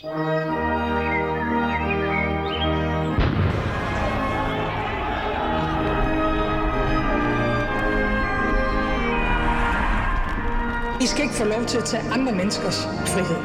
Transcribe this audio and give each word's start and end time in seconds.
I 0.00 0.02
skal 0.02 0.12
ikke 11.22 11.34
få 11.34 11.44
lov 11.44 11.64
til 11.66 11.78
at 11.78 11.84
tage 11.84 12.02
andre 12.02 12.32
menneskers 12.32 12.82
frihed. 12.84 13.40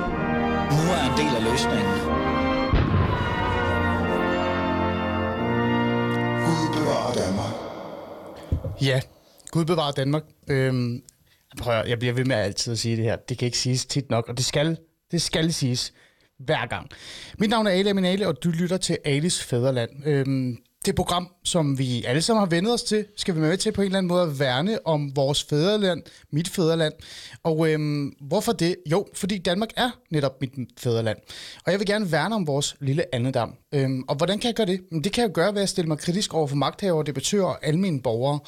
Nu 0.76 0.84
er 0.96 1.02
en 1.12 1.18
del 1.18 1.36
af 1.36 1.44
løsningen. 1.52 1.94
Gud 6.46 6.68
bevarer 6.78 7.14
Danmark. 7.14 7.54
Ja, 8.82 9.02
Gud 9.52 9.66
bevarer 9.66 9.92
Danmark. 9.92 10.24
Øhm, 10.48 11.04
prøv 11.62 11.74
at, 11.74 11.90
jeg 11.90 12.00
bliver 12.00 12.14
ved 12.14 12.26
med 12.26 12.36
altid 12.36 12.74
at 12.74 12.80
sige 12.80 12.98
det 12.98 13.04
her. 13.04 13.16
Det 13.16 13.38
kan 13.38 13.46
ikke 13.46 13.58
siges 13.58 13.86
tit 13.86 14.10
nok, 14.10 14.30
og 14.30 14.38
det 14.38 14.46
skal, 14.46 14.78
det 15.12 15.22
skal 15.22 15.54
siges 15.54 15.94
hver 16.40 16.68
gang. 16.68 16.90
Mit 17.40 17.50
navn 17.50 17.68
er 17.68 17.72
Ali 17.72 17.90
Aminale, 17.90 18.28
og 18.28 18.44
du 18.44 18.50
lytter 18.50 18.78
til 18.78 18.98
Alis 19.06 19.44
Fæderland. 19.44 19.90
Øhm, 20.06 20.58
det 20.86 20.96
program, 20.96 21.30
som 21.44 21.80
vi 21.80 22.04
alle 22.04 22.22
sammen 22.22 22.40
har 22.40 22.50
vendet 22.50 22.74
os 22.74 22.84
til, 22.84 23.06
skal 23.16 23.36
vi 23.36 23.40
med 23.40 23.58
til 23.58 23.72
på 23.72 23.82
en 23.82 23.86
eller 23.86 23.98
anden 23.98 24.08
måde 24.08 24.24
at 24.24 24.40
værne 24.40 24.88
om 24.88 25.16
vores 25.16 25.44
fædreland, 25.44 26.04
mit 26.32 26.50
fædreland. 26.50 26.94
Og 27.44 27.70
øhm, 27.70 28.14
hvorfor 28.22 28.52
det? 28.52 28.76
Jo, 28.92 29.08
fordi 29.14 29.38
Danmark 29.38 29.70
er 29.78 29.90
netop 30.12 30.42
mit 30.42 30.52
fædreland. 30.78 31.18
Og 31.66 31.72
jeg 31.72 31.80
vil 31.80 31.88
gerne 31.88 32.12
værne 32.12 32.36
om 32.36 32.48
vores 32.48 32.76
lille 32.80 33.16
andedam. 33.16 33.56
Øhm, 33.74 34.04
og 34.08 34.16
hvordan 34.16 34.40
kan 34.40 34.48
jeg 34.48 34.56
gøre 34.56 34.68
det? 34.68 35.04
Det 35.04 35.14
kan 35.14 35.22
jeg 35.22 35.32
gøre 35.32 35.56
ved 35.56 35.62
at 35.62 35.70
stille 35.70 35.88
mig 35.88 35.98
kritisk 35.98 36.34
over 36.34 36.48
for 36.48 36.56
magthavere, 36.56 37.06
debattører 37.06 37.46
og 37.46 37.66
almindelige 37.66 38.04
borgere. 38.04 38.40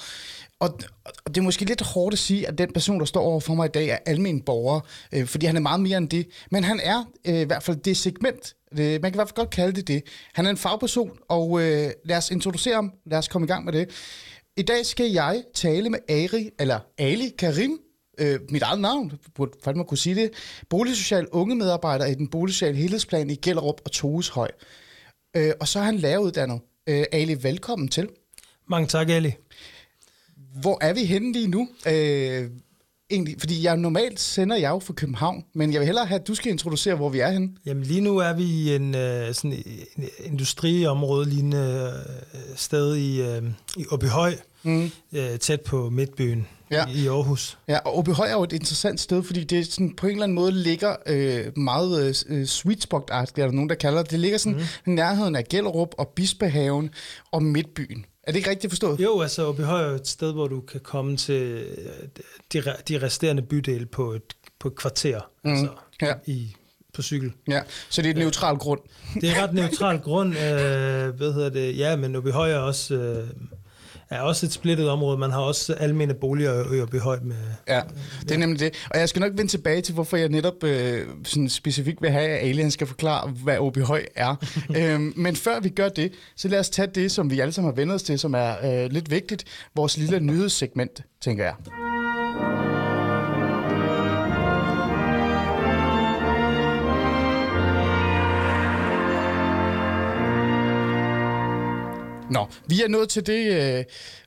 Og, 0.59 0.79
og 1.25 1.35
det 1.35 1.37
er 1.37 1.41
måske 1.41 1.65
lidt 1.65 1.81
hårdt 1.81 2.13
at 2.13 2.19
sige, 2.19 2.47
at 2.47 2.57
den 2.57 2.73
person, 2.73 2.99
der 2.99 3.05
står 3.05 3.21
over 3.21 3.39
for 3.39 3.55
mig 3.55 3.65
i 3.65 3.71
dag, 3.71 3.87
er 3.87 3.97
almen 4.05 4.41
borger, 4.41 4.79
øh, 5.11 5.25
fordi 5.25 5.45
han 5.45 5.55
er 5.55 5.59
meget 5.61 5.79
mere 5.79 5.97
end 5.97 6.09
det. 6.09 6.27
Men 6.51 6.63
han 6.63 6.79
er 6.83 7.03
øh, 7.27 7.39
i 7.39 7.43
hvert 7.43 7.63
fald 7.63 7.77
det 7.77 7.97
segment, 7.97 8.55
det, 8.77 9.01
man 9.01 9.11
kan 9.11 9.15
i 9.15 9.17
hvert 9.17 9.27
fald 9.27 9.35
godt 9.35 9.49
kalde 9.49 9.75
det 9.75 9.87
det. 9.87 10.03
Han 10.33 10.45
er 10.45 10.49
en 10.49 10.57
fagperson, 10.57 11.11
og 11.27 11.61
øh, 11.61 11.91
lad 12.05 12.17
os 12.17 12.31
introducere 12.31 12.75
ham. 12.75 12.91
Lad 13.05 13.17
os 13.17 13.27
komme 13.27 13.45
i 13.45 13.47
gang 13.47 13.65
med 13.65 13.73
det. 13.73 13.89
I 14.57 14.61
dag 14.61 14.85
skal 14.85 15.11
jeg 15.11 15.43
tale 15.53 15.89
med 15.89 15.99
Ari, 16.09 16.49
eller 16.59 16.79
Ali 16.97 17.29
Karim, 17.37 17.79
øh, 18.19 18.39
mit 18.49 18.61
eget 18.61 18.81
navn, 18.81 19.11
burde 19.35 19.51
fandme 19.63 19.85
kunne 19.85 19.97
sige 19.97 20.15
det, 20.15 20.31
boligsocial 20.69 21.27
unge 21.31 21.55
medarbejder 21.55 22.05
i 22.05 22.13
den 22.13 22.27
boligsociale 22.27 22.77
helhedsplan 22.77 23.29
i 23.29 23.35
Gellerup 23.35 23.81
og 23.85 23.91
Toeshøj. 23.91 24.49
Øh, 25.35 25.51
og 25.59 25.67
så 25.67 25.79
er 25.79 25.83
han 25.83 25.97
læreruddannet. 25.97 26.61
Øh, 26.89 27.05
Ali, 27.11 27.43
velkommen 27.43 27.87
til. 27.87 28.09
Mange 28.67 28.87
tak, 28.87 29.09
Ali. 29.09 29.33
Hvor 30.55 30.77
er 30.81 30.93
vi 30.93 31.03
henne 31.03 31.33
lige 31.33 31.47
nu? 31.47 31.69
Øh, 31.87 32.49
egentlig, 33.09 33.35
fordi 33.39 33.63
jeg 33.63 33.77
normalt 33.77 34.19
sender 34.19 34.55
jeg 34.55 34.69
jo 34.69 34.79
fra 34.79 34.93
København, 34.93 35.43
men 35.53 35.73
jeg 35.73 35.79
vil 35.79 35.85
hellere 35.85 36.05
have, 36.05 36.19
at 36.19 36.27
du 36.27 36.35
skal 36.35 36.51
introducere, 36.51 36.95
hvor 36.95 37.09
vi 37.09 37.19
er 37.19 37.31
henne. 37.31 37.49
Jamen 37.65 37.83
lige 37.83 38.01
nu 38.01 38.17
er 38.17 38.33
vi 38.33 38.43
i 38.43 38.75
en, 38.75 38.87
uh, 38.95 39.33
sådan 39.33 39.63
en 39.97 40.09
industriområde 40.25 41.29
lignende 41.29 41.93
uh, 42.33 42.39
sted 42.55 42.95
i, 42.95 43.21
uh, 43.21 43.43
i 43.77 43.85
Åbyhøj, 43.91 44.35
mm. 44.63 44.91
uh, 45.11 45.37
tæt 45.39 45.61
på 45.61 45.89
Midtbyen 45.89 46.47
ja. 46.71 46.85
i, 46.95 47.07
Aarhus. 47.07 47.57
Ja, 47.67 47.77
og 47.77 47.99
Åbyhøj 47.99 48.27
er 48.27 48.33
jo 48.33 48.43
et 48.43 48.53
interessant 48.53 48.99
sted, 48.99 49.23
fordi 49.23 49.43
det 49.43 49.73
sådan, 49.73 49.95
på 49.95 50.07
en 50.07 50.11
eller 50.11 50.23
anden 50.23 50.35
måde 50.35 50.51
ligger 50.51 50.95
uh, 51.09 51.57
meget 51.57 52.25
uh, 52.29 52.45
sweet 52.45 52.83
spot 52.83 53.09
er 53.11 53.25
der 53.35 53.51
nogen, 53.51 53.69
der 53.69 53.75
kalder 53.75 54.01
det. 54.01 54.11
Det 54.11 54.19
ligger 54.19 54.37
sådan 54.37 54.57
mm. 54.85 54.93
nærheden 54.93 55.35
af 55.35 55.43
Gellerup 55.43 55.95
og 55.97 56.07
Bispehaven 56.15 56.89
og 57.31 57.43
Midtbyen. 57.43 58.05
Er 58.27 58.31
det 58.31 58.37
ikke 58.37 58.49
rigtigt 58.49 58.71
forstået? 58.71 58.99
Jo, 58.99 59.21
altså 59.21 59.45
Åbyhøj 59.45 59.91
er 59.91 59.95
et 59.95 60.07
sted, 60.07 60.33
hvor 60.33 60.47
du 60.47 60.61
kan 60.61 60.79
komme 60.79 61.17
til 61.17 61.65
de, 62.53 62.63
de 62.87 63.01
resterende 63.01 63.41
bydele 63.41 63.85
på 63.85 64.11
et, 64.11 64.33
på 64.59 64.67
et 64.67 64.75
kvarter, 64.75 65.21
mm. 65.43 65.51
altså 65.51 65.69
ja. 66.01 66.13
i, 66.25 66.55
på 66.93 67.01
cykel. 67.01 67.33
Ja, 67.47 67.61
så 67.89 68.01
det 68.01 68.07
er 68.07 68.11
et 68.11 68.17
neutral 68.17 68.55
grund. 68.55 68.79
Det 69.13 69.29
er 69.29 69.31
et 69.31 69.43
ret 69.43 69.53
neutral 69.53 69.99
grund. 69.99 70.29
Øh, 70.29 71.09
hvad 71.09 71.33
hedder 71.33 71.49
det? 71.49 71.77
Ja, 71.77 71.95
men 71.95 72.15
Åbyhøj 72.15 72.51
er 72.51 72.57
også... 72.57 72.95
Øh, 72.95 73.29
er 74.09 74.21
også 74.21 74.45
et 74.45 74.51
splittet 74.51 74.89
område. 74.89 75.17
Man 75.17 75.31
har 75.31 75.39
også 75.39 75.73
almene 75.73 76.13
boliger 76.13 76.73
i 76.73 76.81
Åbyhøj 76.81 77.19
med... 77.23 77.35
Ja, 77.67 77.81
det 78.21 78.31
er 78.31 78.37
nemlig 78.37 78.59
det. 78.59 78.87
Og 78.89 78.99
jeg 78.99 79.09
skal 79.09 79.19
nok 79.19 79.31
vende 79.35 79.51
tilbage 79.51 79.81
til, 79.81 79.93
hvorfor 79.93 80.17
jeg 80.17 80.29
netop 80.29 80.63
øh, 80.63 81.07
sådan 81.23 81.49
specifikt 81.49 82.01
vil 82.01 82.09
have, 82.09 82.29
at 82.29 82.49
Alien 82.49 82.71
skal 82.71 82.87
forklare, 82.87 83.29
hvad 83.43 83.57
Åbyhøj 83.57 84.05
er. 84.15 84.35
øhm, 84.77 85.13
men 85.15 85.35
før 85.35 85.59
vi 85.59 85.69
gør 85.69 85.89
det, 85.89 86.11
så 86.35 86.47
lad 86.47 86.59
os 86.59 86.69
tage 86.69 86.87
det, 86.95 87.11
som 87.11 87.31
vi 87.31 87.39
alle 87.39 87.51
sammen 87.51 87.73
har 87.73 87.75
vendt 87.75 87.93
os 87.93 88.03
til, 88.03 88.19
som 88.19 88.33
er 88.33 88.55
øh, 88.63 88.91
lidt 88.91 89.11
vigtigt. 89.11 89.43
Vores 89.75 89.97
lille 89.97 90.19
nyhedssegment, 90.19 91.03
tænker 91.21 91.43
jeg. 91.43 91.53
Nå, 102.37 102.47
vi 102.67 102.83
er 102.83 102.87
nået 102.87 103.09
til 103.09 103.27
det 103.27 103.77
øh, 103.77 103.83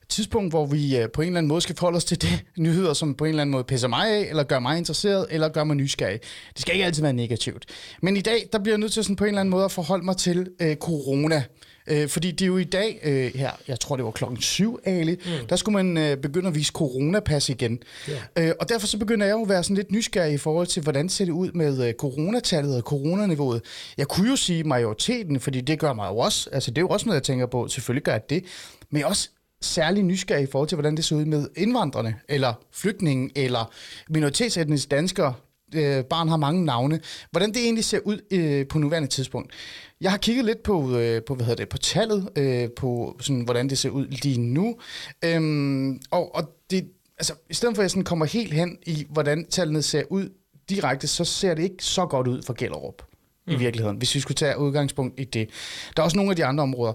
tidspunkt, 0.09 0.53
hvor 0.53 0.66
vi 0.66 0.97
øh, 0.97 1.09
på 1.15 1.22
en 1.22 1.28
eller 1.28 1.38
anden 1.38 1.48
måde 1.48 1.60
skal 1.60 1.76
forholde 1.76 1.97
os 1.97 2.04
til 2.04 2.22
det 2.22 2.44
nyheder, 2.65 2.93
som 2.93 3.15
på 3.15 3.25
en 3.25 3.28
eller 3.28 3.43
anden 3.43 3.53
måde 3.53 3.65
pisser 3.65 3.88
mig 3.88 4.09
af, 4.09 4.26
eller 4.28 4.43
gør 4.43 4.59
mig 4.59 4.78
interesseret, 4.78 5.26
eller 5.31 5.48
gør 5.48 5.65
mig 5.65 5.76
nysgerrig. 5.76 6.21
Det 6.53 6.60
skal 6.60 6.75
ikke 6.75 6.84
altid 6.84 7.03
være 7.03 7.12
negativt. 7.12 7.66
Men 8.03 8.16
i 8.16 8.21
dag, 8.21 8.48
der 8.53 8.59
bliver 8.59 8.75
jeg 8.75 8.78
nødt 8.78 8.93
til 8.93 9.04
sådan 9.04 9.16
på 9.16 9.25
en 9.25 9.28
eller 9.28 9.41
anden 9.41 9.50
måde 9.50 9.65
at 9.65 9.72
forholde 9.72 10.04
mig 10.04 10.16
til 10.16 10.48
øh, 10.60 10.76
corona. 10.76 11.43
Øh, 11.87 12.09
fordi 12.09 12.31
det 12.31 12.43
er 12.43 12.47
jo 12.47 12.57
i 12.57 12.65
dag, 12.65 13.01
øh, 13.03 13.33
her, 13.35 13.51
jeg 13.69 13.81
tror 13.81 13.97
det 13.97 14.05
var 14.05 14.11
klokken 14.11 14.41
7, 14.41 14.81
Ali, 14.85 15.13
mm. 15.13 15.47
der 15.49 15.57
skulle 15.57 15.85
man 15.85 15.97
øh, 15.97 16.17
begynde 16.17 16.49
at 16.49 16.55
vise 16.55 16.73
coronapas 16.73 17.49
igen. 17.49 17.83
Yeah. 18.09 18.49
Øh, 18.49 18.55
og 18.61 18.69
derfor 18.69 18.87
så 18.87 18.99
begynder 18.99 19.27
jeg 19.27 19.33
jo 19.33 19.43
at 19.43 19.49
være 19.49 19.63
sådan 19.63 19.77
lidt 19.77 19.93
nysgerrig 19.93 20.35
i 20.35 20.39
forhold 20.39 20.67
til, 20.67 20.83
hvordan 20.83 21.09
ser 21.09 21.25
det 21.25 21.33
ud 21.33 21.53
med 21.53 21.89
øh, 21.89 21.95
coronatallet 21.95 22.77
og 22.77 22.83
coronaniveauet. 22.83 23.63
Jeg 23.99 24.09
kunne 24.09 24.31
jo 24.31 24.37
sige 24.37 24.65
majoriteten, 24.65 25.41
fordi 25.41 25.61
det 25.61 25.79
gør 25.79 25.93
mig 25.93 26.09
jo 26.09 26.17
også, 26.17 26.51
altså 26.53 26.71
det 26.71 26.79
er 26.79 26.83
jo 26.83 26.89
også 26.89 27.07
noget, 27.07 27.17
jeg 27.17 27.23
tænker 27.23 27.47
på, 27.47 27.69
selvfølgelig 27.69 28.03
gør 28.03 28.13
jeg 28.13 28.31
det, 28.31 28.45
men 28.91 29.05
også 29.05 29.29
særlig 29.63 30.03
nysgerrig 30.03 30.43
i 30.43 30.47
forhold 30.47 30.69
til, 30.69 30.77
hvordan 30.77 30.97
det 30.97 31.05
ser 31.05 31.17
ud 31.17 31.25
med 31.25 31.49
indvandrerne, 31.57 32.15
eller 32.29 32.55
flygtninge, 32.73 33.31
eller 33.37 33.73
minoritetsetniske 34.09 34.89
danskere, 34.89 35.35
øh, 35.75 36.05
barn 36.05 36.29
har 36.29 36.37
mange 36.37 36.65
navne. 36.65 37.01
Hvordan 37.31 37.49
det 37.49 37.65
egentlig 37.65 37.85
ser 37.85 37.99
ud 38.05 38.21
øh, 38.31 38.67
på 38.67 38.79
nuværende 38.79 39.09
tidspunkt. 39.09 39.53
Jeg 40.01 40.11
har 40.11 40.19
kigget 40.19 40.45
lidt 40.45 40.63
på, 40.63 40.97
øh, 40.97 41.23
på 41.23 41.35
hvad 41.35 41.47
hedder 41.47 41.63
det, 41.63 41.69
på 41.69 41.79
tallet, 41.79 42.29
øh, 42.37 42.69
på 42.77 43.17
sådan, 43.21 43.43
hvordan 43.43 43.69
det 43.69 43.79
ser 43.79 43.91
ud 43.91 44.07
lige 44.07 44.41
nu. 44.41 44.77
Øhm, 45.25 46.01
og, 46.11 46.35
og 46.35 46.57
det, 46.71 46.89
altså, 47.19 47.35
i 47.51 47.55
stedet 47.55 47.77
for 47.77 47.83
at 47.83 47.85
jeg 47.85 47.91
sådan 47.91 48.05
kommer 48.05 48.27
helt 48.27 48.53
hen 48.53 48.79
i, 48.87 49.07
hvordan 49.11 49.47
tallene 49.47 49.83
ser 49.83 50.03
ud 50.11 50.29
direkte, 50.71 51.07
så 51.07 51.25
ser 51.25 51.55
det 51.55 51.63
ikke 51.63 51.85
så 51.85 52.07
godt 52.07 52.27
ud 52.27 52.43
for 52.43 52.53
Gellerup 52.53 53.03
mm. 53.47 53.53
i 53.53 53.57
virkeligheden, 53.57 53.97
hvis 53.97 54.15
vi 54.15 54.21
skulle 54.21 54.37
tage 54.37 54.59
udgangspunkt 54.59 55.21
i 55.21 55.25
det. 55.25 55.49
Der 55.97 56.03
er 56.03 56.05
også 56.05 56.17
nogle 56.17 56.33
af 56.33 56.37
de 56.37 56.45
andre 56.45 56.63
områder. 56.63 56.93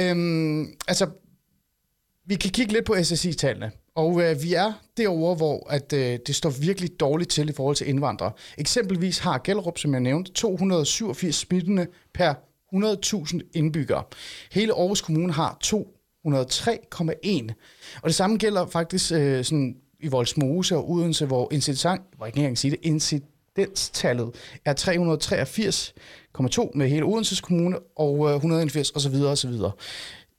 Øhm, 0.00 0.74
altså, 0.88 1.06
vi 2.26 2.34
kan 2.34 2.50
kigge 2.50 2.72
lidt 2.72 2.84
på 2.84 2.94
SSI-tallene, 3.02 3.70
og 3.98 4.22
øh, 4.22 4.42
vi 4.42 4.54
er 4.54 4.72
derovre, 4.96 5.34
hvor 5.34 5.66
at, 5.70 5.92
øh, 5.92 6.18
det 6.26 6.34
står 6.34 6.50
virkelig 6.50 7.00
dårligt 7.00 7.30
til 7.30 7.48
i 7.48 7.52
forhold 7.52 7.76
til 7.76 7.88
indvandrere. 7.88 8.32
Eksempelvis 8.58 9.18
har 9.18 9.40
Gellerup, 9.44 9.78
som 9.78 9.92
jeg 9.92 10.00
nævnte, 10.00 10.32
287 10.32 11.34
smittende 11.34 11.86
per 12.14 12.34
100.000 12.74 13.38
indbyggere. 13.54 14.02
Hele 14.52 14.72
Aarhus 14.72 15.00
Kommune 15.00 15.32
har 15.32 15.58
203,1. 15.64 18.00
Og 18.02 18.08
det 18.08 18.14
samme 18.14 18.36
gælder 18.36 18.66
faktisk 18.66 19.12
øh, 19.12 19.44
sådan 19.44 19.76
i 20.00 20.08
Voldsmose 20.08 20.76
og 20.76 20.90
Udense, 20.90 21.26
hvor 21.26 21.48
incident, 21.52 22.02
hvor 22.16 22.26
jeg 22.26 22.32
kan 22.32 22.44
ikke 22.44 22.56
sige 22.56 22.70
det, 22.70 22.80
incidenstallet 22.82 24.34
er 24.64 24.74
383,2 26.68 26.70
med 26.74 26.88
hele 26.88 27.04
Odenses 27.04 27.40
Kommune 27.40 27.78
og 27.96 28.28
øh, 28.28 28.34
181 28.34 28.92
osv. 28.94 29.14
osv. 29.14 29.50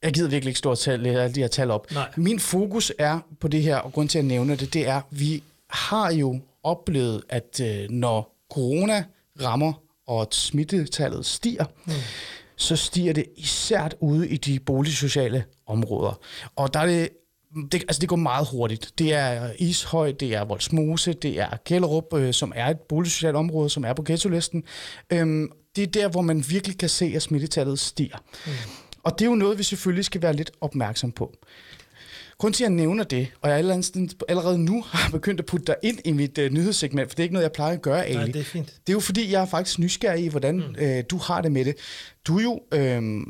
Jeg 0.03 0.13
gider 0.13 0.29
virkelig 0.29 0.49
ikke 0.49 0.59
stå 0.59 0.71
og 0.71 0.79
tale 0.79 1.09
alle 1.09 1.35
de 1.35 1.39
her 1.39 1.47
tal 1.47 1.71
op. 1.71 1.91
Nej. 1.91 2.09
Min 2.17 2.39
fokus 2.39 2.93
er 2.99 3.19
på 3.39 3.47
det 3.47 3.63
her, 3.63 3.75
og 3.75 3.93
grund 3.93 4.09
til 4.09 4.19
at 4.19 4.25
nævne 4.25 4.55
det, 4.55 4.73
det 4.73 4.87
er, 4.87 4.97
at 4.97 5.03
vi 5.09 5.43
har 5.69 6.13
jo 6.13 6.39
oplevet, 6.63 7.23
at 7.29 7.59
øh, 7.63 7.89
når 7.89 8.35
corona 8.53 9.03
rammer, 9.41 9.73
og 10.07 10.27
smittetallet 10.31 11.25
stiger, 11.25 11.65
mm. 11.85 11.93
så 12.55 12.75
stiger 12.75 13.13
det 13.13 13.25
især 13.35 13.89
ude 13.99 14.29
i 14.29 14.37
de 14.37 14.59
boligsociale 14.59 15.43
områder. 15.67 16.19
Og 16.55 16.73
der 16.73 16.79
er 16.79 16.85
det 16.85 17.09
det, 17.71 17.73
altså 17.73 17.99
det 17.99 18.09
går 18.09 18.15
meget 18.15 18.47
hurtigt. 18.51 18.93
Det 18.97 19.13
er 19.13 19.51
Ishøj, 19.59 20.11
det 20.11 20.35
er 20.35 20.45
Voldsmose, 20.45 21.13
det 21.13 21.39
er 21.39 21.47
Gellerup, 21.65 22.13
øh, 22.13 22.33
som 22.33 22.53
er 22.55 22.67
et 22.67 22.79
boligsocialt 22.79 23.35
område, 23.35 23.69
som 23.69 23.85
er 23.85 23.93
på 23.93 24.03
ghetto-listen. 24.03 24.63
Øhm, 25.09 25.51
det 25.75 25.83
er 25.83 25.87
der, 25.87 26.09
hvor 26.09 26.21
man 26.21 26.45
virkelig 26.49 26.77
kan 26.77 26.89
se, 26.89 27.11
at 27.15 27.21
smittetallet 27.21 27.79
stiger. 27.79 28.17
Mm. 28.45 28.51
Og 29.03 29.19
det 29.19 29.25
er 29.25 29.29
jo 29.29 29.35
noget, 29.35 29.57
vi 29.57 29.63
selvfølgelig 29.63 30.05
skal 30.05 30.21
være 30.21 30.33
lidt 30.33 30.51
opmærksom 30.61 31.11
på. 31.11 31.33
Grunden 32.37 32.53
til, 32.53 32.63
at 32.63 32.69
jeg 32.69 32.75
nævner 32.75 33.03
det, 33.03 33.27
og 33.41 33.49
jeg 33.49 33.57
allerede 34.27 34.57
nu 34.57 34.81
har 34.91 35.11
begyndt 35.11 35.39
at 35.39 35.45
putte 35.45 35.65
dig 35.65 35.75
ind 35.83 35.99
i 36.05 36.11
mit 36.11 36.37
uh, 36.37 36.45
nyhedssegment, 36.45 37.09
for 37.09 37.15
det 37.15 37.19
er 37.19 37.23
ikke 37.23 37.33
noget, 37.33 37.43
jeg 37.43 37.51
plejer 37.51 37.73
at 37.73 37.81
gøre, 37.81 38.05
Ali. 38.05 38.15
Nej, 38.15 38.25
det 38.25 38.35
er 38.35 38.43
fint. 38.43 38.67
Det 38.67 38.89
er 38.89 38.93
jo 38.93 38.99
fordi, 38.99 39.31
jeg 39.31 39.41
er 39.41 39.45
faktisk 39.45 39.79
nysgerrig 39.79 40.23
i, 40.23 40.27
hvordan 40.27 40.55
mm. 40.55 40.75
uh, 40.81 40.99
du 41.09 41.17
har 41.17 41.41
det 41.41 41.51
med 41.51 41.65
det. 41.65 41.75
Du 42.27 42.37
er 42.37 42.43
jo... 42.43 42.61
Øh, 42.73 43.21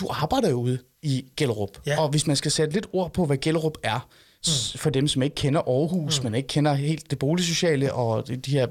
du 0.00 0.08
arbejder 0.10 0.50
jo 0.50 0.60
ude 0.60 0.78
i 1.02 1.24
Gellerup, 1.36 1.78
ja. 1.86 2.00
og 2.00 2.08
hvis 2.08 2.26
man 2.26 2.36
skal 2.36 2.50
sætte 2.50 2.74
lidt 2.74 2.86
ord 2.92 3.12
på, 3.12 3.26
hvad 3.26 3.36
Gellerup 3.36 3.78
er, 3.82 4.08
mm. 4.46 4.78
for 4.78 4.90
dem, 4.90 5.08
som 5.08 5.22
ikke 5.22 5.34
kender 5.34 5.60
Aarhus, 5.60 6.20
mm. 6.20 6.24
men 6.24 6.34
ikke 6.34 6.46
kender 6.46 6.74
helt 6.74 7.10
det 7.10 7.18
boligsociale 7.18 7.92
og 7.92 8.28
de 8.28 8.50
her, 8.50 8.66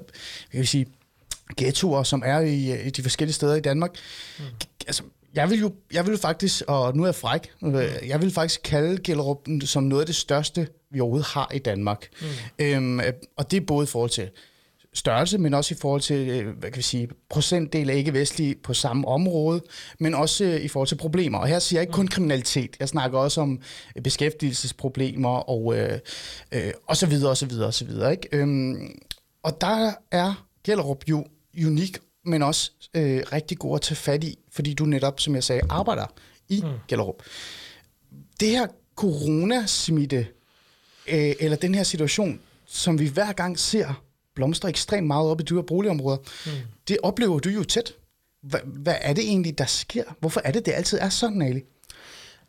jeg 0.54 0.60
vil 0.60 0.68
sige, 0.68 0.86
ghettoer, 1.58 2.04
som 2.04 2.24
er 2.26 2.40
i, 2.40 2.88
i 2.88 2.90
de 2.90 3.02
forskellige 3.02 3.34
steder 3.34 3.56
i 3.56 3.60
Danmark. 3.60 3.92
Mm. 4.40 4.46
Altså, 4.88 5.04
jeg 5.36 5.50
vil 5.50 5.60
jo 5.60 5.72
jeg 5.94 6.08
vil 6.08 6.18
faktisk, 6.18 6.64
og 6.68 6.98
nu 6.98 7.04
er 7.04 7.08
jeg 7.08 7.16
fræk, 7.16 7.52
øh, 7.64 8.08
jeg 8.08 8.22
vil 8.22 8.32
faktisk 8.32 8.62
kalde 8.64 9.02
Gellerup 9.04 9.48
som 9.66 9.84
noget 9.84 10.02
af 10.02 10.06
det 10.06 10.16
største, 10.16 10.68
vi 10.92 11.00
overhovedet 11.00 11.28
har 11.28 11.52
i 11.54 11.60
Danmark. 11.60 12.08
Mm. 12.22 12.28
Øhm, 12.66 13.00
og 13.38 13.52
det 13.52 13.58
er 13.58 13.66
både 13.66 13.84
i 13.84 13.88
forhold 13.88 14.10
til 14.10 14.30
størrelse, 14.94 15.38
men 15.38 15.54
også 15.54 15.74
i 15.74 15.78
forhold 15.82 16.02
til, 16.02 16.30
øh, 16.30 16.58
hvad 16.58 16.72
kan 16.72 16.78
vi 16.78 16.82
sige, 16.82 17.08
procentdel 17.30 17.90
af 17.90 17.96
ikke-vestlige 17.96 18.56
på 18.64 18.74
samme 18.74 19.08
område, 19.08 19.62
men 20.00 20.16
også 20.16 20.44
øh, 20.44 20.62
i 20.62 20.68
forhold 20.68 20.88
til 20.88 20.96
problemer. 20.96 21.38
Og 21.38 21.48
her 21.48 21.60
siger 21.60 21.80
jeg 21.80 21.84
ikke 21.84 21.94
kun 21.94 22.06
mm. 22.06 22.10
kriminalitet, 22.10 22.78
jeg 22.80 22.90
snakker 22.90 23.20
også 23.20 23.42
om 23.42 23.62
beskæftigelsesproblemer 24.04 25.50
og, 25.50 25.78
øh, 25.78 26.00
øh, 26.52 26.72
og 26.88 26.98
så 26.98 27.06
videre, 27.06 27.30
og 27.30 27.38
så 27.38 27.46
videre, 27.46 27.68
og 27.68 27.74
så 27.74 27.86
videre. 27.86 28.12
Ikke? 28.12 28.30
Øhm, 28.32 29.00
og 29.44 29.62
der 29.62 29.92
er 30.12 30.46
Gellerup 30.64 31.04
jo 31.10 31.26
unik, 31.66 31.98
men 32.26 32.44
også 32.44 32.72
øh, 32.94 33.24
rigtig 33.34 33.58
god 33.58 33.76
at 33.76 33.82
tage 33.82 33.96
fat 33.96 34.24
i, 34.24 34.38
fordi 34.52 34.74
du 34.74 34.86
netop, 34.86 35.20
som 35.20 35.36
jeg 35.36 35.44
sagde, 35.44 35.62
arbejder 35.70 36.06
i 36.50 36.62
mm. 36.64 36.70
Gellerup. 36.88 37.24
Det 38.40 38.50
her 38.50 38.68
coronasmitte, 38.96 40.28
øh, 41.08 41.34
eller 41.40 41.58
den 41.58 41.76
her 41.76 41.84
situation, 41.84 42.40
som 42.66 43.00
vi 43.00 43.08
hver 43.08 43.34
gang 43.34 43.60
ser 43.60 44.04
blomstre 44.36 44.70
ekstremt 44.70 45.08
meget 45.08 45.30
op 45.30 45.42
i 45.42 45.44
dyre 45.44 45.64
boligområder, 45.64 46.18
mm. 46.46 46.52
det 46.88 46.98
oplever 47.04 47.40
du 47.40 47.50
jo 47.50 47.64
tæt. 47.64 47.94
Hva, 48.42 48.60
hvad 48.64 48.96
er 49.02 49.14
det 49.14 49.24
egentlig, 49.24 49.58
der 49.58 49.66
sker? 49.66 50.04
Hvorfor 50.20 50.42
er 50.44 50.52
det, 50.52 50.66
det 50.66 50.72
altid 50.72 51.00
er 51.02 51.10
sådan, 51.10 51.42
Ali? 51.42 51.62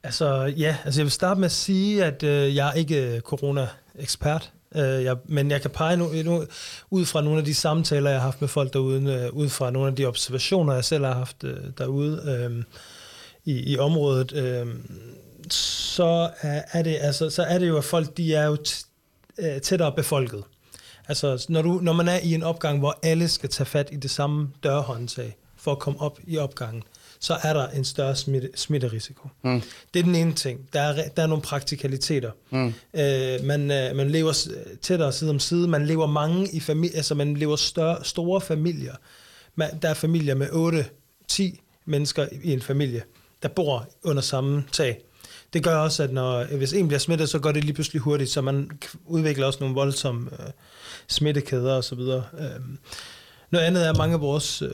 Altså, 0.03 0.55
ja, 0.57 0.77
altså 0.85 1.01
jeg 1.01 1.05
vil 1.05 1.13
starte 1.13 1.41
med 1.41 1.47
at 1.47 1.53
sige, 1.53 2.05
at 2.05 2.23
øh, 2.23 2.57
jeg 2.57 2.69
er 2.69 2.73
ikke 2.73 3.21
corona-ekspert. 3.25 4.53
Øh, 4.75 5.05
jeg, 5.05 5.17
men 5.25 5.51
jeg 5.51 5.63
kan 5.63 5.71
pege 5.71 5.97
nu, 5.97 6.09
nu, 6.25 6.45
ud 6.91 7.07
fra 7.07 7.21
nogle 7.21 7.39
af 7.39 7.45
de 7.45 7.55
samtaler, 7.55 8.11
jeg 8.11 8.21
har 8.21 8.27
haft 8.27 8.41
med 8.41 8.49
folk 8.49 8.73
derude, 8.73 9.13
øh, 9.13 9.37
ud 9.37 9.49
fra 9.49 9.71
nogle 9.71 9.89
af 9.89 9.97
de 9.97 10.07
observationer, 10.07 10.75
jeg 10.75 10.85
selv 10.85 11.05
har 11.05 11.15
haft 11.15 11.45
øh, 11.45 11.57
derude 11.79 12.23
øh, 12.29 12.65
i, 13.45 13.73
i 13.73 13.79
området, 13.79 14.33
øh, 14.33 14.67
så 15.51 16.31
er, 16.41 16.63
er 16.73 16.83
det 16.83 16.99
altså, 17.01 17.31
så 17.31 17.43
er 17.43 17.59
det 17.59 17.69
jo, 17.69 17.77
at 17.77 17.85
folk 17.85 18.17
de 18.17 18.35
er 18.35 18.47
jo 18.47 18.57
øh, 19.39 19.61
tættere 19.61 19.93
befolket. 19.93 20.45
Altså, 21.09 21.47
når, 21.49 21.63
du, 21.63 21.79
når 21.83 21.93
man 21.93 22.09
er 22.09 22.19
i 22.23 22.35
en 22.35 22.43
opgang, 22.43 22.79
hvor 22.79 22.99
alle 23.03 23.29
skal 23.29 23.49
tage 23.49 23.67
fat 23.67 23.89
i 23.93 23.97
det 23.97 24.11
samme 24.11 24.51
dørhåndtag 24.63 25.37
for 25.57 25.73
at 25.73 25.79
komme 25.79 26.01
op 26.01 26.19
i 26.27 26.39
opgangen, 26.39 26.83
så 27.21 27.39
er 27.43 27.53
der 27.53 27.69
en 27.69 27.85
større 27.85 28.17
smitte, 28.17 28.51
smitterisiko. 28.55 29.29
Mm. 29.43 29.63
Det 29.95 30.01
er 30.01 30.05
den 30.05 30.15
ene 30.15 30.33
ting. 30.33 30.69
Der 30.73 30.81
er, 30.81 31.09
der 31.09 31.23
er 31.23 31.27
nogle 31.27 31.43
praktikaliteter. 31.43 32.31
Mm. 32.51 32.75
Øh, 32.95 33.45
man, 33.45 33.71
øh, 33.71 33.97
man 33.97 34.11
lever 34.11 34.49
tættere 34.83 35.13
side 35.13 35.31
om 35.31 35.39
side. 35.39 35.69
Man 35.69 35.87
lever 35.87 36.07
mange 36.07 36.49
i 36.53 36.61
familie, 36.61 36.97
altså 36.97 37.15
man 37.15 37.35
lever 37.35 37.57
større, 37.57 38.05
store 38.05 38.41
familier. 38.41 38.95
Man, 39.55 39.79
der 39.83 39.89
er 39.89 39.95
familier 39.95 40.35
med 40.35 40.85
8-10 41.33 41.59
mennesker 41.85 42.27
i 42.43 42.53
en 42.53 42.63
familie, 42.63 43.03
der 43.43 43.49
bor 43.49 43.89
under 44.03 44.23
samme 44.23 44.65
tag. 44.73 45.01
Det 45.53 45.65
gør 45.65 45.77
også, 45.77 46.03
at 46.03 46.13
når, 46.13 46.45
hvis 46.57 46.73
en 46.73 46.89
bliver 46.89 46.99
smittet, 46.99 47.29
så 47.29 47.39
går 47.39 47.53
det 47.53 47.65
lige 47.65 47.75
pludselig 47.75 48.03
hurtigt, 48.03 48.31
så 48.31 48.41
man 48.41 48.71
udvikler 49.07 49.47
også 49.47 49.61
nogle 49.61 49.75
voldsomme 49.75 50.31
øh, 50.33 50.51
smittekæder 51.09 51.75
osv. 51.75 51.99
Øh, 51.99 52.61
noget 53.51 53.67
andet 53.67 53.87
er, 53.87 53.91
at 53.91 53.97
mange 53.97 54.15
af 54.15 54.21
vores 54.21 54.63
øh, 54.63 54.71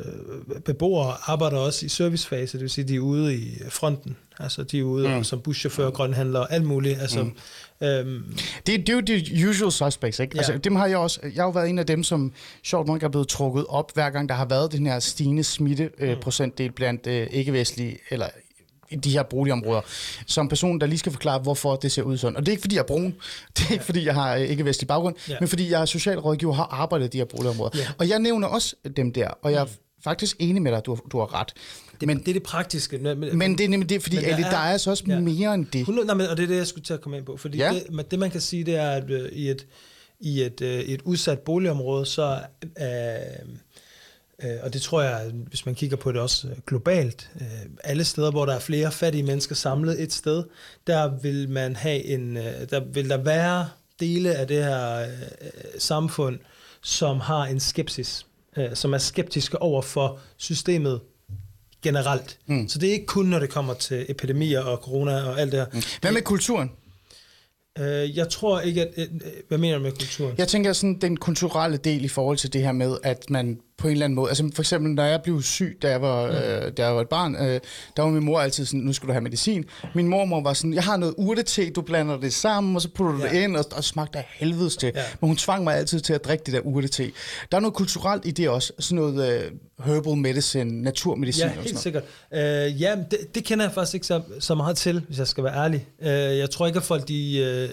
beboere 0.64 1.14
arbejder 1.22 1.58
også 1.58 1.86
i 1.86 1.88
servicefase, 1.88 2.52
det 2.52 2.62
vil 2.62 2.70
sige, 2.70 2.84
de 2.84 2.94
er 2.94 3.00
ude 3.00 3.34
i 3.34 3.58
fronten. 3.68 4.16
Altså, 4.38 4.62
de 4.62 4.78
er 4.78 4.82
ude 4.82 5.08
mm. 5.08 5.24
som 5.24 5.40
buschauffør, 5.40 5.90
grønhandler 5.90 6.40
og 6.40 6.52
alt 6.52 6.64
muligt. 6.64 7.00
Altså, 7.00 7.22
mm. 7.22 7.86
øhm, 7.86 8.22
det, 8.66 8.86
det 8.86 8.88
er 8.88 8.94
jo 8.94 9.00
de 9.00 9.48
usual 9.48 9.72
suspects, 9.72 10.20
ikke? 10.20 10.32
Ja. 10.34 10.38
Altså, 10.38 10.58
dem 10.58 10.76
har 10.76 10.86
jeg 10.86 10.98
også. 10.98 11.20
Jeg 11.22 11.32
har 11.34 11.44
jo 11.44 11.50
været 11.50 11.68
en 11.68 11.78
af 11.78 11.86
dem, 11.86 12.02
som 12.02 12.32
sjovt 12.62 12.86
nok 12.86 13.02
er 13.02 13.08
blevet 13.08 13.28
trukket 13.28 13.66
op, 13.68 13.94
hver 13.94 14.10
gang 14.10 14.28
der 14.28 14.34
har 14.34 14.44
været 14.44 14.72
den 14.72 14.86
her 14.86 14.98
stigende 14.98 15.44
smitteprocentdel 15.44 16.64
øh, 16.64 16.70
mm. 16.70 16.74
blandt 16.74 17.06
øh, 17.06 17.26
ikke-vestlige, 17.30 17.98
eller 18.10 18.26
i 18.90 18.96
de 18.96 19.10
her 19.10 19.22
boligområder, 19.22 19.80
som 20.26 20.48
person, 20.48 20.80
der 20.80 20.86
lige 20.86 20.98
skal 20.98 21.12
forklare, 21.12 21.38
hvorfor 21.38 21.76
det 21.76 21.92
ser 21.92 22.02
ud 22.02 22.16
sådan. 22.16 22.36
Og 22.36 22.42
det 22.42 22.48
er 22.48 22.52
ikke, 22.52 22.60
fordi 22.60 22.74
jeg 22.74 22.82
er 22.82 22.86
brun, 22.86 23.14
det 23.58 23.66
er 23.68 23.72
ikke, 23.72 23.84
fordi 23.84 24.06
jeg 24.06 24.14
har 24.14 24.34
ikke 24.34 24.64
vestlig 24.64 24.88
baggrund, 24.88 25.14
ja. 25.28 25.36
men 25.40 25.48
fordi 25.48 25.70
jeg 25.70 25.80
er 25.80 25.84
socialrådgiver 25.84 26.52
og 26.52 26.56
har 26.56 26.64
arbejdet 26.64 27.06
i 27.06 27.08
de 27.08 27.18
her 27.18 27.24
boligområder. 27.24 27.78
Ja. 27.78 27.88
Og 27.98 28.08
jeg 28.08 28.18
nævner 28.18 28.48
også 28.48 28.76
dem 28.96 29.12
der, 29.12 29.28
og 29.28 29.52
jeg 29.52 29.60
er 29.60 29.64
mm. 29.64 29.70
faktisk 30.04 30.36
enig 30.38 30.62
med 30.62 30.72
dig, 30.72 30.82
du, 30.86 30.98
du 31.12 31.18
har 31.18 31.40
ret. 31.40 31.52
Det, 32.00 32.06
men, 32.06 32.18
det 32.18 32.28
er 32.28 32.32
det 32.32 32.42
praktiske. 32.42 32.98
Men, 32.98 33.38
men 33.38 33.58
det 33.58 33.64
er 33.64 33.68
nemlig 33.68 33.88
det, 33.88 34.02
fordi 34.02 34.16
der, 34.16 34.36
der 34.36 34.46
er 34.46 34.56
altså 34.56 34.90
også 34.90 35.04
ja. 35.06 35.20
mere 35.20 35.54
end 35.54 35.66
det. 35.66 35.80
100, 35.80 36.06
nej, 36.06 36.14
men, 36.14 36.26
og 36.26 36.36
det 36.36 36.42
er 36.42 36.46
det, 36.46 36.56
jeg 36.56 36.66
skulle 36.66 36.84
til 36.84 36.94
at 36.94 37.00
komme 37.00 37.18
ind 37.18 37.26
på. 37.26 37.36
Fordi 37.36 37.58
ja. 37.58 37.72
det, 37.72 38.10
det, 38.10 38.18
man 38.18 38.30
kan 38.30 38.40
sige, 38.40 38.64
det 38.64 38.76
er, 38.76 38.90
at 38.90 39.10
øh, 39.10 39.28
i 39.32 39.50
et, 39.50 39.66
i 40.20 40.42
et, 40.42 40.60
øh, 40.60 40.80
et 40.80 41.02
udsat 41.02 41.38
boligområde, 41.38 42.06
så... 42.06 42.40
Øh, 42.80 42.84
Øh, 42.84 43.46
og 44.62 44.72
det 44.72 44.82
tror 44.82 45.02
jeg, 45.02 45.30
hvis 45.34 45.66
man 45.66 45.74
kigger 45.74 45.96
på 45.96 46.12
det 46.12 46.20
også 46.20 46.48
øh, 46.48 46.54
globalt, 46.66 47.30
øh, 47.40 47.46
alle 47.84 48.04
steder, 48.04 48.30
hvor 48.30 48.46
der 48.46 48.54
er 48.54 48.58
flere 48.58 48.92
fattige 48.92 49.22
mennesker 49.22 49.54
samlet 49.54 50.02
et 50.02 50.12
sted, 50.12 50.44
der 50.86 51.20
vil 51.22 51.48
man 51.48 51.76
have 51.76 52.04
en, 52.04 52.36
der 52.70 52.84
vil 52.92 53.08
der 53.08 53.16
være 53.16 53.68
dele 54.00 54.34
af 54.34 54.48
det 54.48 54.64
her 54.64 55.06
samfund, 55.78 56.38
som 56.82 57.20
har 57.20 57.44
en 57.46 57.60
skepsis, 57.60 58.26
som 58.74 58.94
er 58.94 58.98
skeptiske 58.98 59.62
over 59.62 59.82
for 59.82 60.18
systemet 60.36 61.00
generelt. 61.82 62.38
Mm. 62.46 62.68
Så 62.68 62.78
det 62.78 62.88
er 62.88 62.92
ikke 62.92 63.06
kun, 63.06 63.26
når 63.26 63.38
det 63.38 63.50
kommer 63.50 63.74
til 63.74 64.06
epidemier 64.08 64.60
og 64.60 64.78
corona 64.78 65.22
og 65.22 65.40
alt 65.40 65.52
det 65.52 65.60
her. 65.60 65.66
Mm. 65.72 65.82
Hvad 66.00 66.12
med 66.12 66.22
kulturen? 66.22 66.70
Øh, 67.78 68.16
jeg 68.16 68.28
tror 68.28 68.60
ikke, 68.60 68.82
at... 68.82 68.92
Øh, 68.96 69.06
hvad 69.48 69.58
mener 69.58 69.76
du 69.76 69.82
med 69.82 69.92
kulturen? 69.92 70.34
Jeg 70.38 70.48
tænker 70.48 70.72
sådan 70.72 71.00
den 71.00 71.16
kulturelle 71.16 71.76
del 71.76 72.04
i 72.04 72.08
forhold 72.08 72.36
til 72.36 72.52
det 72.52 72.62
her 72.62 72.72
med, 72.72 72.96
at 73.02 73.30
man 73.30 73.60
på 73.78 73.86
en 73.86 73.92
eller 73.92 74.04
anden 74.04 74.14
måde... 74.14 74.28
Altså 74.28 74.50
for 74.54 74.62
eksempel, 74.62 74.96
da 74.96 75.02
jeg 75.02 75.22
blev 75.22 75.42
syg, 75.42 75.78
da 75.82 75.90
jeg 75.90 76.02
var, 76.02 76.26
mm. 76.26 76.36
øh, 76.36 76.72
da 76.76 76.84
jeg 76.84 76.94
var 76.94 77.00
et 77.00 77.08
barn, 77.08 77.34
øh, 77.34 77.60
der 77.96 78.02
var 78.02 78.10
min 78.10 78.24
mor 78.24 78.40
altid 78.40 78.66
sådan, 78.66 78.80
nu 78.80 78.92
skal 78.92 79.06
du 79.06 79.12
have 79.12 79.22
medicin. 79.22 79.64
Min 79.94 80.08
mormor 80.08 80.40
var 80.40 80.52
sådan, 80.52 80.74
jeg 80.74 80.84
har 80.84 80.96
noget 80.96 81.14
urtete, 81.16 81.70
du 81.70 81.82
blander 81.82 82.20
det 82.20 82.34
sammen, 82.34 82.76
og 82.76 82.82
så 82.82 82.88
putter 82.88 83.12
du 83.12 83.24
ja. 83.24 83.32
det 83.32 83.42
ind, 83.42 83.56
og, 83.56 83.64
og 83.76 83.84
smagte 83.84 84.18
af 84.18 84.26
helvedes 84.30 84.76
til. 84.76 84.92
Ja. 84.94 85.02
Men 85.20 85.28
hun 85.28 85.36
tvang 85.36 85.64
mig 85.64 85.76
altid 85.76 86.00
til 86.00 86.12
at 86.12 86.24
drikke 86.24 86.44
det 86.46 86.54
der 86.54 86.60
urtete. 86.60 87.12
Der 87.50 87.56
er 87.56 87.60
noget 87.60 87.74
kulturelt 87.74 88.26
i 88.26 88.30
det 88.30 88.48
også. 88.48 88.72
Sådan 88.78 88.96
noget 88.96 89.42
øh, 89.44 89.50
herbal 89.84 90.16
medicine, 90.16 90.82
naturmedicin. 90.82 91.44
Ja, 91.44 91.60
helt 91.60 91.78
sikkert. 91.78 92.04
Øh, 92.34 92.82
ja, 92.82 92.96
det, 93.10 93.34
det 93.34 93.44
kender 93.44 93.64
jeg 93.64 93.72
faktisk 93.72 93.94
ikke 93.94 94.06
så, 94.06 94.22
så 94.40 94.54
meget 94.54 94.76
til, 94.76 95.02
hvis 95.06 95.18
jeg 95.18 95.26
skal 95.26 95.44
være 95.44 95.54
ærlig. 95.64 95.86
Øh, 96.02 96.38
jeg 96.38 96.50
tror 96.50 96.66
ikke, 96.66 96.76
at 96.76 96.82
folk 96.82 97.08
de, 97.08 97.38
øh, 97.38 97.68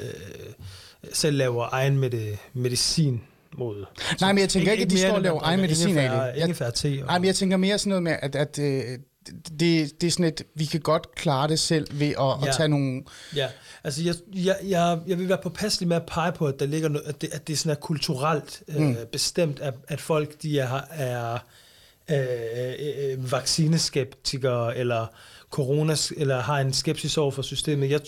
selv 1.13 1.37
laver 1.37 1.67
egen 1.71 1.97
med 1.97 2.37
medicin 2.53 3.21
mod. 3.57 3.85
Nej, 4.21 4.31
men 4.31 4.41
jeg 4.41 4.49
tænker 4.49 4.71
ikke, 4.71 4.81
ikke 4.81 4.93
at 4.93 4.97
de 4.97 5.07
står 5.07 5.15
og 5.15 5.21
laver 5.21 5.41
egen 5.43 5.61
medicin 5.61 5.97
af 5.97 6.33
det. 6.33 6.41
Ingefær 6.41 6.69
te. 6.69 6.95
Nej, 6.95 7.17
men 7.19 7.25
jeg 7.25 7.35
tænker 7.35 7.57
mere 7.57 7.77
sådan 7.77 7.89
noget 7.89 8.03
med, 8.03 8.15
at, 8.21 8.35
at 8.35 8.59
øh, 8.59 8.83
det, 9.59 10.01
det 10.01 10.07
er 10.07 10.11
sådan 10.11 10.25
et, 10.25 10.43
vi 10.55 10.65
kan 10.65 10.79
godt 10.79 11.15
klare 11.15 11.47
det 11.47 11.59
selv 11.59 11.87
ved 11.91 12.07
at, 12.07 12.15
ja. 12.17 12.47
at 12.47 12.55
tage 12.57 12.69
nogle... 12.69 13.03
Ja, 13.35 13.47
altså 13.83 14.03
jeg, 14.03 14.15
jeg, 14.33 14.57
jeg, 14.63 14.99
jeg 15.07 15.19
vil 15.19 15.29
være 15.29 15.37
påpasselig 15.43 15.87
med 15.87 15.95
at 15.95 16.05
pege 16.07 16.31
på, 16.31 16.47
at, 16.47 16.59
der 16.59 16.65
ligger 16.65 16.89
noget, 16.89 17.07
at, 17.07 17.21
det, 17.21 17.29
at 17.33 17.47
det 17.47 17.59
sådan 17.59 17.71
er 17.71 17.79
kulturelt 17.79 18.63
øh, 18.67 18.81
mm. 18.81 18.95
bestemt, 19.11 19.59
at, 19.59 19.73
at 19.87 20.01
folk 20.01 20.41
de 20.41 20.59
er, 20.59 20.81
er 20.91 21.37
øh, 22.11 23.11
øh, 23.11 23.31
vaccineskeptikere, 23.31 24.77
eller 24.77 25.07
corona, 25.49 25.95
eller 26.17 26.41
har 26.41 26.59
en 26.59 26.73
skepsis 26.73 27.17
over 27.17 27.31
for 27.31 27.41
systemet. 27.41 27.89
Jeg, 27.89 28.01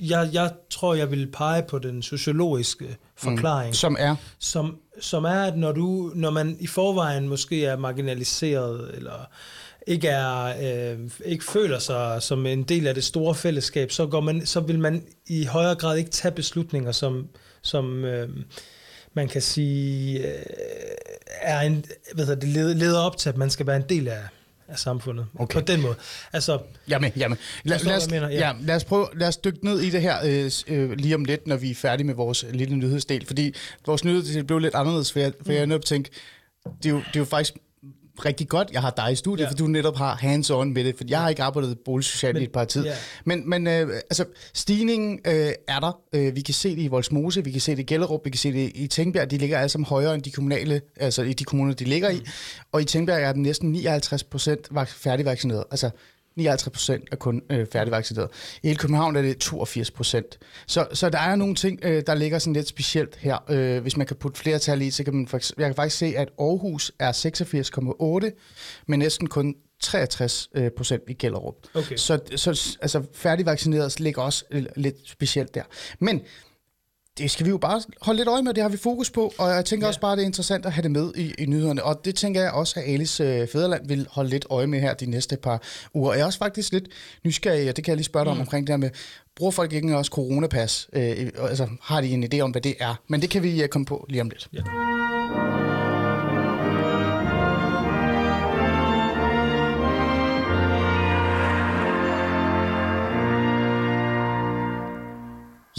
jeg, 0.00 0.30
jeg 0.32 0.52
tror, 0.70 0.94
jeg 0.94 1.10
vil 1.10 1.30
pege 1.32 1.62
på 1.62 1.78
den 1.78 2.02
sociologiske 2.02 2.96
forklaring. 3.16 3.70
Mm, 3.70 3.74
som 3.74 3.96
er? 3.98 4.16
Som, 4.38 4.76
som 5.00 5.24
er, 5.24 5.42
at 5.42 5.56
når, 5.56 5.72
du, 5.72 6.12
når 6.14 6.30
man 6.30 6.56
i 6.60 6.66
forvejen 6.66 7.28
måske 7.28 7.64
er 7.64 7.76
marginaliseret, 7.76 8.94
eller 8.94 9.28
ikke, 9.86 10.08
er, 10.08 10.44
øh, 10.44 11.10
ikke 11.24 11.44
føler 11.44 11.78
sig 11.78 12.22
som 12.22 12.46
en 12.46 12.62
del 12.62 12.86
af 12.86 12.94
det 12.94 13.04
store 13.04 13.34
fællesskab, 13.34 13.90
så, 13.92 14.06
går 14.06 14.20
man, 14.20 14.46
så 14.46 14.60
vil 14.60 14.78
man 14.78 15.04
i 15.26 15.44
højere 15.44 15.74
grad 15.74 15.96
ikke 15.96 16.10
tage 16.10 16.32
beslutninger, 16.32 16.92
som, 16.92 17.28
som 17.62 18.04
øh, 18.04 18.28
man 19.14 19.28
kan 19.28 19.42
sige, 19.42 20.18
øh, 20.18 20.44
er 21.40 21.60
en, 21.60 21.84
hvad 22.14 22.36
det, 22.36 22.76
leder 22.76 23.00
op 23.00 23.16
til, 23.16 23.28
at 23.28 23.36
man 23.36 23.50
skal 23.50 23.66
være 23.66 23.76
en 23.76 23.88
del 23.88 24.08
af, 24.08 24.22
af 24.68 24.78
samfundet. 24.78 25.26
Okay. 25.38 25.54
På 25.54 25.60
den 25.60 25.80
måde. 25.80 25.94
Altså, 26.32 26.58
jamen, 26.88 27.12
jamen. 27.16 27.38
Lad, 27.64 27.78
lad, 27.84 27.96
os, 27.96 28.10
mener, 28.10 28.28
ja. 28.28 28.48
Ja, 28.48 28.52
lad, 28.60 28.76
os 28.76 28.84
prøve, 28.84 29.06
lad 29.14 29.28
os 29.28 29.36
dykke 29.36 29.64
ned 29.64 29.80
i 29.80 29.90
det 29.90 30.02
her 30.02 30.16
øh, 30.24 30.50
øh, 30.68 30.90
lige 30.90 31.14
om 31.14 31.24
lidt, 31.24 31.46
når 31.46 31.56
vi 31.56 31.70
er 31.70 31.74
færdige 31.74 32.06
med 32.06 32.14
vores 32.14 32.44
lille 32.52 32.76
nyhedsdel. 32.76 33.26
Fordi 33.26 33.54
vores 33.86 34.04
nyhedsdel 34.04 34.44
blev 34.44 34.58
lidt 34.58 34.74
anderledes, 34.74 35.12
for 35.12 35.20
jeg, 35.20 35.32
for 35.42 35.48
mm. 35.48 35.54
jeg 35.54 35.62
er 35.62 35.66
nødt 35.66 35.84
til 35.84 35.94
at 35.94 36.04
tænke, 36.04 36.10
det 36.82 36.86
er, 36.86 36.90
jo, 36.90 36.96
det 36.98 37.16
er 37.16 37.20
jo 37.20 37.24
faktisk 37.24 37.54
rigtig 38.24 38.48
godt, 38.48 38.70
jeg 38.72 38.80
har 38.80 38.90
dig 38.90 39.12
i 39.12 39.14
studiet, 39.14 39.44
ja. 39.44 39.50
for 39.50 39.56
du 39.56 39.66
netop 39.66 39.96
har 39.96 40.16
hands-on 40.16 40.64
med 40.64 40.84
det, 40.84 40.96
for 40.96 41.04
jeg 41.08 41.20
har 41.20 41.28
ikke 41.28 41.42
arbejdet 41.42 41.78
boligsocialt 41.84 42.38
i 42.38 42.42
et 42.42 42.52
par 42.52 42.64
tid. 42.64 42.84
Yeah. 42.86 42.96
Men, 43.24 43.50
men 43.50 43.66
øh, 43.66 43.88
altså, 43.88 44.24
stigningen 44.54 45.20
øh, 45.26 45.52
er 45.68 45.80
der. 45.80 46.00
Øh, 46.12 46.36
vi 46.36 46.40
kan 46.40 46.54
se 46.54 46.76
det 46.76 46.82
i 46.82 46.88
Voldsmose, 46.88 47.44
vi 47.44 47.50
kan 47.50 47.60
se 47.60 47.72
det 47.72 47.78
i 47.78 47.82
Gellerup, 47.82 48.24
vi 48.24 48.30
kan 48.30 48.38
se 48.38 48.52
det 48.52 48.72
i 48.74 48.86
Tænkbjerg. 48.86 49.30
De 49.30 49.38
ligger 49.38 49.58
alle 49.58 49.68
sammen 49.68 49.86
højere 49.86 50.14
end 50.14 50.22
de 50.22 50.30
kommunale, 50.30 50.80
altså 50.96 51.22
i 51.22 51.32
de 51.32 51.44
kommuner, 51.44 51.74
de 51.74 51.84
ligger 51.84 52.10
mm. 52.10 52.16
i. 52.16 52.20
Og 52.72 52.80
i 52.80 52.84
Tænkbjerg 52.84 53.22
er 53.22 53.32
den 53.32 53.42
næsten 53.42 53.72
59 53.72 54.24
procent 54.24 54.68
færdigvaccineret. 54.86 55.64
Altså, 55.70 55.90
59 56.38 56.72
procent 56.72 57.08
er 57.12 57.16
kun 57.16 57.42
øh, 57.50 57.66
færdigvaccineret. 57.72 58.28
I 58.62 58.66
hele 58.66 58.78
København 58.78 59.16
er 59.16 59.22
det 59.22 59.38
82 59.38 59.90
procent. 59.90 60.38
Så, 60.66 60.86
så 60.92 61.10
der 61.10 61.18
er 61.18 61.36
nogle 61.36 61.54
ting, 61.54 61.80
øh, 61.82 62.02
der 62.06 62.14
ligger 62.14 62.38
sådan 62.38 62.52
lidt 62.52 62.68
specielt 62.68 63.16
her. 63.16 63.38
Øh, 63.50 63.82
hvis 63.82 63.96
man 63.96 64.06
kan 64.06 64.16
putte 64.16 64.40
flere 64.40 64.58
tal 64.58 64.82
i, 64.82 64.90
så 64.90 65.04
kan 65.04 65.14
man 65.14 65.28
faktisk, 65.28 65.54
jeg 65.58 65.66
kan 65.66 65.74
faktisk 65.74 65.98
se, 65.98 66.06
at 66.16 66.28
Aarhus 66.38 66.92
er 66.98 67.12
86,8, 67.12 68.84
men 68.86 68.98
næsten 68.98 69.28
kun 69.28 69.54
63 69.80 70.48
øh, 70.54 70.70
procent 70.70 71.02
i 71.08 71.12
Gellerup. 71.12 71.54
Okay. 71.74 71.96
Så, 71.96 72.20
så 72.36 72.76
altså, 72.80 73.02
færdigvaccineret 73.12 74.00
ligger 74.00 74.22
også 74.22 74.44
øh, 74.50 74.64
lidt 74.76 74.96
specielt 75.04 75.54
der. 75.54 75.62
Men 75.98 76.20
det 77.18 77.30
skal 77.30 77.46
vi 77.46 77.50
jo 77.50 77.58
bare 77.58 77.82
holde 78.02 78.18
lidt 78.18 78.28
øje 78.28 78.42
med, 78.42 78.54
det 78.54 78.62
har 78.62 78.70
vi 78.70 78.76
fokus 78.76 79.10
på, 79.10 79.32
og 79.38 79.50
jeg 79.50 79.64
tænker 79.64 79.86
ja. 79.86 79.88
også 79.88 80.00
bare, 80.00 80.16
det 80.16 80.22
er 80.22 80.26
interessant 80.26 80.66
at 80.66 80.72
have 80.72 80.82
det 80.82 80.90
med 80.90 81.12
i, 81.16 81.34
i 81.38 81.46
nyhederne, 81.46 81.84
og 81.84 82.04
det 82.04 82.14
tænker 82.14 82.40
jeg 82.40 82.52
også, 82.52 82.80
at 82.80 82.92
Alice 82.92 83.24
øh, 83.24 83.48
Fæderland 83.48 83.88
vil 83.88 84.06
holde 84.10 84.30
lidt 84.30 84.46
øje 84.50 84.66
med 84.66 84.80
her 84.80 84.94
de 84.94 85.06
næste 85.06 85.36
par 85.36 85.62
uger. 85.94 86.12
Jeg 86.12 86.20
er 86.20 86.26
også 86.26 86.38
faktisk 86.38 86.72
lidt 86.72 86.88
nysgerrig, 87.24 87.68
og 87.68 87.76
det 87.76 87.84
kan 87.84 87.92
jeg 87.92 87.96
lige 87.96 88.04
spørge 88.04 88.24
dig 88.24 88.32
mm. 88.32 88.40
om 88.40 88.40
omkring 88.40 88.66
det 88.66 88.72
her 88.72 88.78
med, 88.78 88.90
bruger 89.36 89.50
folk 89.50 89.72
ikke 89.72 89.96
også 89.96 90.10
coronapas? 90.10 90.88
Øh, 90.92 91.30
altså, 91.38 91.68
har 91.82 92.00
de 92.00 92.08
en 92.08 92.24
idé 92.24 92.40
om, 92.40 92.50
hvad 92.50 92.62
det 92.62 92.74
er? 92.80 92.94
Men 93.08 93.22
det 93.22 93.30
kan 93.30 93.42
vi 93.42 93.62
øh, 93.62 93.68
komme 93.68 93.84
på 93.84 94.06
lige 94.08 94.20
om 94.20 94.28
lidt. 94.28 94.48
Ja. 94.52 95.67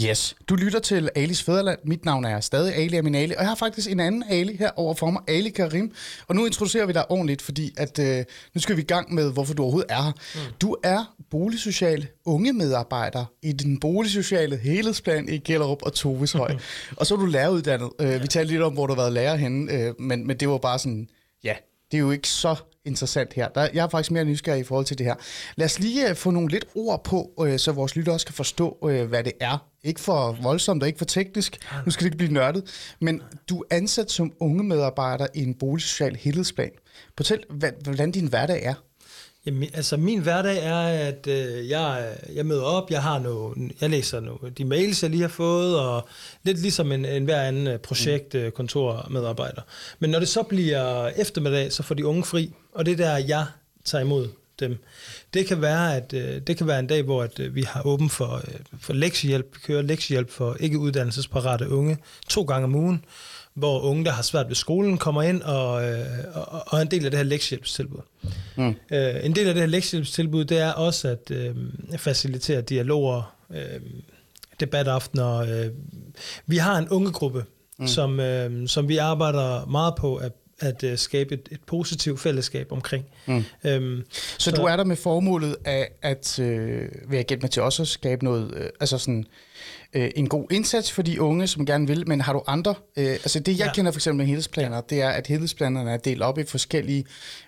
Yes, 0.08 0.36
du 0.48 0.54
lytter 0.54 0.78
til 0.78 1.08
Alis 1.14 1.42
Fæderland. 1.42 1.78
Mit 1.84 2.04
navn 2.04 2.24
er 2.24 2.40
stadig 2.40 2.74
Ali 2.74 2.96
Aminali, 2.96 3.34
og 3.34 3.40
jeg 3.40 3.48
har 3.48 3.54
faktisk 3.54 3.90
en 3.90 4.00
anden 4.00 4.24
Ali 4.28 4.56
her 4.56 4.70
over 4.76 4.94
for 4.94 5.10
mig, 5.10 5.22
Ali 5.28 5.50
Karim. 5.50 5.92
Og 6.28 6.34
nu 6.34 6.46
introducerer 6.46 6.86
vi 6.86 6.92
dig 6.92 7.10
ordentligt, 7.10 7.42
fordi 7.42 7.74
at, 7.76 7.98
øh, 7.98 8.24
nu 8.54 8.60
skal 8.60 8.76
vi 8.76 8.82
i 8.82 8.84
gang 8.84 9.14
med, 9.14 9.32
hvorfor 9.32 9.54
du 9.54 9.62
overhovedet 9.62 9.90
er 9.90 10.02
her. 10.02 10.12
Mm. 10.34 10.40
Du 10.60 10.76
er 10.84 11.14
boligsocial 11.30 12.06
unge 12.24 12.52
medarbejder 12.52 13.24
i 13.42 13.52
den 13.52 13.80
boligsociale 13.80 14.56
helhedsplan 14.56 15.28
i 15.28 15.38
Gellerup 15.38 15.82
og 15.82 15.92
Toveshøj. 15.92 16.56
og 16.96 17.06
så 17.06 17.14
er 17.14 17.18
du 17.18 17.26
læreruddannet. 17.26 17.90
Øh, 18.00 18.08
ja. 18.08 18.18
Vi 18.18 18.26
talte 18.26 18.52
lidt 18.52 18.62
om, 18.62 18.72
hvor 18.72 18.86
du 18.86 18.94
har 18.94 19.00
været 19.00 19.12
lærer 19.12 19.36
henne, 19.36 19.72
øh, 19.72 19.94
men, 19.98 20.26
men 20.26 20.36
det 20.36 20.48
var 20.48 20.58
bare 20.58 20.78
sådan, 20.78 21.08
ja, 21.44 21.54
det 21.90 21.96
er 21.96 22.00
jo 22.00 22.10
ikke 22.10 22.28
så 22.28 22.54
interessant 22.84 23.32
her. 23.32 23.48
Der, 23.48 23.68
jeg 23.74 23.84
er 23.84 23.88
faktisk 23.88 24.10
mere 24.10 24.24
nysgerrig 24.24 24.60
i 24.60 24.64
forhold 24.64 24.86
til 24.86 24.98
det 24.98 25.06
her. 25.06 25.14
Lad 25.56 25.64
os 25.64 25.78
lige 25.78 26.10
uh, 26.10 26.16
få 26.16 26.30
nogle 26.30 26.48
lidt 26.48 26.64
ord 26.74 27.04
på, 27.04 27.30
uh, 27.36 27.56
så 27.56 27.72
vores 27.72 27.96
lytter 27.96 28.12
også 28.12 28.26
kan 28.26 28.34
forstå, 28.34 28.78
uh, 28.80 29.02
hvad 29.02 29.24
det 29.24 29.32
er. 29.40 29.69
Ikke 29.84 30.00
for 30.00 30.38
voldsomt 30.42 30.82
og 30.82 30.86
ikke 30.86 30.98
for 30.98 31.04
teknisk. 31.04 31.58
Nu 31.84 31.90
skal 31.90 32.04
det 32.04 32.06
ikke 32.06 32.16
blive 32.16 32.32
nørdet. 32.32 32.92
Men 33.00 33.22
du 33.48 33.60
er 33.60 33.76
ansat 33.76 34.10
som 34.10 34.32
unge 34.40 34.64
medarbejder 34.64 35.26
i 35.34 35.42
en 35.42 35.54
boligsocial 35.54 36.16
helhedsplan. 36.16 36.70
Fortæl, 37.16 37.44
hvordan 37.84 38.10
din 38.10 38.26
hverdag 38.26 38.64
er. 38.64 38.74
Jamen, 39.46 39.68
altså 39.74 39.96
min 39.96 40.20
hverdag 40.20 40.64
er, 40.64 41.08
at 41.08 41.26
øh, 41.26 41.68
jeg, 41.68 42.16
jeg 42.34 42.46
møder 42.46 42.62
op, 42.62 42.90
jeg 42.90 43.02
har 43.02 43.18
noget, 43.18 43.72
jeg 43.80 43.90
læser 43.90 44.20
nogle, 44.20 44.50
de 44.58 44.64
mails, 44.64 45.02
jeg 45.02 45.10
lige 45.10 45.22
har 45.22 45.28
fået, 45.28 45.78
og 45.80 46.08
lidt 46.42 46.58
ligesom 46.58 46.92
en, 46.92 47.04
en 47.04 47.24
hver 47.24 47.42
anden 47.42 47.66
øh, 47.66 47.78
projekt, 47.78 48.34
Øh. 48.34 48.52
Men 49.98 50.10
når 50.10 50.18
det 50.18 50.28
så 50.28 50.42
bliver 50.42 51.08
eftermiddag, 51.08 51.72
så 51.72 51.82
får 51.82 51.94
de 51.94 52.06
unge 52.06 52.24
fri, 52.24 52.54
og 52.72 52.86
det 52.86 52.92
er 52.92 52.96
der, 52.96 53.16
jeg 53.16 53.46
tager 53.84 54.04
imod 54.04 54.28
dem. 54.60 54.76
Det 55.34 55.46
kan 55.46 55.62
være, 55.62 55.96
at 55.96 56.12
øh, 56.12 56.40
det 56.46 56.56
kan 56.56 56.66
være 56.66 56.78
en 56.78 56.86
dag, 56.86 57.02
hvor 57.02 57.22
at, 57.22 57.40
øh, 57.40 57.54
vi 57.54 57.62
har 57.62 57.86
åben 57.86 58.10
for, 58.10 58.36
øh, 58.36 58.54
for 58.80 58.92
lektiehjælp. 58.92 59.46
Vi 59.54 59.58
kører 59.66 59.82
lektiehjælp 59.82 60.30
for 60.30 60.56
ikke 60.60 60.78
uddannelsesparate 60.78 61.68
unge 61.68 61.98
to 62.28 62.42
gange 62.42 62.64
om 62.64 62.74
ugen 62.74 63.04
hvor 63.54 63.80
unge, 63.80 64.04
der 64.04 64.10
har 64.10 64.22
svært 64.22 64.48
ved 64.48 64.54
skolen, 64.54 64.98
kommer 64.98 65.22
ind 65.22 65.42
og, 65.42 65.84
øh, 65.84 66.06
og, 66.34 66.62
og 66.66 66.78
er 66.78 66.82
en 66.82 66.90
del 66.90 67.04
af 67.04 67.10
det 67.10 67.18
her 67.18 67.24
lektiehjælpstilbud. 67.24 68.00
Mm. 68.56 68.74
Øh, 68.92 69.24
en 69.24 69.34
del 69.34 69.48
af 69.48 69.54
det 69.54 69.62
her 69.62 69.68
lektiehjælpstilbud, 69.68 70.44
det 70.44 70.58
er 70.58 70.72
også 70.72 71.08
at 71.08 71.30
øh, 71.30 71.56
facilitere 71.96 72.60
dialoger, 72.60 73.34
øh, 73.54 73.80
debataftener. 74.60 75.36
Øh. 75.36 75.70
Vi 76.46 76.56
har 76.56 76.78
en 76.78 76.88
ungegruppe, 76.88 77.44
mm. 77.78 77.86
som, 77.86 78.20
øh, 78.20 78.68
som 78.68 78.88
vi 78.88 78.96
arbejder 78.96 79.66
meget 79.66 79.94
på 79.94 80.16
at 80.16 80.32
at 80.60 80.82
uh, 80.82 80.96
skabe 80.96 81.34
et, 81.34 81.48
et 81.50 81.60
positivt 81.66 82.20
fællesskab 82.20 82.72
omkring. 82.72 83.04
Mm. 83.26 83.44
Øhm, 83.64 84.02
så, 84.10 84.20
så 84.38 84.50
du 84.50 84.62
er 84.62 84.76
der 84.76 84.84
med 84.84 84.96
formålet 84.96 85.56
af 85.64 85.90
at, 86.02 86.38
øh, 86.38 86.88
jeg 87.12 87.24
gætte 87.24 87.42
mig 87.42 87.50
til 87.50 87.62
også 87.62 87.82
at 87.82 87.88
skabe 87.88 88.24
noget, 88.24 88.54
øh, 88.56 88.68
altså 88.80 88.98
sådan 88.98 89.24
øh, 89.94 90.10
en 90.16 90.28
god 90.28 90.46
indsats 90.50 90.92
for 90.92 91.02
de 91.02 91.20
unge, 91.20 91.46
som 91.46 91.66
gerne 91.66 91.86
vil, 91.86 92.08
men 92.08 92.20
har 92.20 92.32
du 92.32 92.42
andre? 92.46 92.74
Øh, 92.96 93.10
altså 93.10 93.40
det, 93.40 93.58
jeg 93.58 93.66
ja. 93.66 93.72
kender 93.72 93.92
for 93.92 93.98
eksempel 93.98 94.16
med 94.16 94.26
helhedsplaner, 94.26 94.80
det 94.80 95.02
er, 95.02 95.08
at 95.08 95.26
helhedsplanerne 95.26 95.90
er 95.90 95.96
delt 95.96 96.22
op 96.22 96.38
i 96.38 96.44
forskellige 96.44 97.04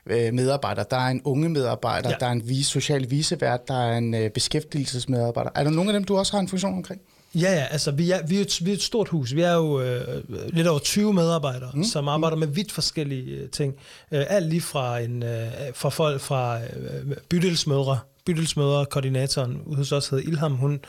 øh, 0.06 0.34
medarbejdere. 0.34 0.84
Der 0.90 0.96
er 0.96 1.10
en 1.10 1.22
unge 1.24 1.48
medarbejder, 1.48 2.10
ja. 2.10 2.16
der 2.20 2.26
er 2.26 2.32
en 2.32 2.48
vis, 2.48 2.66
social 2.66 3.10
visevært, 3.10 3.68
der 3.68 3.84
er 3.84 3.98
en 3.98 4.14
øh, 4.14 4.30
beskæftigelsesmedarbejder. 4.30 5.50
Er 5.54 5.64
der 5.64 5.70
nogen 5.70 5.88
af 5.88 5.92
dem, 5.92 6.04
du 6.04 6.16
også 6.16 6.32
har 6.32 6.40
en 6.40 6.48
funktion 6.48 6.74
omkring? 6.74 7.00
Ja, 7.34 7.52
ja, 7.52 7.64
altså 7.70 7.90
vi 7.90 8.10
er, 8.10 8.26
vi, 8.26 8.36
er 8.36 8.40
et, 8.40 8.58
vi 8.64 8.70
er 8.70 8.74
et 8.74 8.82
stort 8.82 9.08
hus. 9.08 9.34
Vi 9.34 9.42
er 9.42 9.52
jo 9.52 9.80
øh, 9.80 10.22
lidt 10.48 10.66
over 10.66 10.78
20 10.78 11.12
medarbejdere, 11.12 11.70
mm. 11.74 11.84
som 11.84 12.08
arbejder 12.08 12.36
med 12.36 12.46
vidt 12.46 12.72
forskellige 12.72 13.36
øh, 13.36 13.48
ting. 13.48 13.74
Øh, 14.12 14.24
alt 14.28 14.46
lige 14.46 14.60
fra, 14.60 14.98
en, 14.98 15.22
øh, 15.22 15.48
fra 15.74 15.88
folk 15.88 16.20
fra 16.20 16.58
øh, 16.60 17.16
bydelsmødre, 17.28 17.98
bydelsmødre, 18.26 18.86
koordinatoren 18.86 19.60
hos 19.74 19.92
os 19.92 20.08
hedder 20.08 20.28
Ilham, 20.28 20.52
hun 20.52 20.80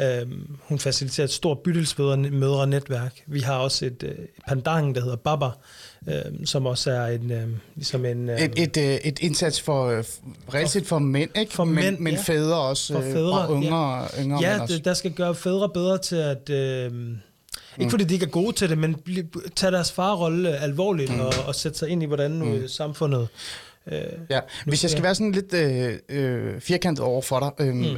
Øh, 0.00 0.26
hun 0.68 0.78
faciliterer 0.78 1.24
et 1.24 1.30
stort 1.30 1.58
bytelsmødre-netværk. 1.58 3.22
Vi 3.26 3.40
har 3.40 3.58
også 3.58 3.86
et, 3.86 4.02
øh, 4.02 4.14
pandang, 4.48 4.94
der 4.94 5.00
hedder 5.00 5.16
Baba, 5.16 5.46
øh, 6.08 6.46
som 6.46 6.66
også 6.66 6.90
er 6.90 7.06
en, 7.06 7.30
øh, 7.30 7.48
ligesom 7.74 8.04
en... 8.04 8.28
Øh, 8.28 8.40
et, 8.40 8.52
et, 8.56 8.76
øh, 8.76 8.94
et 8.94 9.18
indsats 9.18 9.60
for, 9.60 9.86
øh, 9.86 10.04
for, 10.48 10.84
for 10.84 10.98
mænd, 10.98 11.30
ikke? 11.38 11.52
For 11.52 11.64
mænd, 11.64 11.94
men, 11.94 12.04
men 12.04 12.14
ja. 12.14 12.20
fædre 12.20 12.60
også, 12.60 12.92
for 12.92 13.00
fædre, 13.00 13.46
og 13.46 13.62
yngre, 13.62 14.00
ja. 14.00 14.22
yngre 14.22 14.40
ja, 14.40 14.50
mænd 14.50 14.60
også. 14.60 14.80
der 14.84 14.94
skal 14.94 15.12
gøre 15.12 15.34
fædre 15.34 15.68
bedre 15.68 15.98
til 15.98 16.16
at... 16.16 16.50
Øh, 16.50 16.92
ikke 17.78 17.84
mm. 17.84 17.90
fordi 17.90 18.04
de 18.04 18.14
ikke 18.14 18.26
er 18.26 18.30
gode 18.30 18.52
til 18.52 18.68
det, 18.68 18.78
men 18.78 18.96
tage 19.56 19.72
deres 19.72 19.92
farrolle 19.92 20.56
alvorligt 20.56 21.14
mm. 21.14 21.20
og, 21.20 21.32
og 21.46 21.54
sætte 21.54 21.78
sig 21.78 21.88
ind 21.88 22.02
i, 22.02 22.06
hvordan 22.06 22.32
mm. 22.32 22.68
samfundet... 22.68 23.28
Øh, 23.86 24.00
ja. 24.30 24.40
Hvis 24.66 24.82
jeg 24.82 24.90
skal 24.90 25.02
være 25.02 25.14
sådan 25.14 25.32
lidt 25.32 25.54
øh, 25.54 25.98
øh, 26.08 26.60
firkantet 26.60 27.04
over 27.04 27.22
for 27.22 27.40
dig, 27.40 27.66
øh, 27.66 27.74
mm 27.74 27.96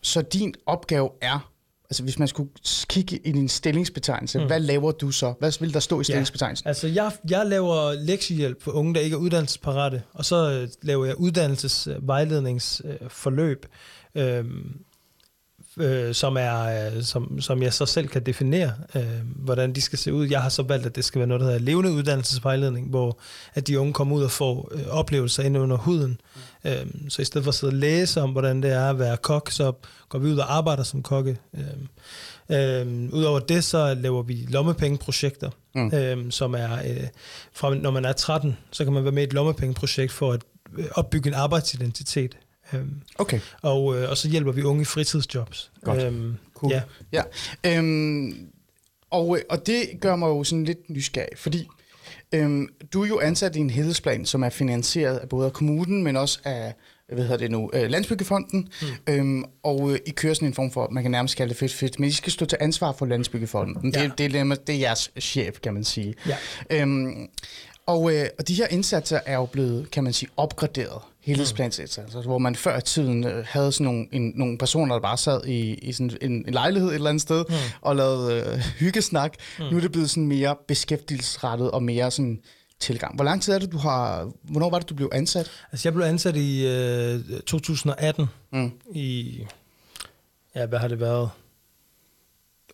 så 0.00 0.22
din 0.22 0.54
opgave 0.66 1.10
er, 1.20 1.50
altså 1.90 2.02
hvis 2.02 2.18
man 2.18 2.28
skulle 2.28 2.50
kigge 2.88 3.20
i 3.24 3.32
din 3.32 3.48
stillingsbetegnelse, 3.48 4.38
mm. 4.38 4.46
hvad 4.46 4.60
laver 4.60 4.92
du 4.92 5.10
så? 5.10 5.34
Hvad 5.38 5.60
vil 5.60 5.74
der 5.74 5.80
stå 5.80 6.00
i 6.00 6.04
stillingsbetegnelsen? 6.04 6.64
Ja, 6.64 6.68
altså 6.68 6.88
jeg, 6.88 7.12
jeg 7.30 7.46
laver 7.46 7.92
lektiehjælp 7.92 8.62
for 8.62 8.70
unge, 8.70 8.94
der 8.94 9.00
ikke 9.00 9.14
er 9.14 9.18
uddannelsesparate, 9.18 10.02
og 10.12 10.24
så 10.24 10.50
øh, 10.50 10.68
laver 10.82 11.06
jeg 11.06 11.16
uddannelsesvejledningsforløb. 11.16 13.66
Øh, 14.14 14.44
øh, 15.78 16.14
som, 16.14 16.36
er, 16.36 16.86
øh, 16.96 17.02
som, 17.02 17.40
som 17.40 17.62
jeg 17.62 17.72
så 17.72 17.86
selv 17.86 18.08
kan 18.08 18.22
definere, 18.26 18.72
øh, 18.94 19.02
hvordan 19.36 19.72
de 19.72 19.80
skal 19.80 19.98
se 19.98 20.12
ud. 20.12 20.28
Jeg 20.28 20.42
har 20.42 20.48
så 20.48 20.62
valgt, 20.62 20.86
at 20.86 20.96
det 20.96 21.04
skal 21.04 21.18
være 21.18 21.28
noget, 21.28 21.40
der 21.40 21.46
hedder 21.46 21.60
levende 21.60 21.92
uddannelsesvejledning, 21.92 22.88
hvor 22.88 23.18
at 23.54 23.66
de 23.66 23.80
unge 23.80 23.92
kommer 23.92 24.16
ud 24.16 24.22
og 24.22 24.30
får 24.30 24.68
øh, 24.72 24.86
oplevelser 24.88 25.42
inde 25.42 25.60
under 25.60 25.76
huden. 25.76 26.20
Mm. 26.64 26.70
Øh, 26.70 26.86
så 27.08 27.22
i 27.22 27.24
stedet 27.24 27.44
for 27.44 27.48
at 27.50 27.54
sidde 27.54 27.70
og 27.70 27.76
læse 27.76 28.22
om, 28.22 28.30
hvordan 28.30 28.62
det 28.62 28.72
er 28.72 28.90
at 28.90 28.98
være 28.98 29.16
kok, 29.16 29.50
så 29.50 29.72
går 30.08 30.18
vi 30.18 30.28
ud 30.28 30.38
og 30.38 30.56
arbejder 30.56 30.82
som 30.82 31.02
kokke. 31.02 31.36
Øh, 31.56 31.62
Øh, 32.50 33.08
Udover 33.12 33.38
det, 33.38 33.64
så 33.64 33.94
laver 33.94 34.22
vi 34.22 34.46
lommepengeprojekter, 34.48 35.50
mm. 35.74 35.90
øh, 35.94 36.30
som 36.30 36.54
er, 36.54 36.72
øh, 36.72 37.06
fra 37.52 37.74
når 37.74 37.90
man 37.90 38.04
er 38.04 38.12
13, 38.12 38.56
så 38.70 38.84
kan 38.84 38.92
man 38.92 39.04
være 39.04 39.12
med 39.12 39.22
i 39.22 39.26
et 39.26 39.32
lommepengeprojekt 39.32 40.12
for 40.12 40.32
at 40.32 40.40
øh, 40.78 40.84
opbygge 40.94 41.28
en 41.28 41.34
arbejdsidentitet. 41.34 42.36
Øhm, 42.72 43.00
okay. 43.18 43.40
Og, 43.62 43.96
øh, 43.96 44.10
og 44.10 44.16
så 44.16 44.28
hjælper 44.28 44.52
vi 44.52 44.62
unge 44.62 44.82
i 44.82 44.84
fritidsjobs. 44.84 45.72
Godt. 45.84 46.02
Øhm, 46.02 46.34
cool. 46.54 46.72
Ja. 46.72 46.82
ja. 47.12 47.22
Øhm, 47.78 48.48
og, 49.10 49.38
og 49.48 49.66
det 49.66 49.88
gør 50.00 50.16
mig 50.16 50.28
jo 50.28 50.44
sådan 50.44 50.64
lidt 50.64 50.90
nysgerrig, 50.90 51.38
fordi 51.38 51.68
øhm, 52.32 52.68
du 52.92 53.02
er 53.02 53.06
jo 53.06 53.20
ansat 53.20 53.56
i 53.56 53.58
en 53.58 53.70
helhedsplan, 53.70 54.26
som 54.26 54.42
er 54.42 54.50
finansieret 54.50 55.16
af 55.16 55.28
både 55.28 55.50
kommunen, 55.50 56.02
men 56.02 56.16
også 56.16 56.38
af 56.44 56.74
hvad 57.12 57.22
hedder 57.22 57.36
det 57.36 57.50
nu, 57.50 57.70
øh, 57.72 57.90
Landsbyggefonden, 57.90 58.68
mm. 58.82 59.12
øhm, 59.12 59.44
og 59.62 59.92
øh, 59.92 59.98
I 60.06 60.10
kører 60.10 60.34
sådan 60.34 60.48
en 60.48 60.54
form 60.54 60.70
for, 60.70 60.88
man 60.90 61.02
kan 61.02 61.10
nærmest 61.10 61.36
kalde 61.36 61.48
det 61.48 61.58
fedt 61.58 61.74
fedt, 61.74 62.00
men 62.00 62.08
I 62.08 62.12
skal 62.12 62.32
stå 62.32 62.46
til 62.46 62.58
ansvar 62.60 62.92
for 62.92 63.06
Landsbyggefonden. 63.06 63.92
Ja. 63.94 64.02
Det, 64.02 64.18
det, 64.18 64.32
det, 64.32 64.66
det 64.66 64.74
er 64.74 64.78
jeres 64.78 65.10
chef, 65.20 65.60
kan 65.60 65.74
man 65.74 65.84
sige. 65.84 66.14
Ja. 66.26 66.36
Øhm, 66.70 67.28
og, 67.86 68.14
øh, 68.14 68.26
og 68.38 68.48
de 68.48 68.54
her 68.54 68.66
indsatser 68.66 69.20
er 69.26 69.34
jo 69.34 69.46
blevet, 69.46 69.90
kan 69.90 70.04
man 70.04 70.12
sige, 70.12 70.28
opgraderet 70.36 71.02
helhedsplansindsatser, 71.28 72.02
altså, 72.02 72.28
hvor 72.28 72.38
man 72.38 72.54
før 72.54 72.78
i 72.78 72.82
tiden 72.82 73.26
øh, 73.26 73.44
havde 73.48 73.72
sådan 73.72 73.84
nogle, 73.84 74.06
en, 74.12 74.32
nogle 74.36 74.58
personer, 74.58 74.94
der 74.94 75.00
bare 75.00 75.18
sad 75.18 75.44
i, 75.46 75.74
i 75.74 75.92
sådan 75.92 76.10
en, 76.20 76.32
en 76.32 76.54
lejlighed 76.54 76.88
et 76.88 76.94
eller 76.94 77.10
andet 77.10 77.22
sted 77.22 77.44
mm. 77.48 77.54
og 77.80 77.96
lavede 77.96 78.34
øh, 78.34 78.58
hyggesnak. 78.80 79.34
Mm. 79.58 79.64
Nu 79.64 79.76
er 79.76 79.80
det 79.80 79.92
blevet 79.92 80.10
sådan 80.10 80.26
mere 80.26 80.56
beskæftigelsesrettet 80.68 81.70
og 81.70 81.82
mere 81.82 82.10
sådan 82.10 82.40
tilgang. 82.80 83.14
Hvor 83.14 83.24
lang 83.24 83.42
tid 83.42 83.52
er 83.52 83.58
det, 83.58 83.72
du 83.72 83.78
har... 83.78 84.30
Hvornår 84.42 84.70
var 84.70 84.78
det, 84.78 84.88
du 84.88 84.94
blev 84.94 85.10
ansat? 85.12 85.50
Altså, 85.72 85.88
jeg 85.88 85.94
blev 85.94 86.06
ansat 86.06 86.36
i 86.36 86.66
øh, 86.66 87.20
2018. 87.46 88.26
Mm. 88.52 88.72
I... 88.94 89.38
Ja, 90.54 90.66
hvad 90.66 90.78
har 90.78 90.88
det 90.88 91.00
været? 91.00 91.30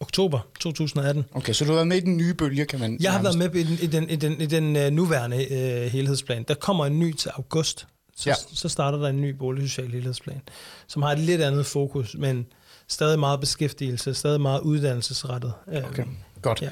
oktober 0.00 0.40
2018. 0.61 1.25
Okay, 1.32 1.52
så 1.52 1.64
du 1.64 1.70
har 1.70 1.75
været 1.75 1.87
med 1.87 1.96
i 1.96 2.00
den 2.00 2.16
nye 2.16 2.34
bølge, 2.34 2.64
kan 2.64 2.80
man... 2.80 2.99
Jeg 3.00 3.12
har 3.12 3.23
været 3.23 3.38
med 3.38 3.54
i 3.54 3.62
den, 3.62 3.78
i 3.82 3.87
den, 3.87 4.11
i 4.11 4.16
den, 4.16 4.40
i 4.40 4.46
den 4.46 4.76
uh, 4.76 4.92
nuværende 4.92 5.37
uh, 5.37 5.92
helhedsplan. 5.92 6.44
Der 6.49 6.54
kommer 6.54 6.87
en 6.87 6.99
ny 6.99 7.14
til 7.14 7.28
august 7.28 7.87
så, 8.16 8.30
Ja. 8.30 8.35
så 8.54 8.68
starter 8.68 8.99
der 8.99 9.09
en 9.09 9.21
ny 9.21 9.30
boligsocial 9.30 9.90
helhedsplan, 9.92 10.40
som 10.87 11.02
har 11.02 11.12
et 11.12 11.18
lidt 11.18 11.40
andet 11.42 11.66
fokus, 11.66 12.14
men 12.18 12.47
stadig 12.88 13.18
meget 13.18 13.40
beskæftigelse, 13.40 14.14
stadig 14.14 14.40
meget 14.40 14.61
uddannelsesrettet. 14.61 15.52
Øh, 15.73 15.85
Okay, 15.85 16.04
godt. 16.42 16.62
Ja. 16.62 16.71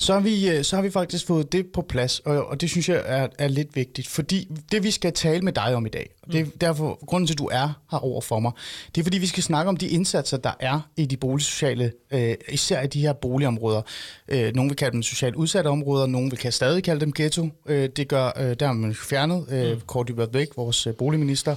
Så 0.00 0.12
har, 0.12 0.20
vi, 0.20 0.48
øh, 0.48 0.64
så 0.64 0.76
har 0.76 0.82
vi 0.82 0.90
faktisk 0.90 1.26
fået 1.26 1.52
det 1.52 1.66
på 1.66 1.82
plads, 1.82 2.18
og, 2.20 2.46
og 2.46 2.60
det 2.60 2.70
synes 2.70 2.88
jeg 2.88 3.02
er, 3.06 3.28
er 3.38 3.48
lidt 3.48 3.76
vigtigt, 3.76 4.08
fordi 4.08 4.48
det 4.72 4.82
vi 4.82 4.90
skal 4.90 5.12
tale 5.12 5.42
med 5.42 5.52
dig 5.52 5.74
om 5.74 5.86
i 5.86 5.88
dag, 5.88 6.10
det 6.32 6.40
er 6.40 6.44
derfor 6.60 7.04
grunden 7.06 7.26
til, 7.26 7.34
at 7.34 7.38
du 7.38 7.48
er 7.52 7.80
her 7.90 7.98
over 7.98 8.20
for 8.20 8.40
mig, 8.40 8.52
det 8.94 9.00
er 9.00 9.04
fordi 9.04 9.18
vi 9.18 9.26
skal 9.26 9.42
snakke 9.42 9.68
om 9.68 9.76
de 9.76 9.88
indsatser, 9.88 10.36
der 10.36 10.52
er 10.60 10.80
i 10.96 11.06
de 11.06 11.16
boligsociale, 11.16 11.92
øh, 12.10 12.34
især 12.48 12.82
i 12.82 12.86
de 12.86 13.00
her 13.00 13.12
boligområder. 13.12 13.82
Øh, 14.28 14.54
nogle 14.54 14.70
vil 14.70 14.76
kalde 14.76 14.92
dem 14.92 15.02
socialt 15.02 15.34
udsatte 15.34 15.68
områder, 15.68 16.06
nogle 16.06 16.30
vil 16.30 16.38
kan 16.38 16.52
stadig 16.52 16.84
kalde 16.84 17.00
dem 17.00 17.12
ghetto. 17.12 17.48
Øh, 17.66 17.88
det 17.96 18.08
gør, 18.08 18.30
øh, 18.36 18.56
der 18.60 18.66
har 18.66 18.72
man 18.72 18.94
fjernet, 18.94 19.46
øh, 19.50 19.72
mm. 19.72 20.34
Væk, 20.34 20.48
vores 20.56 20.86
øh, 20.86 20.94
boligminister, 20.94 21.54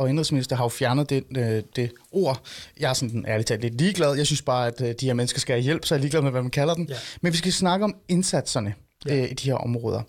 og 0.00 0.08
indrigsminister 0.08 0.56
har 0.56 0.64
jo 0.64 0.68
fjernet 0.68 1.10
det, 1.10 1.24
øh, 1.36 1.62
det 1.76 1.92
ord. 2.12 2.40
Jeg 2.80 2.90
er 2.90 2.94
sådan 2.94 3.24
ærligt 3.28 3.48
talt 3.48 3.62
lidt 3.62 3.80
ligeglad. 3.80 4.14
Jeg 4.14 4.26
synes 4.26 4.42
bare, 4.42 4.66
at 4.66 4.80
øh, 4.80 4.94
de 5.00 5.06
her 5.06 5.14
mennesker 5.14 5.40
skal 5.40 5.54
have 5.54 5.62
hjælp, 5.62 5.84
så 5.84 5.94
jeg 5.94 5.98
er 5.98 6.00
ligeglad 6.00 6.22
med, 6.22 6.30
hvad 6.30 6.42
man 6.42 6.50
kalder 6.50 6.74
dem. 6.74 6.86
Ja. 6.88 6.94
Men 7.20 7.32
vi 7.32 7.36
skal 7.36 7.52
snakke 7.52 7.84
om 7.84 7.94
indsatserne 8.08 8.74
Ja. 9.06 9.16
øh, 9.16 9.30
i 9.30 9.34
de 9.34 9.50
her 9.50 9.54
områder. 9.54 10.02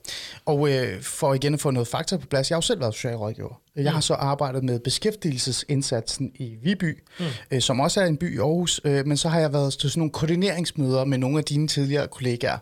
Og 0.46 0.70
øh, 0.72 1.02
for 1.02 1.34
igen 1.34 1.54
at 1.54 1.60
få 1.60 1.72
noget 1.72 1.88
fakta 1.88 2.18
på 2.18 2.28
plads, 2.28 2.50
jeg 2.50 2.56
har 2.56 2.58
jo 2.58 2.62
selv 2.62 2.80
været 2.80 2.94
socialrådgiver. 2.94 3.62
Jeg 3.76 3.94
har 3.94 4.02
så 4.02 4.14
arbejdet 4.14 4.64
med 4.64 4.80
beskæftigelsesindsatsen 4.80 6.32
i 6.36 6.56
Viby, 6.64 7.04
mm. 7.20 7.26
øh, 7.52 7.62
som 7.62 7.80
også 7.80 8.02
er 8.02 8.06
en 8.06 8.18
by 8.18 8.36
i 8.36 8.38
Aarhus, 8.38 8.82
øh, 8.84 9.08
men 9.08 9.18
så 9.18 9.30
har 9.30 9.40
jeg 9.40 9.54
været 9.54 9.74
til 9.74 9.90
sådan 9.90 10.00
nogle 10.00 10.12
koordineringsmøder 10.12 11.06
med 11.06 11.18
nogle 11.18 11.38
af 11.38 11.44
dine 11.44 11.68
tidligere 11.68 12.08
kollegaer. 12.08 12.58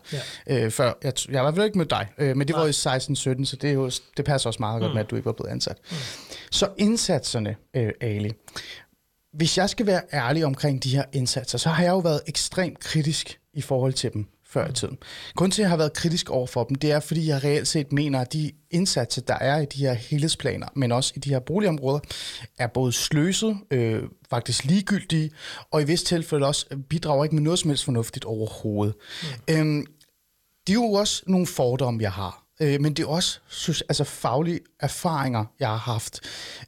Ja. 0.48 0.66
Øh, 0.66 0.72
før, 0.72 0.94
jeg, 1.04 1.14
jeg 1.30 1.42
hvert 1.42 1.56
fald 1.56 1.66
ikke 1.66 1.78
med 1.78 1.86
dig, 1.86 2.08
øh, 2.18 2.38
men 2.38 2.48
det 2.48 2.56
Nej. 2.56 2.64
var 2.64 2.68
i 2.68 2.98
16-17, 3.42 3.46
så 3.46 3.56
det, 3.62 3.70
er 3.70 3.74
jo, 3.74 3.92
det 4.18 4.26
passer 4.26 4.50
også 4.50 4.60
meget 4.60 4.82
godt 4.82 4.94
med, 4.94 5.04
at 5.04 5.10
du 5.10 5.16
ikke 5.16 5.26
var 5.26 5.32
blevet 5.32 5.52
ansat. 5.52 5.78
Mm. 5.92 5.98
Så 6.52 6.70
indsatserne, 6.78 7.56
øh, 7.74 7.92
Ali. 8.02 8.34
Hvis 9.34 9.58
jeg 9.58 9.70
skal 9.70 9.86
være 9.86 10.02
ærlig 10.14 10.46
omkring 10.46 10.84
de 10.84 10.90
her 10.90 11.04
indsatser, 11.14 11.58
så 11.58 11.70
har 11.70 11.84
jeg 11.84 11.92
jo 11.92 12.00
været 12.00 12.22
ekstremt 12.28 12.80
kritisk 12.80 13.40
i 13.54 13.62
forhold 13.62 13.94
til 13.94 14.14
dem 14.14 14.28
før 14.50 14.68
i 14.68 14.74
tiden. 14.74 14.98
Grunden 15.36 15.52
til, 15.52 15.62
at 15.62 15.64
jeg 15.64 15.70
har 15.70 15.78
været 15.78 15.94
kritisk 15.94 16.30
over 16.30 16.48
for 16.48 16.64
dem, 16.64 16.76
det 16.76 16.92
er, 16.92 17.00
fordi 17.00 17.28
jeg 17.28 17.44
reelt 17.44 17.68
set 17.68 17.92
mener, 17.92 18.20
at 18.22 18.34
de 18.34 18.52
indsatser, 18.72 19.22
der 19.22 19.34
er 19.34 19.60
i 19.60 19.66
de 19.66 19.80
her 19.80 19.94
helhedsplaner, 19.94 20.68
men 20.76 20.92
også 20.92 21.14
i 21.16 21.20
de 21.20 21.30
her 21.30 21.40
boligområder, 21.40 22.00
er 22.58 22.68
både 22.68 22.92
sløset, 22.92 23.58
øh, 23.72 24.04
faktisk 24.30 24.66
ligegyldige, 24.66 25.32
og 25.72 25.82
i 25.82 25.86
vist 25.86 26.06
tilfælde 26.06 26.48
også 26.48 26.66
bidrager 26.90 27.24
ikke 27.24 27.36
med 27.36 27.44
noget 27.44 27.60
som 27.60 27.70
helst 27.70 27.86
fornuftigt 27.86 28.26
overhovedet. 28.26 28.96
Mm. 29.48 29.56
Øhm, 29.56 29.86
det 30.68 30.74
er 30.74 30.80
jo 30.80 30.92
også 30.92 31.24
nogle 31.28 31.48
fordomme, 31.48 32.04
jeg 32.04 32.12
har. 32.12 32.46
Øh, 32.62 32.82
men 32.82 32.94
det 32.94 33.04
er 33.04 33.08
også 33.08 33.40
synes, 33.48 33.82
altså, 33.82 34.04
faglige 34.04 34.60
erfaringer, 34.80 35.46
jeg 35.60 35.68
har 35.68 35.78
haft. 35.78 36.20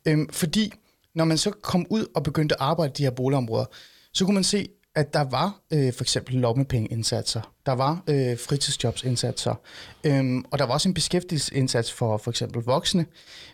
Øhm, 0.06 0.30
fordi 0.32 0.74
når 1.16 1.26
man 1.26 1.38
så 1.38 1.52
kom 1.52 1.86
ud 1.90 2.06
og 2.16 2.24
begyndte 2.24 2.56
at 2.56 2.62
arbejde 2.62 2.92
i 2.92 2.98
de 2.98 3.04
her 3.04 3.12
boligområder, 3.12 3.66
så 4.14 4.26
kunne 4.26 4.34
man 4.34 4.44
se, 4.44 4.68
at 4.96 5.14
der 5.14 5.22
var 5.22 5.60
øh, 5.74 5.94
for 5.94 6.04
eksempel 6.04 6.36
lommepengeindsatser, 6.36 7.42
der 7.66 7.72
var 7.72 8.04
øh, 8.10 8.40
fritidsjobsindsatser, 8.40 9.56
øhm, 10.04 10.46
og 10.52 10.60
der 10.60 10.66
var 10.66 10.74
også 10.74 10.90
en 10.90 10.94
beskæftigelsesindsats 10.94 11.92
for 11.92 12.18
for 12.18 12.32
eksempel 12.32 12.64
voksne, 12.64 13.06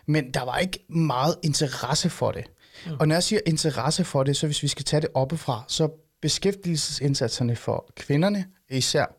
men 0.06 0.30
der 0.30 0.44
var 0.44 0.58
ikke 0.58 0.78
meget 0.88 1.36
interesse 1.42 2.10
for 2.10 2.30
det. 2.30 2.44
Mm. 2.86 2.92
Og 3.00 3.08
når 3.08 3.14
jeg 3.14 3.22
siger 3.22 3.40
interesse 3.46 4.04
for 4.04 4.22
det, 4.22 4.36
så 4.36 4.46
hvis 4.46 4.62
vi 4.62 4.68
skal 4.68 4.84
tage 4.84 5.00
det 5.00 5.08
oppefra, 5.14 5.64
så 5.68 5.88
beskæftigelsesindsatserne 6.22 7.56
for 7.56 7.92
kvinderne 7.96 8.44
især, 8.70 9.16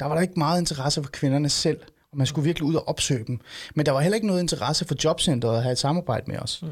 der 0.00 0.06
var 0.06 0.14
der 0.14 0.22
ikke 0.22 0.34
meget 0.38 0.60
interesse 0.60 1.02
for 1.02 1.10
kvinderne 1.10 1.48
selv, 1.48 1.80
og 2.12 2.18
man 2.18 2.26
skulle 2.26 2.44
virkelig 2.44 2.66
ud 2.66 2.74
og 2.74 2.88
opsøge 2.88 3.24
dem. 3.26 3.40
Men 3.74 3.86
der 3.86 3.92
var 3.92 4.00
heller 4.00 4.14
ikke 4.14 4.26
noget 4.26 4.40
interesse 4.40 4.84
for 4.84 4.94
jobcentret 5.04 5.56
at 5.56 5.62
have 5.62 5.72
et 5.72 5.78
samarbejde 5.78 6.30
med 6.30 6.38
os. 6.38 6.62
Mm. 6.62 6.68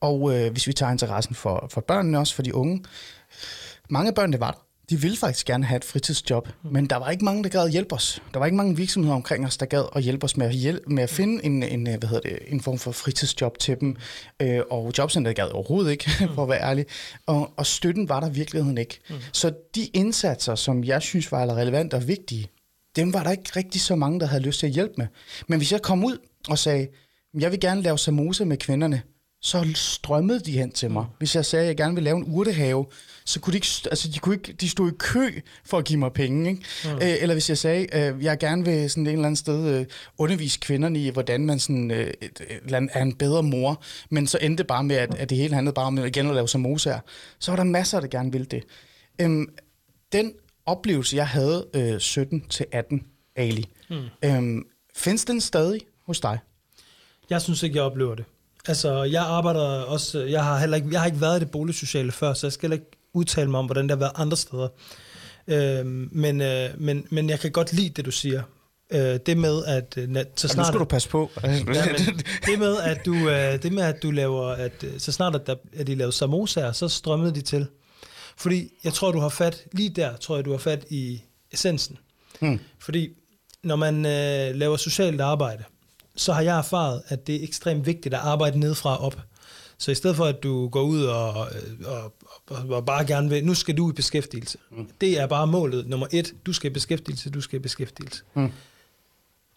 Og 0.00 0.36
øh, 0.36 0.52
hvis 0.52 0.66
vi 0.66 0.72
tager 0.72 0.92
interessen 0.92 1.34
for, 1.34 1.66
for 1.70 1.80
børnene 1.80 2.18
også, 2.18 2.34
for 2.34 2.42
de 2.42 2.54
unge, 2.54 2.84
mange 3.90 4.08
af 4.08 4.14
børnene 4.14 4.40
var 4.40 4.50
der. 4.50 4.66
De 4.90 5.00
ville 5.00 5.16
faktisk 5.16 5.46
gerne 5.46 5.64
have 5.64 5.76
et 5.76 5.84
fritidsjob, 5.84 6.48
mm. 6.62 6.72
men 6.72 6.86
der 6.86 6.96
var 6.96 7.10
ikke 7.10 7.24
mange, 7.24 7.42
der 7.42 7.48
gad 7.48 7.60
at 7.60 7.70
hjælpe 7.70 7.94
os. 7.94 8.22
Der 8.32 8.38
var 8.38 8.46
ikke 8.46 8.56
mange 8.56 8.76
virksomheder 8.76 9.14
omkring 9.14 9.46
os, 9.46 9.56
der 9.56 9.66
gad 9.66 9.84
at 9.96 10.02
hjælpe 10.02 10.24
os 10.24 10.36
med 10.36 10.46
at, 10.46 10.54
hjælpe, 10.54 10.94
med 10.94 11.02
at 11.02 11.10
finde 11.10 11.44
en, 11.44 11.62
en, 11.62 11.82
hvad 11.82 12.08
hedder 12.08 12.30
det, 12.30 12.38
en 12.46 12.60
form 12.60 12.78
for 12.78 12.92
fritidsjob 12.92 13.58
til 13.58 13.80
dem. 13.80 13.96
Øh, 14.42 14.60
og 14.70 14.92
jobcenteret 14.98 15.36
gad 15.36 15.48
overhovedet 15.48 15.90
ikke, 15.90 16.10
for 16.34 16.42
at 16.42 16.48
være 16.48 16.60
ærlig. 16.60 16.86
Og, 17.26 17.52
og 17.56 17.66
støtten 17.66 18.08
var 18.08 18.20
der 18.20 18.28
i 18.28 18.32
virkeligheden 18.32 18.78
ikke. 18.78 19.00
Mm. 19.10 19.16
Så 19.32 19.52
de 19.74 19.86
indsatser, 19.86 20.54
som 20.54 20.84
jeg 20.84 21.02
synes 21.02 21.32
var 21.32 21.56
relevante 21.56 21.94
og 21.94 22.08
vigtige, 22.08 22.48
dem 22.96 23.12
var 23.12 23.22
der 23.22 23.30
ikke 23.30 23.50
rigtig 23.56 23.80
så 23.80 23.96
mange, 23.96 24.20
der 24.20 24.26
havde 24.26 24.42
lyst 24.42 24.60
til 24.60 24.66
at 24.66 24.72
hjælpe 24.72 24.94
med. 24.96 25.06
Men 25.48 25.58
hvis 25.58 25.72
jeg 25.72 25.82
kom 25.82 26.04
ud 26.04 26.18
og 26.48 26.58
sagde, 26.58 26.88
jeg 27.34 27.50
vil 27.50 27.60
gerne 27.60 27.82
lave 27.82 27.98
samosa 27.98 28.44
med 28.44 28.56
kvinderne, 28.56 29.02
så 29.42 29.66
strømmede 29.74 30.40
de 30.40 30.52
hen 30.52 30.72
til 30.72 30.90
mig. 30.90 31.06
Hvis 31.18 31.34
jeg 31.36 31.44
sagde, 31.44 31.62
at 31.62 31.68
jeg 31.68 31.76
gerne 31.76 31.94
vil 31.94 32.04
lave 32.04 32.16
en 32.16 32.24
urtehave, 32.26 32.86
så 33.24 33.40
kunne 33.40 33.52
de 33.52 33.56
ikke, 33.56 33.68
altså 33.84 34.08
de, 34.08 34.18
kunne 34.18 34.34
ikke, 34.34 34.52
de 34.52 34.68
stod 34.68 34.92
i 34.92 34.94
kø 34.98 35.40
for 35.64 35.78
at 35.78 35.84
give 35.84 35.98
mig 35.98 36.12
penge. 36.12 36.50
Ikke? 36.50 36.62
Mm. 36.84 36.90
Øh, 36.90 37.16
eller 37.20 37.34
hvis 37.34 37.48
jeg 37.48 37.58
sagde, 37.58 37.94
at 37.94 38.22
jeg 38.22 38.38
gerne 38.38 38.64
vil 38.64 38.90
sådan 38.90 39.06
et 39.06 39.12
eller 39.12 39.26
andet 39.26 39.38
sted 39.38 39.80
øh, 39.80 39.86
undervise 40.18 40.58
kvinderne 40.60 40.98
i, 40.98 41.10
hvordan 41.10 41.46
man 41.46 41.58
sådan, 41.58 41.90
øh, 41.90 42.12
et, 42.20 42.40
et, 42.48 42.74
andet 42.74 42.90
er 42.92 43.02
en 43.02 43.14
bedre 43.14 43.42
mor, 43.42 43.82
men 44.10 44.26
så 44.26 44.38
endte 44.42 44.58
det 44.58 44.66
bare 44.66 44.84
med, 44.84 44.96
at, 44.96 45.14
at 45.14 45.30
det 45.30 45.38
hele 45.38 45.54
handlede 45.54 45.74
bare 45.74 45.86
om 45.86 45.98
igen 45.98 46.28
at 46.28 46.34
lave 46.34 46.48
samosaer, 46.48 47.00
så 47.38 47.50
var 47.50 47.56
der 47.56 47.64
masser, 47.64 48.00
der 48.00 48.08
gerne 48.08 48.32
ville 48.32 48.46
det. 48.46 48.64
Øhm, 49.20 49.48
den 50.12 50.32
oplevelse, 50.66 51.16
jeg 51.16 51.28
havde 51.28 51.66
øh, 51.74 51.96
17-18, 51.96 53.32
Ali, 53.36 53.68
mm. 53.90 53.96
øhm, 54.24 54.66
findes 54.96 55.24
den 55.24 55.40
stadig 55.40 55.80
hos 56.06 56.20
dig? 56.20 56.38
Jeg 57.30 57.42
synes 57.42 57.62
ikke, 57.62 57.76
jeg 57.76 57.84
oplever 57.84 58.14
det. 58.14 58.24
Altså, 58.68 59.02
jeg 59.02 59.22
arbejder 59.22 59.60
også, 59.82 60.18
jeg 60.20 60.44
har 60.44 60.58
heller 60.58 60.76
ikke, 60.76 60.88
jeg 60.92 61.00
har 61.00 61.06
ikke 61.06 61.20
været 61.20 61.36
i 61.36 61.40
det 61.40 61.50
boligsociale 61.50 62.12
før, 62.12 62.34
så 62.34 62.46
jeg 62.46 62.52
skal 62.52 62.70
heller 62.70 62.82
ikke 62.82 62.98
udtale 63.14 63.50
mig 63.50 63.58
om, 63.58 63.66
hvordan 63.66 63.84
det 63.84 63.90
har 63.90 63.98
været 63.98 64.12
andre 64.14 64.36
steder. 64.36 64.68
Øhm, 65.46 66.08
men, 66.12 66.40
øh, 66.40 66.70
men, 66.78 67.06
men 67.10 67.30
jeg 67.30 67.40
kan 67.40 67.50
godt 67.52 67.72
lide 67.72 67.88
det, 67.88 68.04
du 68.04 68.10
siger. 68.10 68.42
Øh, 68.90 69.18
det 69.26 69.36
med, 69.36 69.64
at... 69.64 69.94
øh, 69.96 70.08
Så 70.08 70.12
Ja, 70.14 70.22
nu 70.22 70.48
snart, 70.48 70.66
skal 70.66 70.80
du 70.80 70.84
passe 70.84 71.08
på. 71.08 71.30
Ja, 71.44 71.50
men 71.64 72.20
det 72.46 72.58
med, 72.58 72.76
at 72.80 73.06
du, 73.06 73.14
øh, 73.14 73.62
det 73.62 73.72
med, 73.72 73.82
at 73.82 74.02
du 74.02 74.10
laver, 74.10 74.46
at 74.46 74.84
øh, 74.84 74.90
så 75.00 75.12
snart 75.12 75.34
at, 75.34 75.46
der, 75.46 75.54
at 75.76 75.86
de 75.86 75.94
laver 75.94 76.10
samosaer, 76.10 76.72
så 76.72 76.88
strømmede 76.88 77.34
de 77.34 77.40
til. 77.40 77.66
Fordi 78.36 78.68
jeg 78.84 78.92
tror, 78.92 79.12
du 79.12 79.18
har 79.18 79.28
fat, 79.28 79.64
lige 79.72 79.88
der 79.88 80.16
tror 80.16 80.36
jeg, 80.36 80.44
du 80.44 80.50
har 80.50 80.58
fat 80.58 80.84
i 80.90 81.22
essensen. 81.52 81.98
Hmm. 82.40 82.58
Fordi 82.78 83.08
når 83.62 83.76
man 83.76 84.06
øh, 84.06 84.54
laver 84.54 84.76
socialt 84.76 85.20
arbejde, 85.20 85.64
så 86.20 86.32
har 86.32 86.40
jeg 86.40 86.58
erfaret, 86.58 87.02
at 87.08 87.26
det 87.26 87.34
er 87.34 87.42
ekstremt 87.42 87.86
vigtigt 87.86 88.14
at 88.14 88.20
arbejde 88.20 88.58
nedefra 88.58 88.96
og 88.96 89.04
op. 89.04 89.20
Så 89.78 89.90
i 89.90 89.94
stedet 89.94 90.16
for, 90.16 90.24
at 90.24 90.42
du 90.42 90.68
går 90.68 90.82
ud 90.82 91.04
og, 91.04 91.48
øh, 91.54 91.86
og, 91.86 92.14
og, 92.50 92.68
og 92.68 92.86
bare 92.86 93.06
gerne 93.06 93.28
vil, 93.28 93.44
nu 93.44 93.54
skal 93.54 93.76
du 93.76 93.90
i 93.90 93.92
beskæftigelse. 93.92 94.58
Mm. 94.70 94.90
Det 95.00 95.20
er 95.20 95.26
bare 95.26 95.46
målet 95.46 95.86
nummer 95.86 96.06
et. 96.12 96.34
Du 96.46 96.52
skal 96.52 96.70
i 96.70 96.74
beskæftigelse, 96.74 97.30
du 97.30 97.40
skal 97.40 97.56
i 97.56 97.62
beskæftigelse. 97.62 98.22
Mm. 98.34 98.52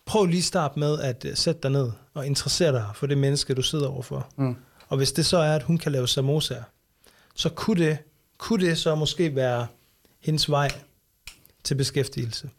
Prøv 0.05 0.25
lige 0.25 0.37
at 0.37 0.43
starte 0.43 0.79
med 0.79 0.99
at 0.99 1.25
øh, 1.25 1.35
sætte 1.35 1.61
dig 1.63 1.71
ned 1.71 1.91
og 2.13 2.25
interessere 2.25 2.71
dig 2.71 2.89
for 2.95 3.07
det 3.07 3.17
menneske, 3.17 3.53
du 3.53 3.61
sidder 3.61 3.87
overfor. 3.87 4.27
Mm. 4.37 4.55
Og 4.87 4.97
hvis 4.97 5.11
det 5.11 5.25
så 5.25 5.37
er, 5.37 5.55
at 5.55 5.63
hun 5.63 5.77
kan 5.77 5.91
lave 5.91 6.07
samosaer, 6.07 6.63
så 7.35 7.49
kunne 7.49 7.85
det, 7.85 7.97
kunne 8.37 8.65
det 8.65 8.77
så 8.77 8.95
måske 8.95 9.35
være 9.35 9.67
hendes 10.19 10.49
vej 10.49 10.69
til 11.63 11.75
beskæftigelse. 11.75 12.49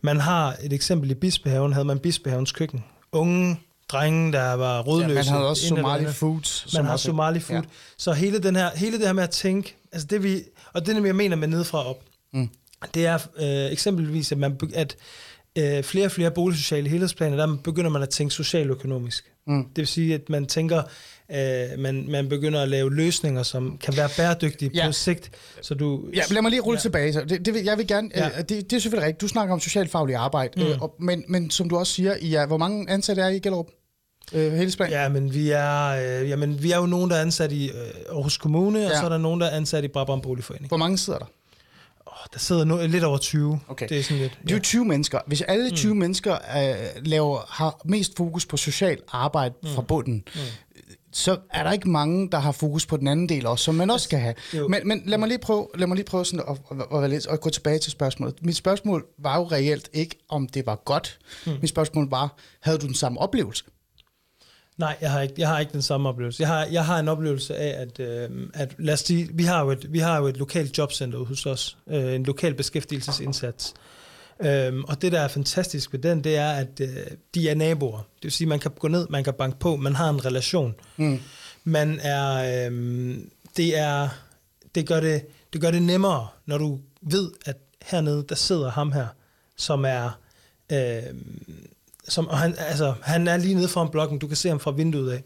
Man 0.00 0.20
har 0.20 0.56
et 0.62 0.72
eksempel 0.72 1.10
i 1.10 1.14
Bispehaven, 1.14 1.72
havde 1.72 1.84
man 1.84 1.98
Bispehavens 1.98 2.52
køkken. 2.52 2.84
Unge 3.14 3.60
drenge, 3.88 4.32
der 4.32 4.52
var 4.52 4.82
rådløse. 4.82 5.08
Ja, 5.10 5.14
man 5.14 5.24
havde 5.24 5.48
også 5.48 5.66
Somali. 5.68 6.06
Foods. 6.12 6.74
Man 6.74 6.84
har 6.84 6.96
Somali 6.96 7.40
food. 7.40 7.56
Ja. 7.56 7.62
Så 7.98 8.12
hele, 8.12 8.38
den 8.38 8.56
her, 8.56 8.70
hele 8.76 8.98
det 8.98 9.06
her 9.06 9.12
med 9.12 9.22
at 9.22 9.30
tænke, 9.30 9.76
altså 9.92 10.06
det 10.06 10.22
vi, 10.22 10.42
og 10.72 10.86
det 10.86 11.06
jeg 11.06 11.16
mener 11.16 11.36
med 11.36 11.48
nedefra 11.48 11.88
op, 11.88 11.96
Mm. 12.32 12.48
det 12.94 13.06
er 13.06 13.14
øh, 13.36 13.72
eksempelvis, 13.72 14.32
at, 14.32 14.38
man, 14.38 14.58
at 14.74 14.96
øh, 15.58 15.82
flere 15.82 16.06
og 16.06 16.12
flere 16.12 16.30
boligsociale 16.30 16.88
helhedsplaner, 16.88 17.36
der 17.36 17.56
begynder 17.64 17.90
man 17.90 18.02
at 18.02 18.08
tænke 18.08 18.34
socialøkonomisk. 18.34 19.24
Mm. 19.46 19.64
Det 19.64 19.76
vil 19.76 19.86
sige, 19.86 20.14
at 20.14 20.28
man 20.28 20.46
tænker, 20.46 20.82
øh, 21.32 21.78
man, 21.78 22.06
man 22.10 22.28
begynder 22.28 22.62
at 22.62 22.68
lave 22.68 22.94
løsninger, 22.94 23.42
som 23.42 23.78
kan 23.82 23.96
være 23.96 24.08
bæredygtige 24.16 24.70
Ja. 24.74 24.86
på 24.86 24.92
sigt. 24.92 25.30
Så 25.62 25.74
du, 25.74 26.00
Ja, 26.14 26.22
lad 26.30 26.42
mig 26.42 26.50
lige 26.50 26.60
rulle 26.60 26.78
ja. 26.78 26.82
Tilbage. 26.82 27.12
Så 27.12 27.20
det, 27.20 27.46
det, 27.46 27.64
jeg 27.64 27.78
vil 27.78 27.86
gerne, 27.86 28.10
ja. 28.14 28.26
Øh, 28.26 28.38
det, 28.38 28.48
det 28.48 28.72
er 28.72 28.80
selvfølgelig 28.80 29.06
rigtigt. 29.06 29.20
Du 29.20 29.28
snakker 29.28 29.54
om 29.54 29.60
socialfaglig 29.60 30.16
arbejde, 30.16 30.60
mm. 30.60 30.66
øh, 30.66 30.82
og, 30.82 30.94
men, 31.00 31.24
men 31.28 31.50
som 31.50 31.68
du 31.68 31.76
også 31.76 31.92
siger, 31.92 32.14
I 32.20 32.34
er, 32.34 32.46
hvor 32.46 32.58
mange 32.58 32.90
ansatte 32.90 33.22
er 33.22 33.28
I 33.28 33.36
i 33.36 33.38
Gellerup? 33.38 33.66
Øh, 34.32 34.52
Helsebæk? 34.52 34.90
Ja, 34.90 35.08
men 35.08 35.34
vi 35.34 35.50
er, 35.50 35.86
øh, 36.22 36.28
jamen, 36.28 36.62
vi 36.62 36.70
er 36.72 36.76
jo 36.76 36.86
nogen, 36.86 37.10
der 37.10 37.16
er 37.16 37.20
ansat 37.20 37.52
i 37.52 37.68
øh, 37.68 37.74
Aarhus 38.10 38.36
Kommune. 38.36 38.78
Ja. 38.80 38.90
og 38.90 38.96
så 38.96 39.04
er 39.04 39.08
der 39.08 39.18
nogen, 39.18 39.40
der 39.40 39.46
er 39.46 39.56
ansat 39.56 39.84
i 39.84 39.88
Brabrand 39.88 40.22
Boligforening. 40.22 40.68
Hvor 40.68 40.76
mange 40.76 40.98
sidder 40.98 41.18
der? 41.18 41.26
Oh, 42.06 42.26
der 42.32 42.38
sidder 42.38 42.64
no, 42.64 42.86
lidt 42.86 43.04
over 43.04 43.18
20. 43.18 43.60
Okay. 43.68 43.88
Det 43.88 43.98
er 43.98 44.02
sådan 44.02 44.18
lidt... 44.18 44.38
Det 44.42 44.50
er 44.50 44.54
jo 44.54 44.62
20 44.62 44.84
mennesker. 44.84 45.20
Hvis 45.26 45.42
alle 45.42 45.70
20 45.70 45.94
mm. 45.94 45.98
mennesker 45.98 46.34
øh, 46.34 47.06
laver, 47.06 47.40
har 47.48 47.80
mest 47.84 48.16
fokus 48.16 48.46
på 48.46 48.56
social 48.56 48.98
arbejde 49.08 49.54
mm. 49.62 49.68
fra 49.68 49.82
bunden, 49.82 50.24
mm. 50.34 50.40
så 51.12 51.38
er 51.50 51.62
der 51.62 51.72
ikke 51.72 51.88
mange, 51.88 52.30
der 52.30 52.38
har 52.38 52.52
fokus 52.52 52.86
på 52.86 52.96
den 52.96 53.08
anden 53.08 53.28
del 53.28 53.46
også, 53.46 53.64
som 53.64 53.74
man 53.74 53.90
også 53.90 54.04
skal 54.04 54.18
have. 54.18 54.34
jo. 54.54 54.68
Men, 54.68 54.88
men 54.88 55.02
lad 55.06 55.18
mig 55.18 55.28
lige 55.28 55.38
prøve, 55.38 55.68
lad 55.74 55.86
mig 55.86 55.96
lige 55.96 56.06
prøve 56.06 56.24
sådan 56.24 56.44
at, 56.48 56.58
at, 56.70 57.04
at, 57.04 57.12
at, 57.12 57.26
at 57.26 57.40
gå 57.40 57.50
tilbage 57.50 57.78
til 57.78 57.92
spørgsmålet. 57.92 58.34
Mit 58.42 58.56
spørgsmål 58.56 59.06
var 59.18 59.38
jo 59.38 59.44
reelt 59.44 59.90
ikke, 59.92 60.16
om 60.28 60.48
det 60.48 60.66
var 60.66 60.82
godt. 60.84 61.18
Mm. 61.46 61.52
Mit 61.60 61.70
spørgsmål 61.70 62.10
var, 62.10 62.36
havde 62.60 62.78
du 62.78 62.86
den 62.86 62.94
samme 62.94 63.20
oplevelse? 63.20 63.64
Nej, 64.76 64.96
jeg 65.00 65.10
har 65.10 65.20
ikke, 65.20 65.34
jeg 65.38 65.48
har 65.48 65.60
ikke 65.60 65.72
den 65.72 65.82
samme 65.82 66.08
oplevelse. 66.08 66.40
Jeg 66.40 66.48
har, 66.48 66.64
jeg 66.64 66.84
har 66.84 66.98
en 66.98 67.08
oplevelse 67.08 67.56
af, 67.56 67.82
at, 67.82 68.00
øh, 68.00 68.30
at 68.54 68.74
lad 68.78 68.94
os 68.94 69.00
sige, 69.00 69.28
vi 69.32 69.44
har 69.44 69.64
jo 69.64 69.70
et, 69.70 69.92
vi 69.92 69.98
har 69.98 70.18
jo 70.18 70.26
et 70.26 70.36
lokalt 70.36 70.78
jobcenter 70.78 71.18
hos 71.18 71.46
os, 71.46 71.78
øh, 71.86 72.14
en 72.14 72.22
lokal 72.24 72.54
beskæftigelsesindsats. 72.54 73.74
Øhm, 74.40 74.84
og 74.84 75.02
det, 75.02 75.12
der 75.12 75.20
er 75.20 75.28
fantastisk 75.28 75.92
ved 75.92 76.00
den, 76.00 76.24
det 76.24 76.36
er, 76.36 76.50
at 76.50 76.80
øh, 76.80 76.88
de 77.34 77.48
er 77.48 77.54
naboer. 77.54 77.98
Det 77.98 78.22
vil 78.22 78.32
sige, 78.32 78.48
man 78.48 78.58
kan 78.58 78.70
gå 78.70 78.88
ned, 78.88 79.06
man 79.10 79.24
kan 79.24 79.34
banke 79.34 79.58
på, 79.58 79.76
man 79.76 79.94
har 79.94 80.10
en 80.10 80.24
relation. 80.24 80.74
Mm. 80.96 81.20
Man 81.64 82.00
er, 82.02 82.34
øh, 82.68 83.16
det 83.56 83.78
er, 83.78 84.08
det 84.74 84.86
gør 84.86 85.00
det, 85.00 85.26
det 85.52 85.60
gør 85.60 85.70
det 85.70 85.82
nemmere, 85.82 86.28
når 86.46 86.58
du 86.58 86.80
ved, 87.02 87.30
at 87.46 87.56
hernede, 87.82 88.24
der 88.28 88.34
sidder 88.34 88.70
ham 88.70 88.92
her, 88.92 89.06
som 89.56 89.84
er, 89.84 90.18
øh, 90.72 91.02
som, 92.08 92.28
og 92.28 92.38
han, 92.38 92.54
altså, 92.58 92.94
han 93.02 93.28
er 93.28 93.36
lige 93.36 93.54
nede 93.54 93.68
foran 93.68 93.88
blokken, 93.88 94.18
du 94.18 94.26
kan 94.26 94.36
se 94.36 94.48
ham 94.48 94.60
fra 94.60 94.70
vinduet 94.70 95.12
af. 95.12 95.22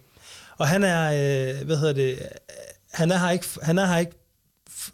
Og 0.58 0.68
han 0.68 0.84
er, 0.84 1.06
øh, 1.06 1.66
hvad 1.66 1.76
hedder 1.76 1.92
det, 1.92 2.18
han 2.92 3.10
er 3.10 3.18
her 3.18 3.30
ikke, 3.30 3.46
han 3.62 3.78
er 3.78 3.86
her 3.86 3.98
ikke, 3.98 4.12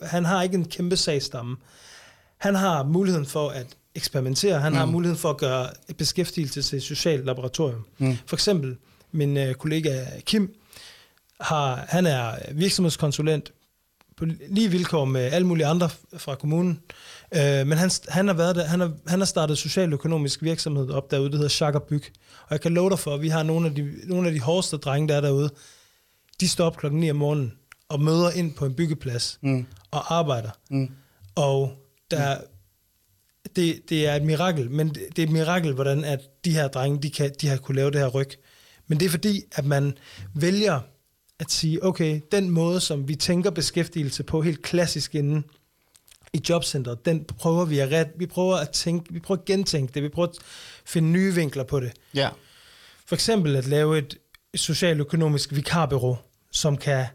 han 0.03 0.25
har 0.25 0.43
ikke 0.43 0.55
en 0.55 0.65
kæmpe 0.65 0.97
sagstamme. 0.97 1.57
Han 2.39 2.55
har 2.55 2.83
muligheden 2.83 3.27
for 3.27 3.49
at 3.49 3.67
eksperimentere. 3.95 4.61
Han 4.61 4.73
mm. 4.73 4.79
har 4.79 4.87
muligheden 4.87 5.19
for 5.19 5.31
at 5.31 5.37
gøre 5.37 5.69
beskæftigelse 5.99 6.63
til 6.63 6.77
et 6.77 6.83
socialt 6.83 7.25
laboratorium. 7.25 7.87
Mm. 7.99 8.17
For 8.27 8.37
eksempel 8.37 8.77
min 9.13 9.37
øh, 9.37 9.55
kollega 9.55 10.05
Kim, 10.21 10.55
har, 11.41 11.85
han 11.89 12.07
er 12.07 12.33
virksomhedskonsulent 12.53 13.53
på 14.17 14.25
lige 14.49 14.69
vilkår 14.69 15.05
med 15.05 15.21
alle 15.21 15.47
mulige 15.47 15.67
andre 15.67 15.91
fra 16.17 16.35
kommunen. 16.35 16.81
Øh, 17.37 17.67
men 17.67 17.79
han, 17.79 17.91
han, 18.09 18.27
har 18.27 18.35
været 18.35 18.57
der, 18.57 18.65
han, 18.65 18.81
har, 18.81 18.93
han 19.07 19.21
har 19.21 19.27
startet 19.27 19.59
socialøkonomisk 19.59 20.43
virksomhed 20.43 20.91
op 20.91 21.11
derude, 21.11 21.31
det 21.31 21.35
hedder 21.35 21.49
Chaka 21.49 21.79
Byg. 21.79 22.03
Og 22.43 22.51
jeg 22.51 22.61
kan 22.61 22.73
love 22.75 22.91
dig 22.91 22.99
for, 22.99 23.15
at 23.15 23.23
vi 23.23 23.29
har 23.29 23.43
nogle 23.43 23.69
af 23.69 23.75
de, 23.75 23.93
nogle 24.05 24.29
af 24.29 24.35
de 24.35 24.41
hårdeste 24.41 24.77
drenge, 24.77 25.09
der 25.09 25.17
er 25.17 25.21
derude. 25.21 25.51
De 26.41 26.49
står 26.49 26.67
op 26.67 26.77
klokken 26.77 27.01
9 27.01 27.11
om 27.11 27.17
morgenen 27.17 27.53
og 27.89 28.01
møder 28.01 28.31
ind 28.31 28.55
på 28.55 28.67
en 28.67 28.75
byggeplads 28.75 29.39
mm. 29.43 29.67
og 29.91 30.15
arbejder. 30.19 30.51
Mm. 30.71 30.91
Og 31.35 31.73
der, 32.11 32.39
mm 32.39 32.45
det, 33.57 33.81
det 33.89 34.07
er 34.07 34.15
et 34.15 34.23
mirakel, 34.23 34.71
men 34.71 34.89
det, 34.89 35.03
det 35.17 35.19
er 35.23 35.27
et 35.27 35.33
mirakel, 35.33 35.73
hvordan 35.73 36.05
at 36.05 36.21
de 36.45 36.51
her 36.51 36.69
drenge, 36.69 37.03
de, 37.03 37.11
kan, 37.11 37.33
de 37.41 37.49
har 37.49 37.57
kunne 37.57 37.77
lave 37.77 37.91
det 37.91 38.01
her 38.01 38.09
ryg. 38.09 38.31
Men 38.87 39.01
det 39.01 39.07
er 39.07 39.11
fordi, 39.11 39.43
at 39.53 39.65
man 39.65 39.99
vælger 40.35 40.81
at 41.39 41.51
sige, 41.51 41.85
okay, 41.85 42.21
den 42.33 42.51
måde, 42.51 42.81
som 42.81 43.09
vi 43.09 43.15
tænker 43.15 43.51
beskæftigelse 43.51 44.23
på 44.23 44.43
helt 44.43 44.63
klassisk 44.63 45.15
inden 45.15 45.45
i 46.35 46.41
jobcentret, 46.49 47.07
den 47.07 47.25
prøver 47.25 47.65
vi 47.65 47.79
at 47.79 47.93
ret, 47.93 48.09
vi 48.17 48.27
prøver 48.27 48.57
at 48.57 48.71
tænke, 48.71 49.13
vi 49.13 49.21
prøver 49.21 49.39
at 49.39 49.45
gentænke 49.45 49.95
det, 49.95 50.03
vi 50.03 50.09
prøver 50.09 50.29
at 50.29 50.37
finde 50.85 51.09
nye 51.09 51.35
vinkler 51.35 51.65
på 51.65 51.81
det. 51.81 51.93
Ja. 52.15 52.29
For 53.07 53.15
eksempel 53.15 53.57
at 53.57 53.67
lave 53.67 53.99
et 53.99 54.19
socialøkonomisk 54.55 55.55
vikarbureau, 55.55 56.17
som 56.51 56.77
kan 56.77 57.07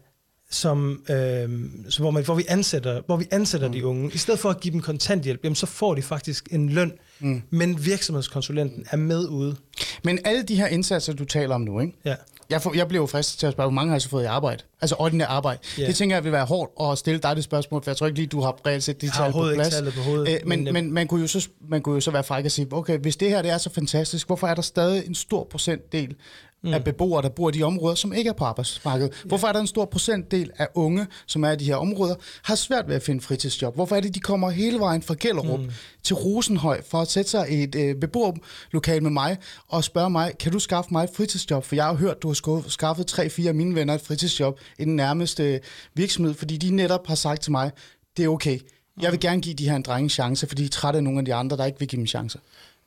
som, 0.50 1.02
øh, 1.10 1.48
så 1.88 2.00
hvor, 2.00 2.10
man, 2.10 2.24
hvor 2.24 2.34
vi 2.34 2.44
ansætter, 2.48 3.02
hvor 3.06 3.16
vi 3.16 3.26
ansætter 3.30 3.66
mm. 3.66 3.72
de 3.72 3.86
unge. 3.86 4.10
I 4.14 4.18
stedet 4.18 4.40
for 4.40 4.50
at 4.50 4.60
give 4.60 4.72
dem 4.72 4.80
kontanthjælp, 4.80 5.44
jamen, 5.44 5.56
så 5.56 5.66
får 5.66 5.94
de 5.94 6.02
faktisk 6.02 6.48
en 6.50 6.68
løn, 6.68 6.92
mm. 7.18 7.42
men 7.50 7.84
virksomhedskonsulenten 7.84 8.86
er 8.90 8.96
med 8.96 9.28
ude. 9.28 9.56
Men 10.04 10.18
alle 10.24 10.42
de 10.42 10.56
her 10.56 10.66
indsatser, 10.66 11.12
du 11.12 11.24
taler 11.24 11.54
om 11.54 11.60
nu, 11.60 11.80
ikke? 11.80 11.92
Ja. 12.04 12.14
Jeg, 12.50 12.62
får, 12.62 12.74
jeg 12.74 12.88
bliver 12.88 13.02
jo 13.02 13.06
fristet 13.06 13.38
til 13.38 13.46
at 13.46 13.52
spørge, 13.52 13.66
hvor 13.68 13.74
mange 13.74 13.90
har 13.90 13.96
I 13.96 14.00
så 14.00 14.08
fået 14.08 14.22
i 14.22 14.26
arbejde? 14.26 14.62
Altså 14.80 14.96
ordinær 14.98 15.26
arbejde. 15.26 15.58
Yeah. 15.78 15.88
Det 15.88 15.96
tænker 15.96 16.16
jeg 16.16 16.24
vil 16.24 16.32
være 16.32 16.44
hårdt 16.44 16.72
at 16.92 16.98
stille 16.98 17.20
dig 17.20 17.36
det 17.36 17.44
spørgsmål, 17.44 17.82
for 17.82 17.90
jeg 17.90 17.96
tror 17.96 18.06
ikke 18.06 18.18
lige, 18.18 18.26
du 18.26 18.40
har 18.40 18.56
reelt 18.66 18.82
set 18.82 19.00
de 19.00 19.10
tal 19.10 19.32
på 19.32 19.50
plads. 19.54 19.80
Ikke 19.80 19.92
på 19.92 20.02
hovedet, 20.02 20.28
Æ, 20.28 20.38
men, 20.44 20.64
men, 20.64 20.72
men 20.72 20.92
man, 20.92 21.06
kunne 21.06 21.20
jo 21.20 21.26
så, 21.26 21.48
man 21.68 21.82
kunne 21.82 21.94
jo 21.94 22.00
så 22.00 22.10
være 22.10 22.24
fræk 22.24 22.44
og 22.44 22.50
sige, 22.50 22.66
okay, 22.72 22.98
hvis 22.98 23.16
det 23.16 23.30
her 23.30 23.42
det 23.42 23.50
er 23.50 23.58
så 23.58 23.70
fantastisk, 23.70 24.26
hvorfor 24.26 24.46
er 24.46 24.54
der 24.54 24.62
stadig 24.62 25.06
en 25.06 25.14
stor 25.14 25.44
procentdel 25.50 26.14
mm. 26.62 26.74
af 26.74 26.84
beboere, 26.84 27.22
der 27.22 27.28
bor 27.28 27.48
i 27.48 27.52
de 27.52 27.62
områder, 27.62 27.94
som 27.94 28.12
ikke 28.12 28.28
er 28.28 28.32
på 28.34 28.44
arbejdsmarkedet. 28.44 29.10
Ja. 29.10 29.28
Hvorfor 29.28 29.48
er 29.48 29.52
der 29.52 29.60
en 29.60 29.66
stor 29.66 29.84
procentdel 29.84 30.50
af 30.58 30.68
unge, 30.74 31.06
som 31.26 31.42
er 31.42 31.50
i 31.50 31.56
de 31.56 31.64
her 31.64 31.76
områder, 31.76 32.14
har 32.42 32.54
svært 32.54 32.88
ved 32.88 32.94
at 32.94 33.02
finde 33.02 33.20
fritidsjob? 33.20 33.74
Hvorfor 33.74 33.96
er 33.96 34.00
det, 34.00 34.14
de 34.14 34.20
kommer 34.20 34.50
hele 34.50 34.78
vejen 34.78 35.02
fra 35.02 35.14
Gellerup 35.20 35.60
mm. 35.60 35.70
til 36.02 36.16
Rosenhøj 36.16 36.82
for 36.90 37.00
at 37.00 37.10
sætte 37.10 37.30
sig 37.30 37.50
i 37.50 37.62
et 37.62 37.74
øh, 37.74 37.94
beboerlokal 37.94 39.02
med 39.02 39.10
mig 39.10 39.36
og 39.68 39.84
spørge 39.84 40.10
mig, 40.10 40.32
kan 40.38 40.52
du 40.52 40.58
skaffe 40.58 40.88
mig 40.92 41.04
et 41.04 41.10
fritidsjob? 41.16 41.64
For 41.64 41.74
jeg 41.74 41.84
har 41.84 41.94
hørt, 41.94 42.22
du 42.22 42.28
har 42.28 42.68
skaffet 42.68 43.06
tre-fire 43.06 43.48
af 43.48 43.54
mine 43.54 43.74
venner 43.74 43.94
et 43.94 44.00
fritidsjob 44.00 44.60
i 44.78 44.84
den 44.84 44.96
nærmeste 44.96 45.60
virksomhed, 45.94 46.34
fordi 46.34 46.56
de 46.56 46.70
netop 46.76 47.06
har 47.06 47.14
sagt 47.14 47.42
til 47.42 47.52
mig, 47.52 47.70
det 48.16 48.24
er 48.24 48.28
okay. 48.28 48.58
Jeg 49.02 49.12
vil 49.12 49.20
gerne 49.20 49.40
give 49.40 49.54
de 49.54 49.68
her 49.68 49.76
en 49.76 49.82
drenge 49.82 50.10
chance, 50.10 50.46
fordi 50.46 50.62
de 50.62 50.66
er 50.66 50.70
trætte 50.70 50.96
af 50.96 51.04
nogle 51.04 51.18
af 51.18 51.24
de 51.24 51.34
andre, 51.34 51.56
der 51.56 51.64
ikke 51.64 51.78
vil 51.78 51.88
give 51.88 51.98
dem 51.98 52.06
chance. 52.06 52.38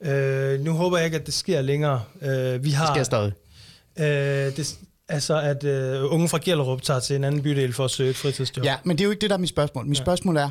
Øh, 0.01 0.59
nu 0.59 0.71
håber 0.71 0.97
jeg 0.97 1.05
ikke, 1.05 1.17
at 1.17 1.25
det 1.25 1.33
sker 1.33 1.61
længere. 1.61 2.01
Øh, 2.21 2.63
vi 2.63 2.71
har, 2.71 2.85
det 2.85 2.95
sker 2.95 3.03
stadig. 3.03 3.33
Øh, 3.99 4.05
det, 4.05 4.77
altså, 5.07 5.41
at 5.41 5.63
øh, 5.63 6.13
unge 6.13 6.29
fra 6.29 6.37
Gellerup 6.37 6.81
tager 6.81 6.99
til 6.99 7.15
en 7.15 7.23
anden 7.23 7.41
bydel 7.41 7.73
for 7.73 7.85
at 7.85 7.91
søge 7.91 8.09
et 8.09 8.15
fritidsjob. 8.15 8.65
Ja, 8.65 8.75
men 8.83 8.97
det 8.97 9.03
er 9.03 9.05
jo 9.05 9.11
ikke 9.11 9.21
det, 9.21 9.29
der 9.29 9.35
er 9.35 9.39
mit 9.39 9.49
spørgsmål. 9.49 9.85
Mit 9.85 9.97
ja. 9.97 10.03
spørgsmål 10.03 10.37
er, 10.37 10.49